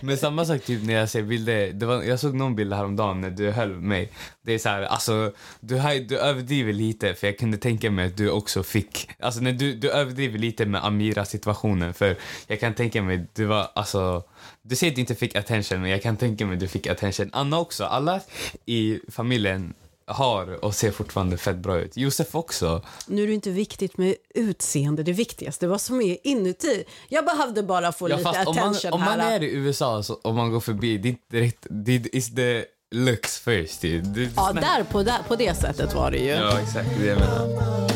Men 0.00 0.16
samma 0.18 0.44
sak 0.44 0.62
typ 0.64 0.82
när 0.84 0.94
jag 0.94 1.08
ser 1.08 1.22
bilder, 1.22 1.72
det 1.72 1.86
var, 1.86 2.02
jag 2.02 2.20
såg 2.20 2.34
någon 2.34 2.56
bild 2.56 2.72
häromdagen 2.72 3.20
när 3.20 3.30
du 3.30 3.50
höll 3.50 3.68
mig. 3.80 4.12
Det 4.42 4.52
är 4.52 4.58
så 4.58 4.68
här, 4.68 4.82
alltså 4.82 5.32
du, 5.60 5.78
du 6.08 6.18
överdriver 6.18 6.72
lite 6.72 7.14
för 7.14 7.26
jag 7.26 7.38
kunde 7.38 7.58
tänka 7.58 7.90
mig 7.90 8.06
att 8.06 8.16
du 8.16 8.30
också 8.30 8.62
fick, 8.62 9.10
alltså 9.20 9.40
när 9.40 9.52
du, 9.52 9.74
du 9.74 9.90
överdriver 9.90 10.38
lite 10.38 10.66
med 10.66 10.84
Amira 10.84 11.24
situationen 11.24 11.94
för 11.94 12.16
jag 12.46 12.60
kan 12.60 12.74
tänka 12.74 13.02
mig, 13.02 13.26
du 13.34 13.44
var 13.44 13.68
alltså 13.74 14.22
du 14.62 14.76
säger 14.76 14.90
att 14.90 14.94
du 14.96 15.00
inte 15.00 15.14
fick 15.14 15.36
attention, 15.36 15.80
men 15.80 15.90
jag 15.90 16.02
kan 16.02 16.16
tänka 16.16 16.46
mig 16.46 16.54
att 16.54 16.60
du 16.60 16.68
fick 16.68 16.86
attention. 16.86 17.30
Anna 17.32 17.58
också. 17.58 17.84
Alla 17.84 18.20
i 18.66 19.00
familjen 19.08 19.74
har 20.12 20.64
och 20.64 20.74
ser 20.74 20.90
fortfarande 20.90 21.36
fett 21.36 21.56
bra 21.56 21.78
ut. 21.80 21.96
Josef 21.96 22.34
också. 22.34 22.82
Nu 23.06 23.22
är 23.22 23.26
det 23.26 23.34
inte 23.34 23.50
viktigt 23.50 23.96
med 23.98 24.14
utseende, 24.34 25.02
det 25.02 25.12
viktigaste 25.12 25.66
vad 25.66 25.80
som 25.80 26.00
är 26.00 26.16
inuti. 26.24 26.84
Jag 27.08 27.24
behövde 27.24 27.62
bara 27.62 27.92
få 27.92 28.10
Ja, 28.10 28.16
lite 28.16 28.32
fast 28.32 28.48
om 28.48 28.56
man, 28.56 28.68
attention 28.68 28.92
om 28.92 29.00
man 29.00 29.20
är 29.20 29.42
i 29.42 29.50
USA 29.52 30.02
så, 30.02 30.18
om 30.22 30.36
man 30.36 30.50
går 30.50 30.60
förbi, 30.60 30.98
det 30.98 31.08
är 31.08 31.10
inte 31.10 31.36
direkt, 31.36 31.66
det 31.70 32.06
is 32.16 32.34
the 32.34 32.64
looks 32.90 33.38
first. 33.38 33.80
Det, 33.80 33.98
det, 34.00 34.30
Ja, 34.36 34.52
där 34.52 34.84
på, 34.84 35.02
där 35.02 35.22
på 35.28 35.36
det 35.36 35.54
sättet 35.54 35.94
var 35.94 36.10
det 36.10 36.18
ju. 36.18 36.28
Ja, 36.28 36.60
exakt. 36.60 36.88
Det 36.98 37.02
är 37.02 37.04
det 37.04 37.10
jag 37.10 37.18
menar. 37.18 37.90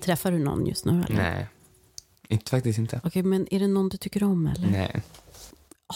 Träffar 0.00 0.32
du 0.32 0.38
någon 0.38 0.66
just 0.66 0.84
nu 0.84 1.02
eller? 1.08 1.16
Nej. 1.16 1.46
Inte, 2.28 2.50
faktiskt 2.50 2.78
inte. 2.78 3.00
Okej, 3.04 3.22
men 3.22 3.54
är 3.54 3.60
det 3.60 3.66
någon 3.66 3.88
du 3.88 3.96
tycker 3.96 4.22
om 4.24 4.46
eller? 4.46 4.68
Nej. 4.68 5.02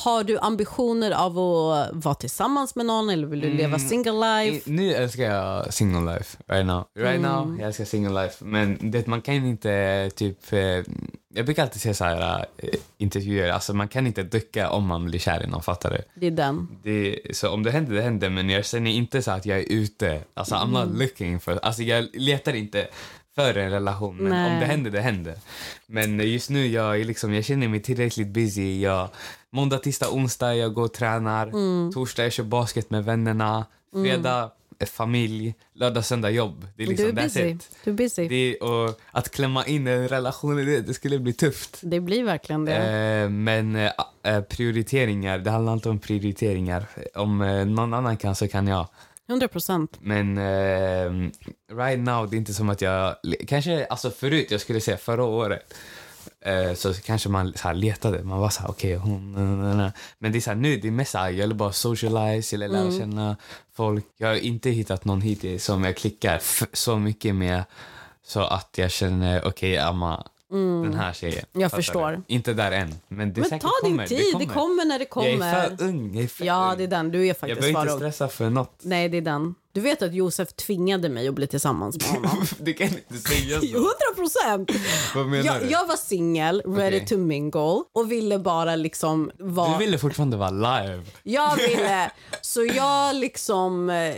Har 0.04 0.24
du 0.24 0.38
ambitioner 0.38 1.10
av 1.10 1.38
att 1.38 1.88
vara 1.92 2.14
tillsammans 2.14 2.74
med 2.76 2.86
någon 2.86 3.10
eller 3.10 3.26
vill 3.26 3.40
du 3.40 3.50
leva 3.50 3.76
Mm. 3.76 3.88
single 3.88 4.42
I, 4.44 4.50
life? 4.50 4.70
nu 4.70 4.92
älskar 4.94 5.22
jag 5.24 5.74
single 5.74 6.14
life. 6.14 6.36
Right 6.48 6.66
now. 6.66 6.84
Right 6.98 7.20
now, 7.20 7.56
jag 7.58 7.66
älskar 7.66 7.84
single 7.84 8.22
life. 8.22 8.44
Men 8.44 8.90
det, 8.90 9.06
man 9.06 9.20
kan 9.22 9.34
inte 9.34 10.10
typ... 10.16 10.52
Eh, 10.52 10.58
jag 11.34 11.44
brukar 11.44 11.62
alltid 11.62 11.80
säga 11.82 11.94
så 11.94 12.04
här 12.04 12.46
eh, 12.58 12.68
intervjuer, 12.98 13.48
alltså 13.50 13.74
man 13.74 13.88
kan 13.88 14.06
inte 14.06 14.22
ducka 14.22 14.70
om 14.70 14.86
man 14.86 15.04
blir 15.04 15.18
kär 15.20 15.44
i 15.44 15.46
någon, 15.46 15.62
fattar 15.62 15.90
du? 15.90 15.98
Det 16.20 16.26
är 16.26 16.30
den. 16.30 16.68
Det, 16.82 17.18
så 17.32 17.50
om 17.50 17.62
det 17.62 17.70
händer, 17.70 17.94
det 17.94 18.02
händer. 18.02 18.30
Men 18.30 18.50
jag 18.50 18.64
känner 18.66 18.90
inte 18.90 19.22
så 19.22 19.30
att 19.30 19.46
jag 19.46 19.58
är 19.58 19.72
ute. 19.72 20.20
Alltså 20.34 20.54
I'm 20.54 20.70
not 20.86 20.98
looking 20.98 21.40
for... 21.40 21.58
Alltså 21.62 21.82
jag 21.82 22.08
letar 22.12 22.54
inte 22.54 22.86
för 23.38 23.58
en 23.58 23.70
relation. 23.70 24.16
Men 24.16 24.30
Nej. 24.30 24.54
om 24.54 24.60
det 24.60 24.66
händer, 24.66 24.90
det 24.90 25.00
händer. 25.00 25.34
Men 25.86 26.20
just 26.20 26.50
nu, 26.50 26.66
jag, 26.66 27.06
liksom, 27.06 27.34
jag 27.34 27.44
känner 27.44 27.68
mig 27.68 27.82
tillräckligt 27.82 28.28
busy. 28.28 28.80
Jag, 28.80 29.08
måndag, 29.50 29.78
tisdag, 29.78 30.08
onsdag, 30.10 30.54
jag 30.54 30.74
går 30.74 30.82
och 30.84 30.92
tränar. 30.92 31.46
Torsdag, 31.92 32.22
jag 32.22 32.32
kör 32.32 32.44
basket 32.44 32.90
med 32.90 33.04
vännerna. 33.04 33.66
Fredag, 33.92 34.50
eh, 34.78 34.86
familj. 34.86 35.54
Lördag, 35.74 36.04
söndag, 36.04 36.30
jobb. 36.30 36.66
Det 36.76 36.82
är 36.82 36.86
liksom, 36.86 37.04
du 37.04 37.20
är 37.20 37.24
busy. 37.24 37.56
Du 37.84 37.90
är 37.90 37.94
busy. 37.94 38.28
Det, 38.28 38.28
Det, 38.28 38.56
och 38.58 39.00
att 39.10 39.30
klämma 39.30 39.66
in 39.66 39.86
en 39.86 40.08
relation 40.08 40.58
i 40.58 40.64
det, 40.64 40.80
det 40.80 40.94
skulle 40.94 41.18
bli 41.18 41.32
tufft. 41.32 41.80
blir 42.00 42.24
verkligen 42.24 42.64
det. 42.64 42.76
Eh, 42.76 43.28
men 43.28 43.76
eh, 43.76 43.92
eh, 44.22 44.40
prioriteringar, 44.40 45.38
det 45.38 45.50
handlar 45.50 45.72
inte 45.72 45.88
om 45.88 45.98
prioriteringar. 45.98 46.86
Om 47.14 47.42
eh, 47.42 47.64
någon 47.64 47.94
annan 47.94 48.16
kan 48.16 48.34
så 48.34 48.48
kan 48.48 48.66
jag. 48.66 48.86
100 49.28 49.48
procent. 49.48 49.96
Men 50.00 50.38
eh, 50.38 51.30
right 51.76 51.98
now, 51.98 52.30
det 52.30 52.36
är 52.36 52.38
inte 52.38 52.54
som 52.54 52.68
att 52.70 52.80
jag... 52.82 53.16
Kanske 53.48 53.86
alltså 53.86 54.10
förut, 54.10 54.50
jag 54.50 54.60
skulle 54.60 54.80
säga 54.80 54.96
förra 54.96 55.24
året. 55.24 55.74
eh, 56.40 56.74
så 56.74 56.94
kanske 56.94 57.28
man 57.28 57.52
så 57.56 57.68
här 57.68 57.74
letade. 57.74 58.22
Man 58.24 58.38
var 58.38 58.50
så 58.50 58.60
här, 58.62 58.70
okej, 58.70 58.94
hon... 58.96 59.32
na, 59.62 59.74
na. 59.74 59.92
Men 60.18 60.32
det 60.32 60.38
är 60.38 60.40
så 60.40 60.50
här, 60.50 60.56
nu 60.56 60.76
det 60.76 60.88
är 60.88 60.92
mest 60.92 61.10
så 61.12 61.18
här, 61.18 61.30
jag 61.30 61.46
vill 61.46 61.56
bara 61.56 61.72
socialize, 61.72 62.56
eller 62.56 62.68
lära 62.68 62.82
Mm. 62.82 62.98
känna 62.98 63.36
folk. 63.74 64.04
Jag 64.16 64.28
har 64.28 64.34
inte 64.36 64.70
hittat 64.70 65.04
någon 65.04 65.20
hittills 65.20 65.64
som 65.64 65.84
jag 65.84 65.96
klickar 65.96 66.40
så 66.72 66.98
mycket 66.98 67.34
med 67.34 67.64
så 68.26 68.40
att 68.40 68.74
jag 68.78 68.90
känner, 68.90 69.44
okej, 69.46 69.78
Amma, 69.78 70.26
den 70.50 70.94
här. 70.94 71.16
Mm. 71.24 71.34
Jag 71.52 71.70
förstår. 71.70 72.12
du? 72.12 72.34
Inte 72.34 72.54
där 72.54 72.72
än, 72.72 72.94
men 73.08 73.32
det 73.32 73.50
Men 73.50 73.60
ta 73.60 73.68
kommer. 73.82 73.98
din 73.98 74.08
tid, 74.18 74.34
det 74.38 74.46
kommer. 74.46 74.84
när 74.84 74.98
det 74.98 75.04
kommer. 75.04 75.28
Jag 75.28 75.42
är 75.42 75.76
för 75.76 75.84
ung. 75.84 76.14
Jag 76.14 76.24
är 76.24 76.28
för 76.28 76.44
Ja, 76.44 76.70
ung. 76.70 76.78
det 76.78 76.84
är 76.84 76.88
den. 76.88 77.10
Du 77.10 77.20
är 77.22 77.24
Jag 77.24 77.36
faktiskt 77.36 77.60
behöver 77.60 77.80
för 77.86 77.92
inte 77.92 77.96
stressa 77.96 78.28
för 78.28 78.50
något. 78.50 78.80
Nej, 78.82 79.08
det 79.08 79.16
är 79.16 79.22
den. 79.22 79.54
Du 79.78 79.82
vet 79.82 80.02
att 80.02 80.14
Josef 80.14 80.52
tvingade 80.52 81.08
mig 81.08 81.28
att 81.28 81.34
bli 81.34 81.46
tillsammans 81.46 81.96
med 81.98 82.08
honom. 82.08 82.46
du 82.58 82.74
kan 82.74 82.86
inte 82.86 83.14
säga 83.14 83.60
så. 83.60 83.66
100 83.66 83.90
procent! 84.16 84.70
Vad 85.14 85.26
menar 85.26 85.44
Jag, 85.44 85.62
du? 85.62 85.70
jag 85.70 85.86
var 85.86 85.96
singel, 85.96 86.62
ready 86.66 86.96
Okej. 86.96 87.06
to 87.06 87.16
mingle 87.16 87.82
och 87.92 88.12
ville 88.12 88.38
bara 88.38 88.76
liksom 88.76 89.30
vara... 89.38 89.72
Du 89.72 89.78
ville 89.84 89.98
fortfarande 89.98 90.36
vara 90.36 90.50
live. 90.50 91.02
Jag 91.22 91.56
ville, 91.68 92.10
så 92.40 92.64
jag 92.64 93.16
liksom 93.16 93.90
eh, 93.90 94.14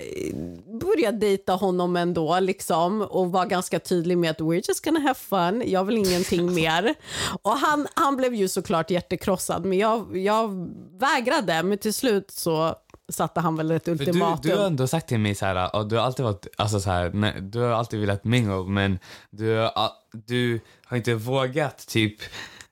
började 0.80 1.18
dejta 1.18 1.52
honom 1.52 1.96
ändå 1.96 2.40
liksom 2.40 3.02
och 3.02 3.32
var 3.32 3.46
ganska 3.46 3.78
tydlig 3.78 4.18
med 4.18 4.30
att 4.30 4.38
we're 4.40 4.64
just 4.68 4.84
gonna 4.84 5.00
have 5.00 5.14
fun, 5.14 5.62
jag 5.66 5.84
vill 5.84 5.96
ingenting 5.98 6.54
mer. 6.54 6.94
Och 7.42 7.58
han, 7.58 7.86
han 7.94 8.16
blev 8.16 8.34
ju 8.34 8.48
såklart 8.48 8.90
hjärtekrossad 8.90 9.64
men 9.64 9.78
jag, 9.78 10.16
jag 10.16 10.68
vägrade 11.00 11.62
men 11.62 11.78
till 11.78 11.94
slut 11.94 12.30
så 12.30 12.74
satte 13.12 13.40
han 13.40 13.56
väl 13.56 13.70
ett 13.70 13.84
För 13.84 13.94
du, 13.94 14.04
ultimatum. 14.04 14.50
du 14.50 14.56
har 14.56 14.66
ändå 14.66 14.86
sagt 14.86 15.08
till 15.08 15.18
mig 15.20 15.34
så 15.34 15.46
här, 15.46 15.76
och 15.76 15.88
du 15.88 15.96
har 15.96 16.02
alltid 16.04 16.24
varit, 16.24 16.46
alltså 16.56 16.80
så 16.80 16.90
här, 16.90 17.11
nej, 17.14 17.34
du 17.40 17.58
har 17.58 17.70
alltid 17.70 18.00
velat 18.00 18.24
mingle 18.24 18.64
men 18.64 18.98
du, 19.30 19.56
har- 19.56 19.92
du 20.12 20.61
har 20.84 20.96
inte 20.96 21.14
vågat 21.14 21.86
typ 21.86 22.16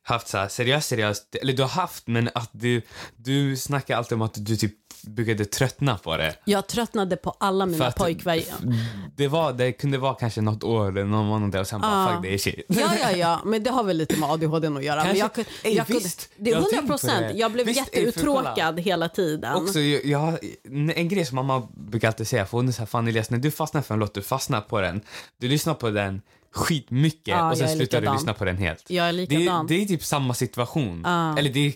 haft 0.03 0.29
så 0.29 0.39
här 0.39 0.49
seriöst, 0.49 0.89
seriöst, 0.89 1.35
eller 1.43 1.53
du 1.53 1.63
har 1.63 1.69
haft 1.71 2.07
men 2.07 2.31
att 2.35 2.51
du, 2.53 2.83
du 3.17 3.57
snackar 3.57 3.97
alltid 3.97 4.13
om 4.17 4.23
att 4.23 4.35
du 4.47 4.57
typ 4.57 4.75
började 5.03 5.45
tröttna 5.45 5.99
på 5.99 6.17
det. 6.17 6.35
Jag 6.45 6.67
tröttnade 6.67 7.17
på 7.17 7.35
alla 7.41 7.67
mina 7.67 7.91
pojkvänner. 7.91 8.45
Det, 9.17 9.29
var, 9.29 9.53
det 9.53 9.73
kunde 9.73 9.99
vara 9.99 10.15
kanske 10.15 10.41
något 10.41 10.65
år 10.65 10.89
eller 10.89 11.05
någon 11.05 11.27
månad 11.27 11.57
och 11.57 11.67
sen 11.67 11.81
bara 11.81 12.13
fuck 12.15 12.23
det 12.23 12.35
är 12.35 12.39
shit. 12.39 12.65
Ja, 12.69 12.91
ja, 13.03 13.11
ja, 13.11 13.41
men 13.45 13.63
det 13.63 13.71
har 13.71 13.85
väl 13.85 13.97
lite 13.97 14.17
med 14.17 14.31
ADHD 14.31 14.67
att 14.69 14.85
göra. 14.85 14.97
Men 14.97 15.05
Kanske- 15.05 15.19
jag, 15.19 15.33
kunde- 15.35 15.51
Ey, 15.63 15.75
jag, 15.77 15.87
kunde- 15.87 16.03
visst. 16.03 16.29
det 16.37 16.51
är 16.51 16.55
Jag 16.55 16.61
har 16.61 16.63
100 16.63 16.71
tänkt 16.77 16.83
på 16.83 16.93
procent. 16.93 17.21
det. 17.21 17.39
Jag 17.39 17.53
blev 17.53 17.67
Visst, 17.67 17.79
jätteuttråkad 17.81 18.81
hela 18.81 19.09
tiden. 19.09 19.55
Också, 19.55 19.81
jag, 19.81 20.05
jag, 20.05 20.39
en 20.99 21.09
grej 21.09 21.25
som 21.25 21.37
mamma 21.37 21.69
brukar 21.75 22.09
alltid 22.09 22.29
säga, 22.29 22.47
för 22.47 22.59
hon 22.59 22.69
är 22.69 22.73
så 22.73 22.79
här, 22.79 22.87
fan 22.87 23.09
Elias, 23.09 23.31
när 23.31 23.39
du 23.39 23.51
fastnar 23.51 23.83
för 23.83 23.95
en 23.95 24.01
låt, 24.01 24.15
du 24.15 24.23
fastnar 24.23 24.61
på 24.61 24.81
den. 24.81 25.01
Du 25.41 25.49
lyssnar 25.49 25.75
på 25.75 25.91
den 25.91 26.23
skitmycket 26.55 27.29
Ja, 27.29 27.51
och 27.51 27.59
sen 27.59 27.69
slutar 27.69 27.97
du 27.97 28.01
likadan. 28.01 28.17
lyssna 28.17 28.35
på 28.35 28.45
den 28.45 28.57
helt. 28.57 28.85
Jag 28.91 29.09
är 29.09 29.13
Det, 29.13 29.19
likadan. 29.19 29.65
är- 29.65 29.69
det 29.69 29.83
är 29.83 29.87
typ 29.87 30.05
samma 30.05 30.35
situation. 30.35 31.03
Ja. 31.05 31.39
Eller 31.39 31.51
det 31.51 31.67
är, 31.67 31.73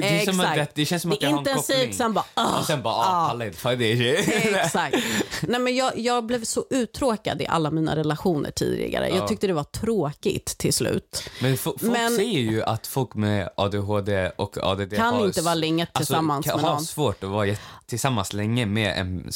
det 0.00 0.20
är 0.22 0.24
som 0.32 0.40
att, 0.40 0.54
det, 0.54 0.68
det 0.74 0.84
känns 0.84 1.02
som 1.02 1.10
Det 1.10 1.16
att 1.16 1.22
jag 1.22 1.28
är 1.30 1.32
har 1.34 1.40
en 1.40 1.48
intensivt, 1.48 1.94
sen 1.94 2.12
bara, 2.12 2.24
ah, 2.34 2.58
och 2.58 2.64
sen 2.64 2.82
bara, 2.82 2.94
ah. 2.94 3.24
ah, 3.24 3.28
pallar 3.28 3.46
inte, 3.46 3.76
det. 3.76 4.12
Exakt. 4.64 4.96
Nej, 5.42 5.60
men 5.60 5.76
jag, 5.76 5.98
jag 5.98 6.26
blev 6.26 6.44
så 6.44 6.64
uttråkad 6.70 7.42
i 7.42 7.46
alla 7.46 7.70
mina 7.70 7.96
relationer 7.96 8.50
tidigare. 8.50 9.08
Ja. 9.08 9.16
Jag 9.16 9.28
tyckte 9.28 9.46
det 9.46 9.52
var 9.52 9.64
tråkigt 9.64 10.46
till 10.58 10.72
slut. 10.74 11.22
Men 11.40 11.54
fo- 11.54 11.58
folk 11.58 11.82
Men- 11.82 12.16
säger 12.16 12.40
ju 12.40 12.62
att 12.62 12.86
folk 12.86 13.14
med 13.14 13.50
ADHD 13.56 14.30
och 14.36 14.58
ADD 14.62 14.94
Kan 14.96 15.14
har, 15.14 15.26
inte 15.26 15.42
vara 15.42 15.54
länge 15.54 15.86
tillsammans 15.94 16.36
alltså, 16.46 16.50
kan, 16.50 16.60
med 16.60 16.68
har 16.70 16.74
någon. 16.76 16.84
svårt 16.84 17.24
att 17.24 17.30
vara 17.30 17.56
tillsammans 17.86 18.32
länge 18.32 18.66
med 18.66 18.98
en 19.00 19.30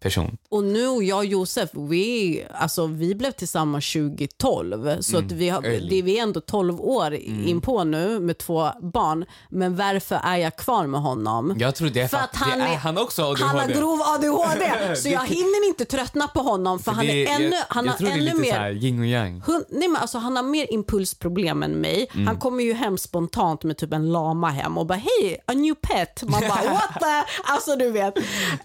person. 0.00 0.36
Och 0.48 0.64
nu 0.64 0.80
jag 1.04 1.18
och 1.18 1.24
Josef, 1.24 1.70
vi, 1.72 2.44
alltså, 2.54 2.86
vi 2.86 3.14
blev 3.14 3.30
tillsammans 3.32 3.92
2012. 3.92 5.00
Så 5.00 5.18
att 5.18 5.32
vi, 5.32 5.48
har, 5.48 5.58
Mm. 5.58 5.72
Mm. 5.74 5.88
det, 5.88 6.02
vi 6.02 6.18
är 6.18 6.22
ändå 6.22 6.40
12 6.40 6.80
år 6.80 7.14
in 7.14 7.60
på 7.60 7.84
nu 7.84 8.20
med 8.20 8.38
två 8.38 8.70
barn. 8.82 9.24
Men 9.50 9.76
varför 9.76 10.20
är 10.24 10.36
jag 10.36 10.56
kvar 10.56 10.86
med 10.86 11.00
honom? 11.00 11.56
Jag 11.58 11.74
tror 11.74 11.88
det 11.90 12.00
är 12.00 12.08
för, 12.08 12.16
För 12.16 12.24
att, 12.24 12.30
att 12.30 12.36
han 12.36 12.60
är, 12.60 12.72
är- 12.72 12.76
han 12.76 12.98
också 12.98 13.22
ADHD. 13.22 13.44
Han 13.44 13.58
har 13.58 13.66
grov 13.68 14.00
ADHD, 14.02 14.96
så 14.96 15.08
jag 15.08 15.26
hinner 15.26 15.66
inte 15.68 15.84
tröttna 15.84 16.28
på 16.28 16.40
honom 16.40 16.78
för 16.78 16.92
han 16.92 17.06
Det 17.06 17.26
är 17.26 17.34
ännu, 17.36 17.44
jag, 17.56 17.64
han 17.68 17.84
jag 17.84 17.92
har 17.92 17.98
tror 17.98 18.08
det 18.08 18.12
är 18.14 18.16
ännu 18.16 18.24
lite 18.24 18.36
mer... 18.36 18.50
så 18.52 18.56
här 18.58 18.70
yin 18.70 19.00
och 19.00 19.06
yang. 19.06 19.42
Hun, 19.46 19.64
nej 19.68 19.88
men 19.88 19.96
alltså, 20.02 20.18
han 20.18 20.36
har 20.36 20.42
mer 20.42 20.72
impulsproblem 20.72 21.62
än 21.62 21.72
mig. 21.72 22.08
Mm. 22.14 22.26
Han 22.26 22.38
kommer 22.38 22.64
ju 22.64 22.72
hem 22.72 22.98
spontant 22.98 23.62
med 23.64 23.76
typ 23.76 23.92
en 23.92 24.12
lama 24.12 24.48
hem 24.50 24.78
och 24.78 24.86
bara 24.86 24.98
hej, 24.98 25.38
a 25.46 25.52
new 25.52 25.74
pet. 25.74 26.22
Man 26.22 26.40
bara 26.40 26.48
what 26.72 26.92
the... 27.00 27.24
Alltså 27.52 27.76
du 27.76 27.90
vet. 27.90 28.14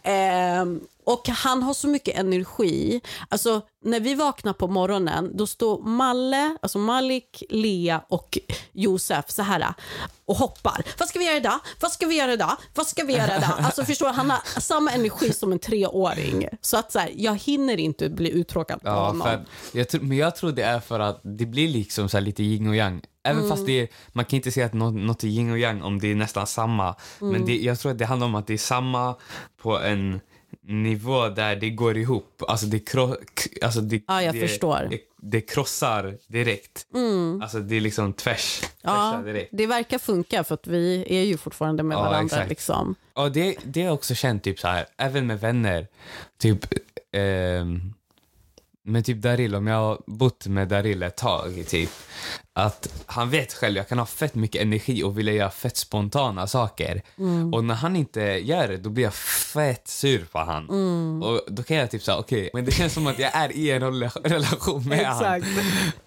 Ehm, 0.04 0.80
och 1.06 1.28
han 1.30 1.64
har 1.64 1.74
så 1.74 1.88
mycket 1.88 2.18
energi. 2.20 3.02
Alltså 3.30 3.62
när 3.86 4.00
vi 4.00 4.16
vaknar 4.16 4.54
på 4.54 4.68
morgonen 4.68 5.38
då 5.38 5.48
står 5.48 5.84
Malle, 5.84 6.58
alltså 6.62 6.78
Malik, 6.80 7.44
Lea 7.50 8.02
och 8.10 8.38
Josef 8.72 9.30
så 9.32 9.42
här 9.42 9.74
och 10.26 10.36
hoppar. 10.36 10.84
Vad 11.00 11.08
ska 11.08 11.20
vi 11.20 11.26
göra 11.26 11.38
idag? 11.38 11.60
Vad 11.80 11.92
ska 11.92 12.06
vi 12.08 12.16
göra 12.18 12.34
idag? 12.34 12.58
Vad 12.76 12.88
ska 12.88 13.04
vi 13.04 13.14
göra 13.14 13.38
idag? 13.38 13.54
Alltså 13.58 13.86
förstår 13.86 14.10
han 14.14 14.30
har 14.30 14.60
samma 14.62 14.92
energi 14.92 15.34
som 15.34 15.52
en 15.52 15.60
treåring. 15.60 16.48
Så 16.62 16.78
att 16.78 16.92
så 16.92 17.00
här, 17.00 17.12
jag 17.16 17.36
hinner 17.38 17.80
inte 17.80 18.10
bli 18.10 18.30
uttråkad 18.32 18.82
på 18.82 18.88
Ja, 18.88 19.08
honom. 19.08 19.22
för 19.28 19.46
jag 19.72 20.04
men 20.04 20.18
jag 20.18 20.36
tror 20.36 20.52
det 20.52 20.64
är 20.64 20.80
för 20.80 21.00
att 21.00 21.22
det 21.24 21.46
blir 21.46 21.68
liksom 21.68 22.10
så 22.10 22.18
här 22.18 22.22
lite 22.22 22.44
yin 22.44 22.68
och 22.68 22.76
yang. 22.76 23.02
Även 23.26 23.38
Mm. 23.44 23.50
fast 23.50 23.66
det 23.66 23.80
är, 23.82 23.88
man 24.14 24.26
kan 24.26 24.38
inte 24.38 24.52
säga 24.52 24.66
att 24.66 24.74
något, 24.74 24.94
något 24.94 25.24
är 25.24 25.28
yin 25.28 25.52
och 25.52 25.60
yang 25.60 25.82
om 25.82 26.00
det 26.00 26.12
är 26.12 26.16
nästan 26.16 26.48
samma. 26.48 26.96
Mm. 27.22 27.34
Men 27.34 27.46
det, 27.46 27.58
jag 27.58 27.80
tror 27.80 27.92
att 27.92 27.98
det 27.98 28.06
handlar 28.06 28.28
om 28.28 28.36
att 28.36 28.48
det 28.48 28.54
är 28.54 28.58
samma 28.58 29.16
på 29.62 29.80
en 29.80 30.20
nivå 30.62 31.30
där 31.30 31.56
det 31.56 31.70
går 31.70 31.98
ihop. 31.98 32.44
Alltså 32.48 32.66
det, 32.66 32.80
kro, 32.80 33.16
alltså 33.62 33.82
det, 33.82 34.04
Ja, 34.08 34.22
jag 34.24 34.36
det, 34.36 34.40
förstår. 34.48 34.88
Det, 34.90 35.00
det 35.22 35.42
krossar 35.42 36.18
direkt. 36.28 36.88
Alltså 37.42 37.60
det 37.60 37.76
är 37.76 37.82
liksom 37.82 38.14
tvärs. 38.14 38.62
Ja, 38.82 39.22
direkt. 39.26 39.50
det 39.52 39.68
verkar 39.68 39.98
funka 39.98 40.44
för 40.44 40.54
att 40.54 40.68
vi 40.68 41.06
är 41.10 41.24
ju 41.24 41.38
fortfarande 41.38 41.84
med 41.84 41.96
Ja, 41.96 42.02
varandra. 42.02 42.26
exakt. 42.26 42.50
Liksom. 42.50 42.96
Ja, 43.16 43.30
det, 43.30 43.58
det 43.64 43.80
har 43.82 43.86
jag 43.88 43.94
också 43.94 44.16
känt, 44.16 44.44
typ 44.44 44.60
så 44.60 44.68
här, 44.68 44.86
även 44.98 45.28
med 45.28 45.40
vänner. 45.40 45.88
Typ, 46.40 46.66
ehm, 47.12 47.94
men 48.86 49.04
typ 49.04 49.18
Daril, 49.18 49.56
om 49.56 49.68
jag 49.68 49.76
har 49.76 50.02
bott 50.08 50.48
med 50.48 50.68
Daril 50.68 51.04
ett 51.04 51.18
tag, 51.18 51.64
typ, 51.68 51.90
att 52.54 53.04
han 53.06 53.30
vet 53.30 53.54
själv, 53.54 53.78
jag 53.78 53.88
kan 53.88 54.00
ha 54.00 54.06
fett 54.06 54.36
mycket 54.36 54.62
energi 54.62 55.04
och 55.04 55.18
vilja 55.18 55.34
göra 55.34 55.50
fett 55.50 55.78
spontana 55.78 56.48
saker. 56.48 57.02
Mm. 57.18 57.54
Och 57.54 57.64
när 57.64 57.76
han 57.76 57.96
inte 57.96 58.22
gör 58.22 58.68
det, 58.68 58.78
då 58.78 58.90
blir 58.90 59.04
jag 59.04 59.14
fett 59.54 59.88
sur 59.88 60.26
på 60.32 60.40
han. 60.40 60.70
Mm. 60.70 61.24
Och 61.24 61.42
då 61.48 61.64
kan 61.64 61.78
jag 61.78 61.92
typ 61.92 62.04
säga, 62.04 62.18
okej, 62.18 62.50
men 62.54 62.66
det 62.66 62.72
känns 62.72 62.94
som 62.94 63.08
att 63.08 63.20
jag 63.20 63.36
är 63.36 63.52
i 63.52 63.72
en 63.72 63.82
rela- 63.82 64.22
relation 64.24 64.88
med 64.88 65.06
han. 65.06 65.44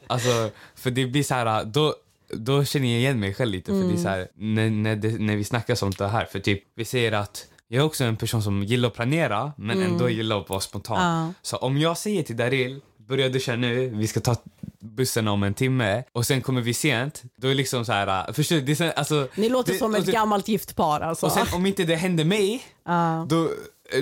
Alltså, 0.07 0.51
för 0.75 0.91
det 0.91 1.07
blir 1.07 1.23
så 1.23 1.35
här, 1.35 1.65
då, 1.65 1.95
då 2.29 2.65
känner 2.65 2.89
jag 2.89 2.99
igen 2.99 3.21
mig 3.21 3.35
själv 3.35 3.51
lite. 3.51 3.73
För 3.73 3.89
det 3.89 3.95
är 3.95 4.03
så 4.03 4.09
här, 4.09 4.29
när, 4.35 4.71
när, 4.71 4.97
det, 4.97 5.09
när 5.19 5.37
vi 5.37 5.45
snackar 5.45 5.75
sånt 5.75 6.01
här, 6.01 6.25
för 6.25 6.41
typ, 6.41 6.63
vi 6.75 6.85
säger 6.85 7.13
att 7.13 7.47
jag 7.69 7.81
är 7.83 7.87
också 7.87 8.05
en 8.05 8.17
person 8.17 8.43
som 8.43 8.63
gillar 8.63 8.89
att 8.89 8.95
planera, 8.95 9.53
men 9.57 9.83
ändå 9.83 10.09
gillar 10.09 10.41
att 10.41 10.49
vara 10.49 10.61
spontan. 10.61 11.27
Ja. 11.27 11.33
Så 11.43 11.57
om 11.57 11.79
jag 11.79 11.99
säger 11.99 12.23
till 12.23 12.37
Daril, 12.37 12.81
börja 13.09 13.29
duscha 13.29 13.57
nu, 13.57 13.89
vi 13.89 14.07
ska 14.07 14.21
ta 14.21 14.37
bussen 14.81 15.29
om 15.29 15.43
en 15.43 15.55
timme 15.55 16.03
och 16.13 16.27
sen 16.27 16.41
kommer 16.43 16.61
vi 16.61 16.75
sent, 16.75 17.23
då 17.37 17.49
är 17.49 17.55
liksom 17.55 17.85
så 17.85 17.93
här, 17.93 18.33
förstår 18.33 18.57
du? 18.57 18.63
Det 18.75 18.99
alltså, 18.99 19.29
Ni 19.35 19.49
låter 19.49 19.73
det, 19.73 19.79
som 19.79 19.95
ett 19.95 20.07
det- 20.07 20.13
gammalt 20.13 20.49
gift 20.49 20.77
par. 20.77 21.01
Alltså. 21.01 21.27
Och 21.27 21.33
sen 21.33 21.47
om 21.53 21.67
inte 21.67 21.85
det 21.85 21.97
händer 21.97 22.25
mig, 22.25 22.63
Ja. 22.85 23.27
då, 23.29 23.49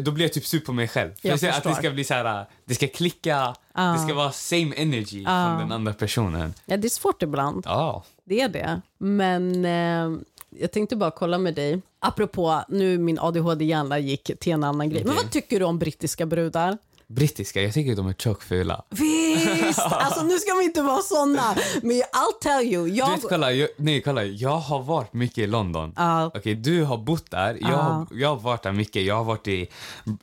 då 0.02 0.10
blir 0.10 0.24
jag 0.24 0.32
typ 0.32 0.46
sur 0.46 0.60
på 0.60 0.72
mig 0.72 0.88
själv. 0.88 1.10
För 1.20 1.28
Jag 1.28 1.42
jag 1.42 1.54
att 1.54 1.62
det 1.64 1.74
ska 1.74 1.90
bli 1.90 2.04
så 2.04 2.14
här, 2.14 2.46
det 2.64 2.74
ska 2.74 2.86
klicka, 2.88 3.54
det 3.74 3.98
ska 4.06 4.14
vara 4.14 4.32
same 4.32 4.74
energy 4.76 5.24
från 5.24 5.58
den 5.58 5.72
andra 5.72 5.92
personen. 5.92 6.54
ja, 6.66 6.76
det 6.76 6.86
är 6.86 6.90
svårt 6.90 7.22
ibland. 7.22 7.62
Ja. 7.66 8.04
Det 8.26 8.40
är 8.40 8.48
det. 8.48 8.80
Men 8.98 9.64
eh, 9.64 10.20
jag 10.60 10.72
tänkte 10.72 10.96
bara 10.96 11.10
kolla 11.10 11.38
med 11.38 11.54
dig. 11.54 11.80
Apropå, 12.00 12.62
nu 12.68 12.98
min 12.98 13.18
ADHD-hjärna 13.18 13.98
gick 13.98 14.30
till 14.40 14.52
en 14.52 14.64
annan 14.64 14.90
grej. 14.90 15.04
Men 15.04 15.14
vad 15.14 15.30
tycker 15.30 15.58
du 15.58 15.64
om 15.64 15.78
brittiska 15.78 16.26
brudar? 16.26 16.78
Brittiska, 17.06 17.62
jag 17.62 17.74
tycker 17.74 17.96
de 17.96 18.06
är 18.08 18.12
tjockfula. 18.12 18.82
Visst! 18.90 19.78
Alltså 19.90 20.22
nu 20.22 20.38
ska 20.38 20.54
vi 20.54 20.64
inte 20.64 20.82
vara 20.82 21.02
såna. 21.02 21.56
Men 21.82 21.92
I'll 21.92 22.38
tell 22.40 22.72
you. 22.72 22.84
Du 22.84 22.94
Jag... 22.94 23.10
vet, 23.10 23.28
kolla, 23.28 23.52
jag, 23.52 23.68
nej, 23.76 24.02
kolla, 24.02 24.24
jag 24.24 24.56
har 24.56 24.82
varit 24.82 25.12
mycket 25.12 25.38
i 25.38 25.46
London. 25.46 25.92
Ja. 25.96 26.30
Okej, 26.34 26.54
du 26.54 26.84
har 26.84 26.98
bott 26.98 27.30
där. 27.30 27.58
Jag, 27.60 27.68
har, 27.68 28.06
jag 28.10 28.28
har 28.28 28.36
varit 28.36 28.62
där 28.62 28.72
mycket. 28.72 29.02
Jag 29.02 29.14
har 29.14 29.24
varit 29.24 29.48
i... 29.48 29.68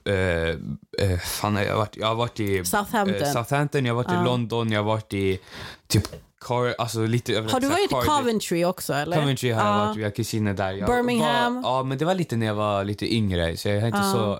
Uh, 0.10 0.14
uh, 0.14 1.18
fan, 1.20 1.56
jag, 1.56 1.72
har 1.72 1.78
varit, 1.78 1.98
jag 1.98 2.08
har 2.08 2.16
varit 2.16 2.40
i... 2.40 2.66
Southampton. 2.66 3.22
eh, 3.22 3.32
Southampton, 3.34 3.86
jag 3.86 3.96
har 3.96 4.04
varit 4.04 4.22
i 4.22 4.26
London, 4.26 4.72
jag 4.72 4.80
har 4.80 4.86
varit 4.88 5.14
i 5.14 5.40
typ... 5.88 6.08
Car, 6.42 6.76
alltså 6.78 7.06
lite. 7.06 7.34
Har 7.36 7.60
du 7.60 7.68
varit 7.68 7.92
i. 7.92 8.08
Coventry 8.08 8.66
också? 8.66 8.94
Eller? 8.94 9.18
Coventry 9.20 9.52
har 9.52 9.66
jag 9.66 9.74
Ja. 9.74 9.86
varit, 9.86 9.98
vi 9.98 10.04
har 10.04 10.12
kusiner 10.12 10.54
där. 10.54 10.72
Jag 10.72 10.90
Birmingham. 10.90 11.62
Var, 11.62 11.72
ja, 11.72 11.84
men 11.84 11.98
det 11.98 12.06
var 12.06 12.16
lite 12.16 12.36
när 12.36 12.46
jag 12.46 12.56
var 12.56 12.84
lite 12.84 13.14
yngre, 13.16 13.58
så 13.58 13.70
jag 13.70 13.80
har 13.80 13.88
inte 13.88 14.04
så 14.12 14.40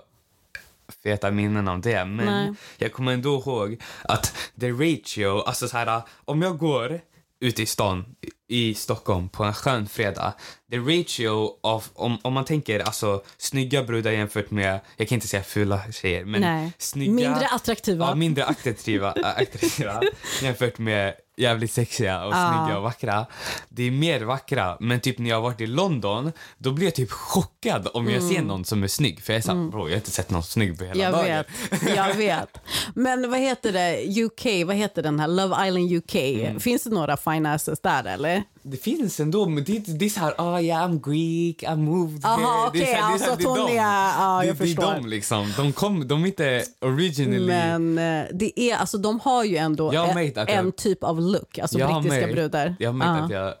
feta 1.02 1.30
minnen 1.30 1.68
om 1.68 1.80
det. 1.80 2.04
Men 2.04 2.26
Nej. 2.26 2.52
jag 2.78 2.92
kommer 2.92 3.12
ändå 3.12 3.34
ihåg 3.34 3.80
att 4.02 4.34
the 4.60 4.70
ratio, 4.70 5.40
alltså 5.42 5.68
så 5.68 5.76
här, 5.76 6.02
om 6.24 6.42
jag 6.42 6.58
går 6.58 7.00
ute 7.40 7.62
i 7.62 7.66
stan 7.66 8.04
i 8.48 8.74
Stockholm 8.74 9.28
på 9.28 9.44
en 9.44 9.54
skön 9.54 9.88
fredag, 9.88 10.32
the 10.70 10.78
ratio 10.78 11.50
av, 11.62 11.84
om, 11.94 12.18
om 12.22 12.32
man 12.32 12.44
tänker 12.44 12.80
alltså 12.80 13.22
snygga 13.38 13.82
brudar 13.82 14.10
jämfört 14.10 14.50
med, 14.50 14.80
jag 14.96 15.08
kan 15.08 15.16
inte 15.16 15.28
säga 15.28 15.42
fula 15.42 15.80
tjejer, 15.92 16.24
men 16.24 16.40
Nej. 16.40 16.72
snygga, 16.78 17.12
Mindre 17.12 17.46
attraktiva. 17.46 18.06
Ja, 18.08 18.14
mindre 18.14 18.44
attraktiva, 18.44 19.10
attraktiva 19.22 20.02
jämfört 20.42 20.78
med 20.78 21.14
jävligt 21.36 21.72
sexiga 21.72 22.24
och 22.24 22.32
Ah. 22.34 22.64
snygga 22.64 22.76
och 22.76 22.82
vackra. 22.82 23.26
Det 23.68 23.82
är 23.82 23.90
mer 23.90 24.20
vackra, 24.20 24.76
men 24.80 25.00
typ 25.00 25.18
när 25.18 25.28
jag 25.30 25.36
har 25.36 25.42
varit 25.42 25.60
i 25.60 25.66
London, 25.66 26.32
då 26.58 26.72
blir 26.72 26.86
jag 26.86 26.94
typ 26.94 27.10
chockad 27.10 27.88
om 27.94 28.10
jag 28.10 28.22
ser 28.22 28.42
någon 28.42 28.64
som 28.64 28.82
är 28.82 28.88
snygg. 28.88 29.22
För 29.22 29.32
jag 29.32 29.38
är 29.38 29.42
såhär, 29.42 29.70
bro, 29.70 29.80
jag 29.80 29.88
har 29.90 29.96
inte 29.96 30.10
sett 30.10 30.30
någon 30.30 30.42
snygg 30.42 30.78
på 30.78 30.84
hela 30.84 31.08
Mm. 31.08 31.26
Jag 31.30 31.44
dagen. 31.44 31.44
vet, 31.70 31.96
jag 31.96 32.14
vet. 32.14 32.58
Men 32.94 33.30
vad 33.30 33.40
heter 33.40 33.72
det, 33.72 34.22
UK, 34.24 34.66
vad 34.66 34.76
heter 34.76 35.02
den 35.02 35.20
här, 35.20 35.28
Love 35.28 35.66
Island 35.68 35.92
UK? 35.92 36.14
Mm. 36.14 36.60
Finns 36.60 36.82
det 36.84 36.90
några 36.90 37.16
fine 37.16 37.46
asses 37.46 37.80
där 37.80 38.04
eller? 38.04 38.42
Det 38.64 38.76
finns 38.76 39.20
ändå, 39.20 39.46
men 39.46 39.64
det, 39.64 39.78
det 39.98 40.04
är 40.04 40.08
såhär, 40.08 40.34
oh 40.38 40.62
yeah 40.64 40.88
I'm 40.90 41.10
Greek, 41.10 41.62
I 41.62 41.76
moved 41.76 42.24
Aha, 42.24 42.70
here. 42.74 42.84
Det 42.84 42.92
är 42.92 42.96
så 42.96 43.02
här- 43.02 43.08
det 43.10 43.14
är 43.14 43.18
så 43.18 43.24
här- 43.24 43.30
alltså 43.32 43.36
det 43.54 43.60
är 43.60 43.66
dem. 43.66 43.70
är- 43.70 43.74
ja, 43.76 44.38
det, 44.40 44.46
jag 44.46 44.56
det 44.56 44.64
är 44.64 44.66
förstår. 44.66 44.82
de 44.94 45.06
liksom. 45.06 45.52
De, 45.56 45.72
kom, 45.72 46.08
de 46.08 46.22
är 46.22 46.26
inte 46.26 46.62
originally... 46.80 47.46
Men 47.46 47.98
eh, 47.98 48.24
det 48.32 48.60
är, 48.60 48.76
alltså, 48.76 48.98
de 48.98 49.20
har 49.20 49.44
ju 49.44 49.56
ändå 49.56 49.90
en, 49.92 50.48
en 50.48 50.72
typ 50.72 51.04
av 51.04 51.20
look, 51.20 51.58
alltså 51.58 51.78
Jag 51.78 51.88
brittiska 52.02 52.26
märkt- 52.26 52.34
brudar. 52.34 52.76
Jag 52.78 52.88
har 52.88 52.94
märkt 52.94 53.10
Ja. 53.18 53.24
att 53.24 53.30
jag... 53.30 53.54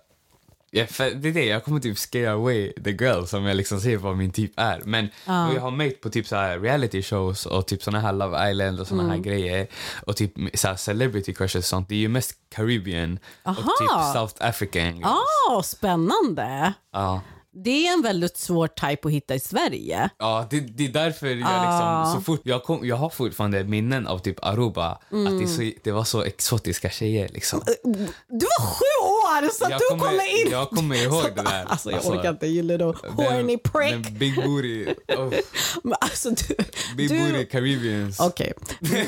Ja, 0.74 0.86
för 0.86 1.10
det 1.10 1.28
är 1.28 1.32
det, 1.32 1.44
jag 1.44 1.64
kommer 1.64 1.80
typ 1.80 1.98
scare 1.98 2.32
away 2.32 2.72
the 2.84 2.90
girl 2.90 3.24
som 3.24 3.44
jag 3.44 3.56
liksom 3.56 3.80
ser 3.80 3.96
vad 3.96 4.16
min 4.16 4.32
typ 4.32 4.52
är. 4.56 4.80
Men 4.84 5.08
Ja. 5.26 5.48
och 5.48 5.54
jag 5.54 5.60
har 5.60 5.70
märkt 5.70 6.00
på 6.00 6.10
typ 6.10 6.26
så 6.26 6.36
här 6.36 6.58
reality 6.58 7.02
shows 7.02 7.46
och 7.46 7.66
typ 7.66 7.82
såna 7.82 8.00
här 8.00 8.12
Love 8.12 8.50
Island 8.50 8.80
och 8.80 8.86
såna 8.86 9.02
Mm. 9.02 9.14
här 9.16 9.22
grejer 9.22 9.66
och 10.06 10.16
typ 10.16 10.32
så 10.54 10.68
här 10.68 10.76
celebrity 10.76 11.34
crushes 11.34 11.56
och 11.56 11.64
sånt. 11.64 11.88
Det 11.88 11.94
är 11.94 11.98
ju 11.98 12.08
mest 12.08 12.34
Caribbean 12.54 13.18
och 13.42 13.48
Aha. 13.50 13.62
typ 13.80 14.14
South 14.14 14.34
African. 14.48 14.96
girls. 14.96 15.06
Ah, 15.50 15.62
spännande! 15.62 16.72
Ja. 16.92 17.20
Det 17.54 17.86
är 17.86 17.92
en 17.92 18.02
väldigt 18.02 18.36
svår 18.36 18.66
type 18.68 19.08
att 19.08 19.12
hitta 19.12 19.34
i 19.34 19.40
Sverige. 19.40 20.08
Ja, 20.18 20.46
det, 20.50 20.60
det 20.60 20.84
är 20.84 20.88
därför 20.88 21.26
jag 21.26 21.42
Ah. 21.44 22.02
liksom, 22.04 22.20
så 22.20 22.24
fort, 22.24 22.40
jag, 22.44 22.62
kom, 22.64 22.86
jag 22.86 22.96
har 22.96 23.08
fortfarande 23.10 23.64
minnen 23.64 24.06
av 24.06 24.18
typ 24.18 24.44
Aruba, 24.44 24.86
att 24.90 25.00
det, 25.10 25.16
Mm. 25.16 25.48
så, 25.48 25.70
det 25.84 25.92
var 25.92 26.04
så 26.04 26.22
exotiska 26.22 26.90
tjejer 26.90 27.28
liksom. 27.28 27.60
Du 28.28 28.44
var 28.58 28.66
sju 28.66 29.01
år 29.38 29.48
så 29.52 29.64
att 29.64 29.70
Jag 29.70 29.80
du 29.80 29.84
kommer- 29.88 30.04
kommer 30.04 30.44
in! 30.46 30.50
jag 30.52 30.70
kommer 30.70 30.96
ihåg 31.04 31.24
det 31.36 31.42
där. 31.42 31.64
Alltså 31.66 31.90
jag 31.90 31.96
Alltså, 31.96 32.12
orkar 32.12 32.30
inte, 32.30 32.46
gillar 32.46 32.78
då. 32.78 32.92
Horny 33.08 33.58
prick. 33.58 33.92
Den 34.04 34.18
big 34.18 34.34
booty, 34.36 34.86
oh, 35.08 35.32
Men 35.82 35.94
alltså 36.00 36.30
du... 36.30 36.54
big 36.96 37.08
du... 37.08 37.18
booty 37.18 37.44
Caribbeans. 37.44 38.20
Okej. 38.20 38.52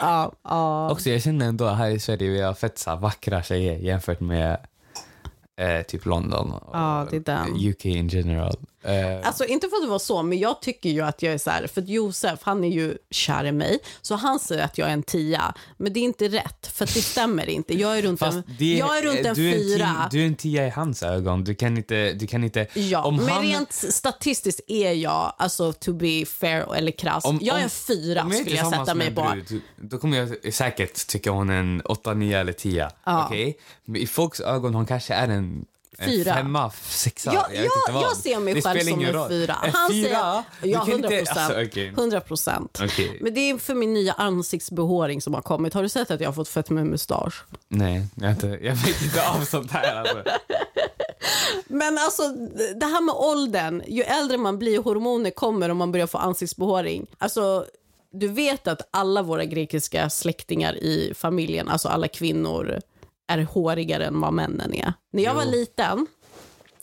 Ja, 0.00 0.32
ja. 0.44 0.90
Också 0.90 1.10
jag 1.10 1.22
känner 1.22 1.46
ändå 1.46 1.66
här 1.68 1.90
i 1.90 2.00
Sverige 2.00 2.30
vi 2.30 2.40
har 2.40 2.54
fett 2.54 2.78
så 2.78 2.96
vackra 2.96 3.42
tjejer 3.42 3.78
jämfört 3.78 4.20
med 4.20 4.58
eh, 5.60 5.82
typ 5.82 6.06
London 6.06 6.52
och 6.52 6.76
är 7.14 7.20
den. 7.20 7.68
UK 7.70 7.84
in 7.86 8.08
general. 8.08 8.56
Eh, 8.86 9.26
Alltså 9.28 9.44
inte 9.44 9.68
för 9.68 9.76
att 9.76 9.82
det 9.82 9.88
var 9.88 9.98
så, 9.98 10.22
men 10.22 10.38
jag 10.38 10.62
tycker 10.62 10.90
ju 10.90 11.00
att 11.00 11.22
jag 11.22 11.34
är 11.34 11.38
så 11.38 11.50
här, 11.50 11.66
för 11.66 11.80
att 11.82 11.88
Josef 11.88 12.38
han 12.42 12.64
är 12.64 12.68
ju 12.68 12.96
kär 13.10 13.44
i 13.44 13.52
mig, 13.52 13.78
så 14.02 14.14
han 14.14 14.38
säger 14.38 14.64
att 14.64 14.78
jag 14.78 14.88
är 14.88 14.92
en 14.92 15.02
tia. 15.02 15.54
Men 15.76 15.92
det 15.92 16.00
är 16.00 16.04
inte 16.04 16.28
rätt, 16.28 16.66
för 16.66 16.86
det 16.86 17.02
stämmer 17.02 17.48
inte. 17.48 17.74
Jag 17.74 17.98
är 17.98 18.02
runt 18.02 18.20
fast 18.20 18.36
en, 18.36 18.42
det, 18.58 18.76
jag 18.76 18.98
är 18.98 19.02
runt 19.02 19.26
en 19.26 19.34
du, 19.34 19.50
är 19.50 19.54
en 19.54 19.60
fyra. 19.62 19.76
tia, 19.86 20.08
du 20.10 20.22
är 20.22 20.26
en 20.26 20.34
tia 20.34 20.66
i 20.66 20.70
hans 20.70 21.02
ögon. 21.02 21.44
Du 21.44 21.54
kan 21.54 21.76
inte... 21.76 22.12
Du 22.12 22.26
kan 22.26 22.44
inte 22.44 22.66
Ja, 22.74 23.04
om 23.04 23.16
men 23.16 23.28
han, 23.28 23.42
rent 23.42 23.72
statistiskt 23.72 24.60
är 24.66 24.92
jag, 24.92 25.32
alltså 25.38 25.72
to 25.72 25.92
be 25.92 26.24
fair 26.26 26.74
eller 26.74 26.92
krass, 26.92 27.24
om- 27.24 27.38
jag 27.42 27.54
är 27.54 27.58
om- 27.58 27.64
en 27.64 27.70
fyra 27.70 28.22
om 28.22 28.30
är 28.30 28.34
skulle 28.34 28.56
jag 28.56 28.70
sätta 28.70 28.94
mig 28.94 29.14
på. 29.14 29.20
en 29.20 29.44
brud, 29.48 29.62
Då 29.76 29.98
kommer 29.98 30.16
jag 30.18 30.54
säkert 30.54 31.06
tycka 31.06 31.30
hon 31.30 31.50
är 31.50 31.54
en 31.60 31.80
8, 31.80 32.14
9 32.14 32.38
eller 32.40 32.52
10. 32.52 32.90
Ja. 33.04 33.26
Okej? 33.26 33.58
Men 33.84 34.00
i 34.02 34.06
folks 34.06 34.40
ögon 34.40 34.74
hon 34.74 34.86
kanske 34.86 35.14
är 35.14 35.28
en, 35.28 35.64
en 35.98 36.08
Fyra. 36.08 36.34
femma, 36.34 36.70
sexa. 36.70 37.30
Ja, 37.34 37.46
jag, 37.54 37.64
jag, 37.64 37.92
vad. 37.92 38.02
jag 38.02 38.16
ser 38.16 38.40
mig 38.40 38.54
det 38.54 38.62
själv 38.62 38.80
som 38.80 39.04
en 39.04 39.12
roll. 39.12 39.28
fyra. 39.28 39.56
En 39.64 39.72
Han 39.72 39.90
fyra? 39.90 40.04
säger, 40.60 40.74
ja, 40.74 40.80
kan 40.84 40.90
100 40.92 41.08
inte- 41.08 41.08
procent. 41.24 41.38
Alltså, 41.38 41.62
okej. 41.64 41.88
100 41.88 42.20
procent. 42.20 42.78
Okej. 42.84 43.18
Men 43.20 43.34
det 43.34 43.40
är 43.40 43.58
för 43.58 43.74
min 43.74 43.94
nya 43.94 44.12
ansiktsbehåring 44.12 45.22
som 45.22 45.34
har 45.34 45.42
kommit. 45.42 45.74
Har 45.74 45.82
du 45.82 45.88
sett 45.88 46.10
att 46.10 46.20
jag 46.20 46.28
har 46.28 46.32
fått 46.34 46.48
fett 46.48 46.70
med 46.70 46.86
mustasch? 46.86 47.44
Nej, 47.68 48.06
jag, 48.14 48.30
inte, 48.30 48.46
jag 48.46 48.74
vet 48.74 49.02
inte 49.02 49.28
av 49.28 49.44
sånt 49.44 49.70
här. 49.70 49.96
Alltså. 49.96 50.22
Men 51.66 51.98
alltså, 51.98 52.28
det 52.80 52.86
här 52.86 53.00
med 53.00 53.14
åldern. 53.14 53.82
Ju 53.86 54.02
äldre 54.02 54.36
man 54.38 54.58
blir, 54.58 54.78
hormoner 54.82 55.30
kommer 55.30 55.68
och 55.68 55.76
man 55.76 55.92
börjar 55.92 56.06
få 56.06 56.18
ansiktsbehåring. 56.18 57.06
Alltså, 57.18 57.66
du 58.12 58.28
vet 58.28 58.66
att 58.68 58.88
alla 58.90 59.22
våra 59.22 59.44
grekiska 59.44 60.10
släktingar 60.10 60.74
i 60.76 61.12
familjen, 61.16 61.68
alltså 61.68 61.88
alla 61.88 62.08
kvinnor, 62.08 62.80
är 63.26 63.38
hårigare 63.42 64.06
än 64.06 64.20
vad 64.20 64.32
männen 64.32 64.74
är. 64.74 64.92
När 65.12 65.22
jag 65.22 65.32
Jo. 65.32 65.38
var 65.38 65.44
liten 65.44 66.06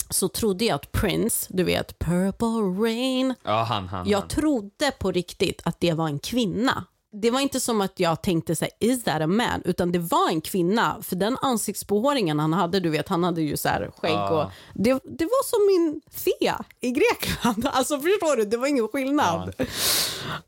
så 0.10 0.28
trodde 0.28 0.66
jag 0.66 0.76
att 0.76 0.92
Prince, 0.92 1.48
du 1.50 1.64
vet, 1.64 2.00
Purple 2.00 2.84
Rain, 2.88 3.34
Ja, 3.44 3.64
han, 3.64 3.88
han. 3.88 4.10
jag 4.10 4.20
han. 4.20 4.28
trodde 4.28 4.92
på 5.00 5.12
riktigt 5.12 5.62
att 5.66 5.80
det 5.80 5.94
var 5.94 6.08
en 6.08 6.20
kvinna. 6.20 6.86
Det 7.22 7.32
var 7.32 7.40
inte 7.40 7.60
som 7.60 7.82
att 7.82 8.00
jag 8.00 8.22
tänkte 8.24 8.56
så 8.56 8.66
här, 8.66 8.72
is 8.80 9.04
that 9.04 9.22
a 9.22 9.28
man? 9.28 9.62
Utan 9.66 9.92
det 9.92 10.00
var 10.00 10.30
en 10.30 10.42
kvinna. 10.42 10.98
För 11.02 11.16
den 11.16 11.38
ansiktsbehåringen 11.42 12.40
han 12.40 12.54
hade, 12.54 12.80
du 12.80 12.90
vet, 12.90 13.10
han 13.10 13.24
hade 13.24 13.42
ju 13.42 13.58
så 13.58 13.70
här 13.70 13.92
skägg 13.98 14.12
Ja. 14.12 14.44
och 14.46 14.52
det, 14.74 14.90
det 15.04 15.26
var 15.26 15.44
som 15.46 15.66
min 15.68 16.02
Thea 16.24 16.64
i 16.80 16.92
Grekland. 16.92 17.68
Alltså 17.74 17.96
förstår 18.00 18.36
du, 18.38 18.46
det 18.46 18.58
var 18.58 18.68
ingen 18.68 18.88
skillnad. 18.88 19.54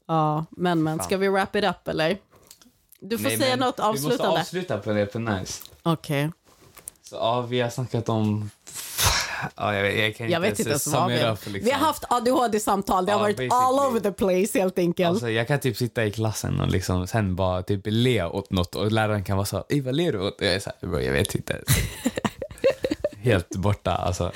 Ja, 0.08 0.46
men 0.50 0.84
men, 0.84 1.00
ska 1.00 1.18
vi 1.18 1.28
wrap 1.30 1.56
it 1.56 1.64
up 1.64 1.88
eller? 1.88 2.18
Du 3.00 3.18
får 3.18 3.24
Nej, 3.24 3.38
säga 3.38 3.56
något 3.56 3.80
Vi 3.80 3.84
måste 3.84 3.84
avslutande. 3.84 4.40
avsluta 4.42 4.78
på 4.78 4.94
det 4.94 5.06
på 5.06 5.20
nice. 5.20 5.64
Okej. 5.84 6.32
Så 7.10 7.16
ja, 7.16 7.42
vi 7.42 7.60
har 7.62 7.70
snackat 7.70 8.10
om... 8.10 8.50
Ja, 9.56 9.76
jag, 9.76 9.84
vet- 9.84 10.00
jag 10.00 10.16
kan 10.16 10.30
Jag 10.30 10.40
vet 10.40 10.50
inte 10.50 10.62
inte 10.62 10.70
ens 10.72 10.88
vad 10.88 11.08
vi... 11.12 11.24
up, 11.24 11.40
liksom. 11.46 11.54
Vi 11.66 11.72
har 11.72 11.80
haft 11.80 12.04
ADHD-samtal, 12.10 13.06
det 13.06 13.12
har 13.12 13.20
Ja, 13.20 13.24
varit 13.24 13.40
all 13.40 13.48
basically. 13.50 13.88
over 13.90 14.00
the 14.00 14.12
place 14.12 14.60
helt 14.60 14.80
enkelt. 14.80 15.10
Alltså, 15.10 15.30
jag 15.30 15.48
kan 15.48 15.60
typ 15.60 15.78
sitta 15.78 16.06
i 16.06 16.12
klassen 16.12 16.60
och 16.62 16.68
liksom 16.68 17.08
sen 17.08 17.36
bara 17.36 17.64
typ 17.64 17.82
le 17.86 18.24
åt 18.24 18.52
något 18.52 18.76
och 18.76 18.92
läraren 18.92 19.24
kan 19.24 19.38
vara 19.38 19.46
så 19.46 19.66
Ey, 19.70 19.82
vad 19.82 19.96
ler 19.96 20.12
du 20.12 20.20
åt? 20.20 20.36
Jag 20.40 20.54
är 20.54 20.60
så 20.60 20.72
här, 20.82 21.00
jag 21.00 21.12
vet 21.14 21.36
inte. 21.36 21.62
Helt 23.22 23.56
borta 23.56 23.92
alltså. 23.92 24.32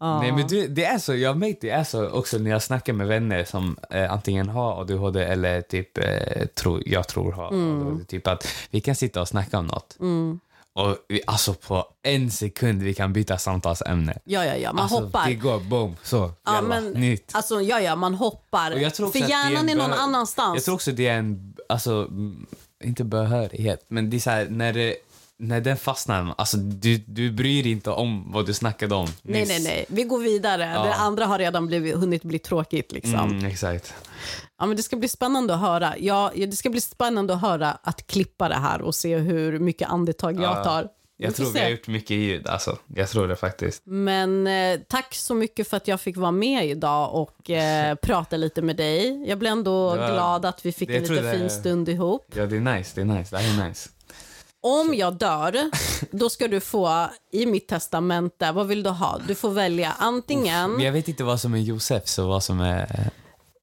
Nej 0.00 0.32
men 0.32 0.46
du, 0.46 0.68
det 0.68 0.84
är 0.84 0.98
så, 0.98 1.14
jag 1.14 1.30
har 1.30 1.34
märkt 1.34 1.60
det 1.60 1.70
är 1.70 1.84
så 1.84 2.08
också 2.08 2.38
när 2.38 2.50
jag 2.50 2.62
snackar 2.62 2.92
med 2.92 3.06
vänner 3.06 3.44
som 3.44 3.76
eh, 3.90 4.12
antingen 4.12 4.48
har 4.48 4.80
ADHD 4.80 5.24
eller 5.24 5.60
typ, 5.60 5.98
eh, 5.98 6.46
tro, 6.46 6.80
jag 6.86 7.08
tror 7.08 7.32
har 7.32 7.50
Mm. 7.52 7.80
ADHD. 7.80 8.04
Typ 8.04 8.26
att 8.26 8.46
vi 8.70 8.80
kan 8.80 8.94
sitta 8.94 9.20
och 9.20 9.28
snacka 9.28 9.58
om 9.58 9.66
något. 9.66 9.96
Och 10.72 10.96
vi, 11.08 11.22
alltså 11.26 11.54
på 11.54 11.84
en 12.02 12.30
sekund 12.30 12.82
vi 12.82 12.94
kan 12.94 13.12
byta 13.12 13.38
samtalsämne. 13.38 14.18
Ja, 14.24 14.44
ja, 14.44 14.56
ja. 14.56 14.72
Man 14.72 14.82
alltså, 14.82 15.00
hoppar. 15.00 15.28
Det 15.28 15.34
går 15.34 15.60
boom, 15.60 15.96
så, 16.02 16.16
Ja, 16.16 16.54
jalla, 16.54 16.68
men, 16.68 16.90
nytt. 16.90 17.30
Alltså, 17.34 17.60
ja, 17.60 17.80
ja, 17.80 17.96
man 17.96 18.14
hoppar. 18.14 18.72
Och 18.72 18.80
jag 18.80 18.94
tror 18.94 19.06
också 19.06 19.18
För 19.18 19.24
är 19.24 19.30
hjärnan 19.30 19.68
är 19.68 19.72
en 19.72 19.78
någon 19.78 19.92
annanstans. 19.92 20.54
Jag 20.54 20.64
tror 20.64 20.74
också 20.74 20.92
det 20.92 21.08
är 21.08 21.18
en, 21.18 21.54
alltså, 21.68 21.92
mm, 21.92 22.46
inte 22.84 23.04
behörighet, 23.04 23.84
men 23.88 24.10
det 24.10 24.16
är 24.16 24.20
så 24.20 24.30
här, 24.30 24.46
när, 24.50 24.72
det, 24.72 24.96
när 25.40 25.60
den 25.60 25.76
fastnar, 25.76 26.34
alltså 26.38 26.56
du, 26.56 26.96
du 27.06 27.30
bryr 27.32 27.62
dig 27.62 27.72
inte 27.72 27.90
om 27.90 28.32
vad 28.32 28.46
du 28.46 28.54
snackade 28.54 28.94
om 28.94 29.08
Nej, 29.22 29.40
nyss. 29.40 29.48
nej, 29.48 29.62
nej. 29.62 29.84
Vi 29.88 30.02
går 30.02 30.18
vidare. 30.18 30.70
Ja. 30.74 30.84
Det 30.84 30.94
andra 30.94 31.26
har 31.26 31.38
redan 31.38 31.66
blivit, 31.66 31.94
hunnit 31.96 32.22
bli 32.22 32.38
tråkigt. 32.38 32.92
Liksom. 32.92 33.14
Mm, 33.14 33.44
exakt. 33.46 33.94
Ja, 34.58 34.66
men 34.66 34.76
det 34.76 34.82
ska 34.82 34.96
bli 34.96 35.08
spännande 35.08 35.54
att 35.54 35.60
höra. 35.60 35.94
Ja, 35.98 36.30
det 36.36 36.52
ska 36.56 36.70
bli 36.70 36.80
spännande 36.80 37.34
att 37.34 37.40
höra 37.40 37.70
att 37.82 38.06
klippa 38.06 38.48
det 38.48 38.54
här 38.54 38.82
och 38.82 38.94
se 38.94 39.16
hur 39.16 39.58
mycket 39.58 39.88
andetag 39.88 40.34
jag 40.34 40.42
Ja. 40.58 40.64
tar. 40.64 40.88
Jag 41.22 41.34
tror 41.34 41.50
vi 41.52 41.60
har 41.60 41.68
gjort 41.68 41.86
mycket 41.88 42.10
ljud, 42.16 42.46
alltså. 42.46 42.78
Jag 42.94 43.08
tror 43.08 43.28
det 43.28 43.36
faktiskt. 43.36 43.82
Men 43.84 44.46
eh, 44.46 44.78
tack 44.88 45.14
så 45.14 45.34
mycket 45.34 45.68
för 45.68 45.76
att 45.76 45.88
jag 45.88 46.00
fick 46.00 46.16
vara 46.16 46.30
med 46.30 46.66
idag 46.66 47.14
och 47.14 47.50
eh, 47.50 47.94
prata 48.02 48.36
lite 48.36 48.62
med 48.62 48.76
dig. 48.76 49.24
Jag 49.28 49.38
blev 49.38 49.52
ändå 49.52 49.88
var- 49.88 49.96
glad 50.12 50.44
att 50.44 50.66
vi 50.66 50.72
fick 50.72 50.90
en 50.90 51.02
lite 51.02 51.14
det- 51.22 51.32
fin 51.38 51.50
stund 51.50 51.88
ihop. 51.88 52.26
Ja, 52.34 52.46
det 52.46 52.56
är 52.56 52.60
nice, 52.60 52.90
det 52.94 53.00
är 53.00 53.04
nice, 53.04 53.36
det 53.36 53.42
här 53.42 53.64
är 53.64 53.68
nice. 53.68 53.88
Om 54.62 54.94
jag 54.94 55.14
dör, 55.14 55.70
då 56.10 56.30
ska 56.30 56.48
du 56.48 56.60
få 56.60 57.10
i 57.32 57.46
mitt 57.46 57.68
testamente, 57.68 58.52
vad 58.52 58.66
vill 58.66 58.82
du 58.82 58.90
ha? 58.90 59.18
Du 59.28 59.34
får 59.34 59.50
välja 59.50 59.92
antingen, 59.98 60.70
Men 60.72 60.84
jag 60.84 60.92
vet 60.92 61.08
inte 61.08 61.24
vad 61.24 61.40
som 61.40 61.54
är 61.54 61.58
Josefs 61.58 62.18
och 62.18 62.26
vad 62.28 62.42
som 62.42 62.60
är... 62.60 63.10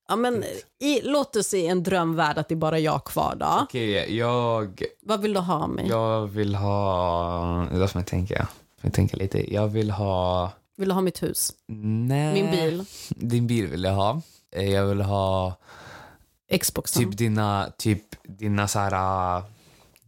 ja, 0.08 0.16
men, 0.16 0.44
i, 0.80 1.02
låt 1.04 1.36
oss 1.36 1.54
i 1.54 1.68
en 1.68 1.84
drömvärld 1.84 2.38
att 2.38 2.48
det 2.50 2.54
är 2.54 2.58
bara 2.58 2.80
jag 2.80 3.04
kvar 3.04 3.36
då. 3.40 3.60
Okej, 3.64 4.18
jag, 4.18 4.84
Vad 5.02 5.22
vill 5.22 5.34
du 5.34 5.40
ha 5.40 5.54
av 5.64 5.70
mig? 5.70 5.88
jag 5.88 6.28
vill 6.28 6.56
ha... 6.56 7.68
Låt 7.72 7.96
mig 7.96 8.04
tänka. 8.06 8.48
Jag 8.82 8.94
tänker 8.94 9.18
lite. 9.18 9.54
Jag 9.54 9.68
vill 9.68 9.92
ha... 9.92 10.52
Vill 10.78 10.88
du 10.90 10.94
ha 10.94 11.02
mitt 11.02 11.24
hus? 11.24 11.54
Nej. 11.68 12.34
Min 12.34 12.52
bil? 12.52 12.86
Din 13.10 13.48
bil 13.48 13.68
vill 13.68 13.84
jag 13.84 13.94
ha. 13.94 14.22
Eh, 14.56 14.70
Jag 14.70 14.86
vill 14.86 15.02
ha 15.02 15.56
Xboxen? 16.62 17.04
typ 17.04 17.18
dina, 17.18 17.70
typ 17.78 18.04
dina 18.24 18.68
så 18.68 18.80
här, 18.80 19.44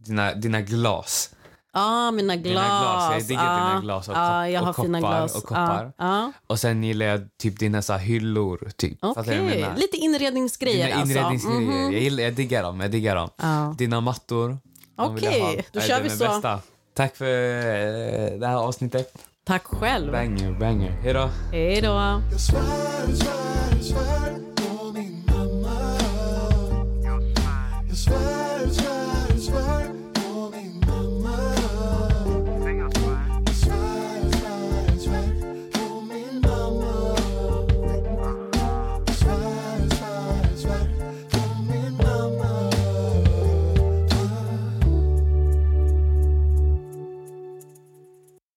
dina, 0.04 0.34
dina 0.34 0.60
glas. 0.60 1.30
ah, 1.72 2.10
mina 2.10 2.36
glas. 2.36 2.44
Dina 2.44 2.62
glas, 2.80 3.12
jag 3.12 3.22
diggar 3.28 3.46
ah, 3.46 3.68
dina 3.68 3.80
glas 3.80 4.08
och 4.08 4.16
ah, 4.16 4.48
jag 4.48 4.60
och 4.60 4.66
har 4.66 4.84
fina 4.84 5.00
koppar 5.00 5.18
glas. 5.18 5.34
och 5.36 5.42
koppar. 5.44 5.92
Ah. 5.96 6.26
Och 6.46 6.58
sen 6.60 6.84
gillar 6.84 7.06
jag 7.06 7.28
typ 7.38 7.58
dina 7.58 7.82
så 7.82 7.92
här 7.92 8.00
hyllor. 8.00 8.70
Typ. 8.76 9.02
Menar? 9.02 9.76
lite 9.76 9.96
inredningsgrejer 9.96 10.86
Dina 10.86 11.00
inredningsgrejer. 11.02 11.30
alltså. 11.30 11.48
Mhm. 11.48 11.92
jag, 11.92 12.02
gillar, 12.02 12.22
jag 12.24 12.32
diggar 12.34 12.62
dem. 12.62 12.80
Jag 12.80 12.90
diggar 12.90 13.16
dem. 13.16 13.30
Ja. 13.36 13.74
Dina 13.78 14.00
mattor. 14.00 14.58
Okej, 14.96 15.40
ha. 15.40 15.50
då 15.50 15.62
Nej, 15.72 15.88
kör 15.88 16.00
vi 16.02 16.10
så. 16.10 16.24
Bästa. 16.24 16.60
Tack 16.94 17.16
för 17.16 17.24
eh, 17.24 18.38
det 18.38 18.46
här 18.46 18.56
avsnittet. 18.56 19.14
Tack 19.44 19.64
själv. 19.64 20.12
Banger, 20.12 20.52
banger. 20.52 20.90
Hej 20.90 21.12
då. 21.12 21.30
Hej 21.52 21.80
då. 21.80 22.20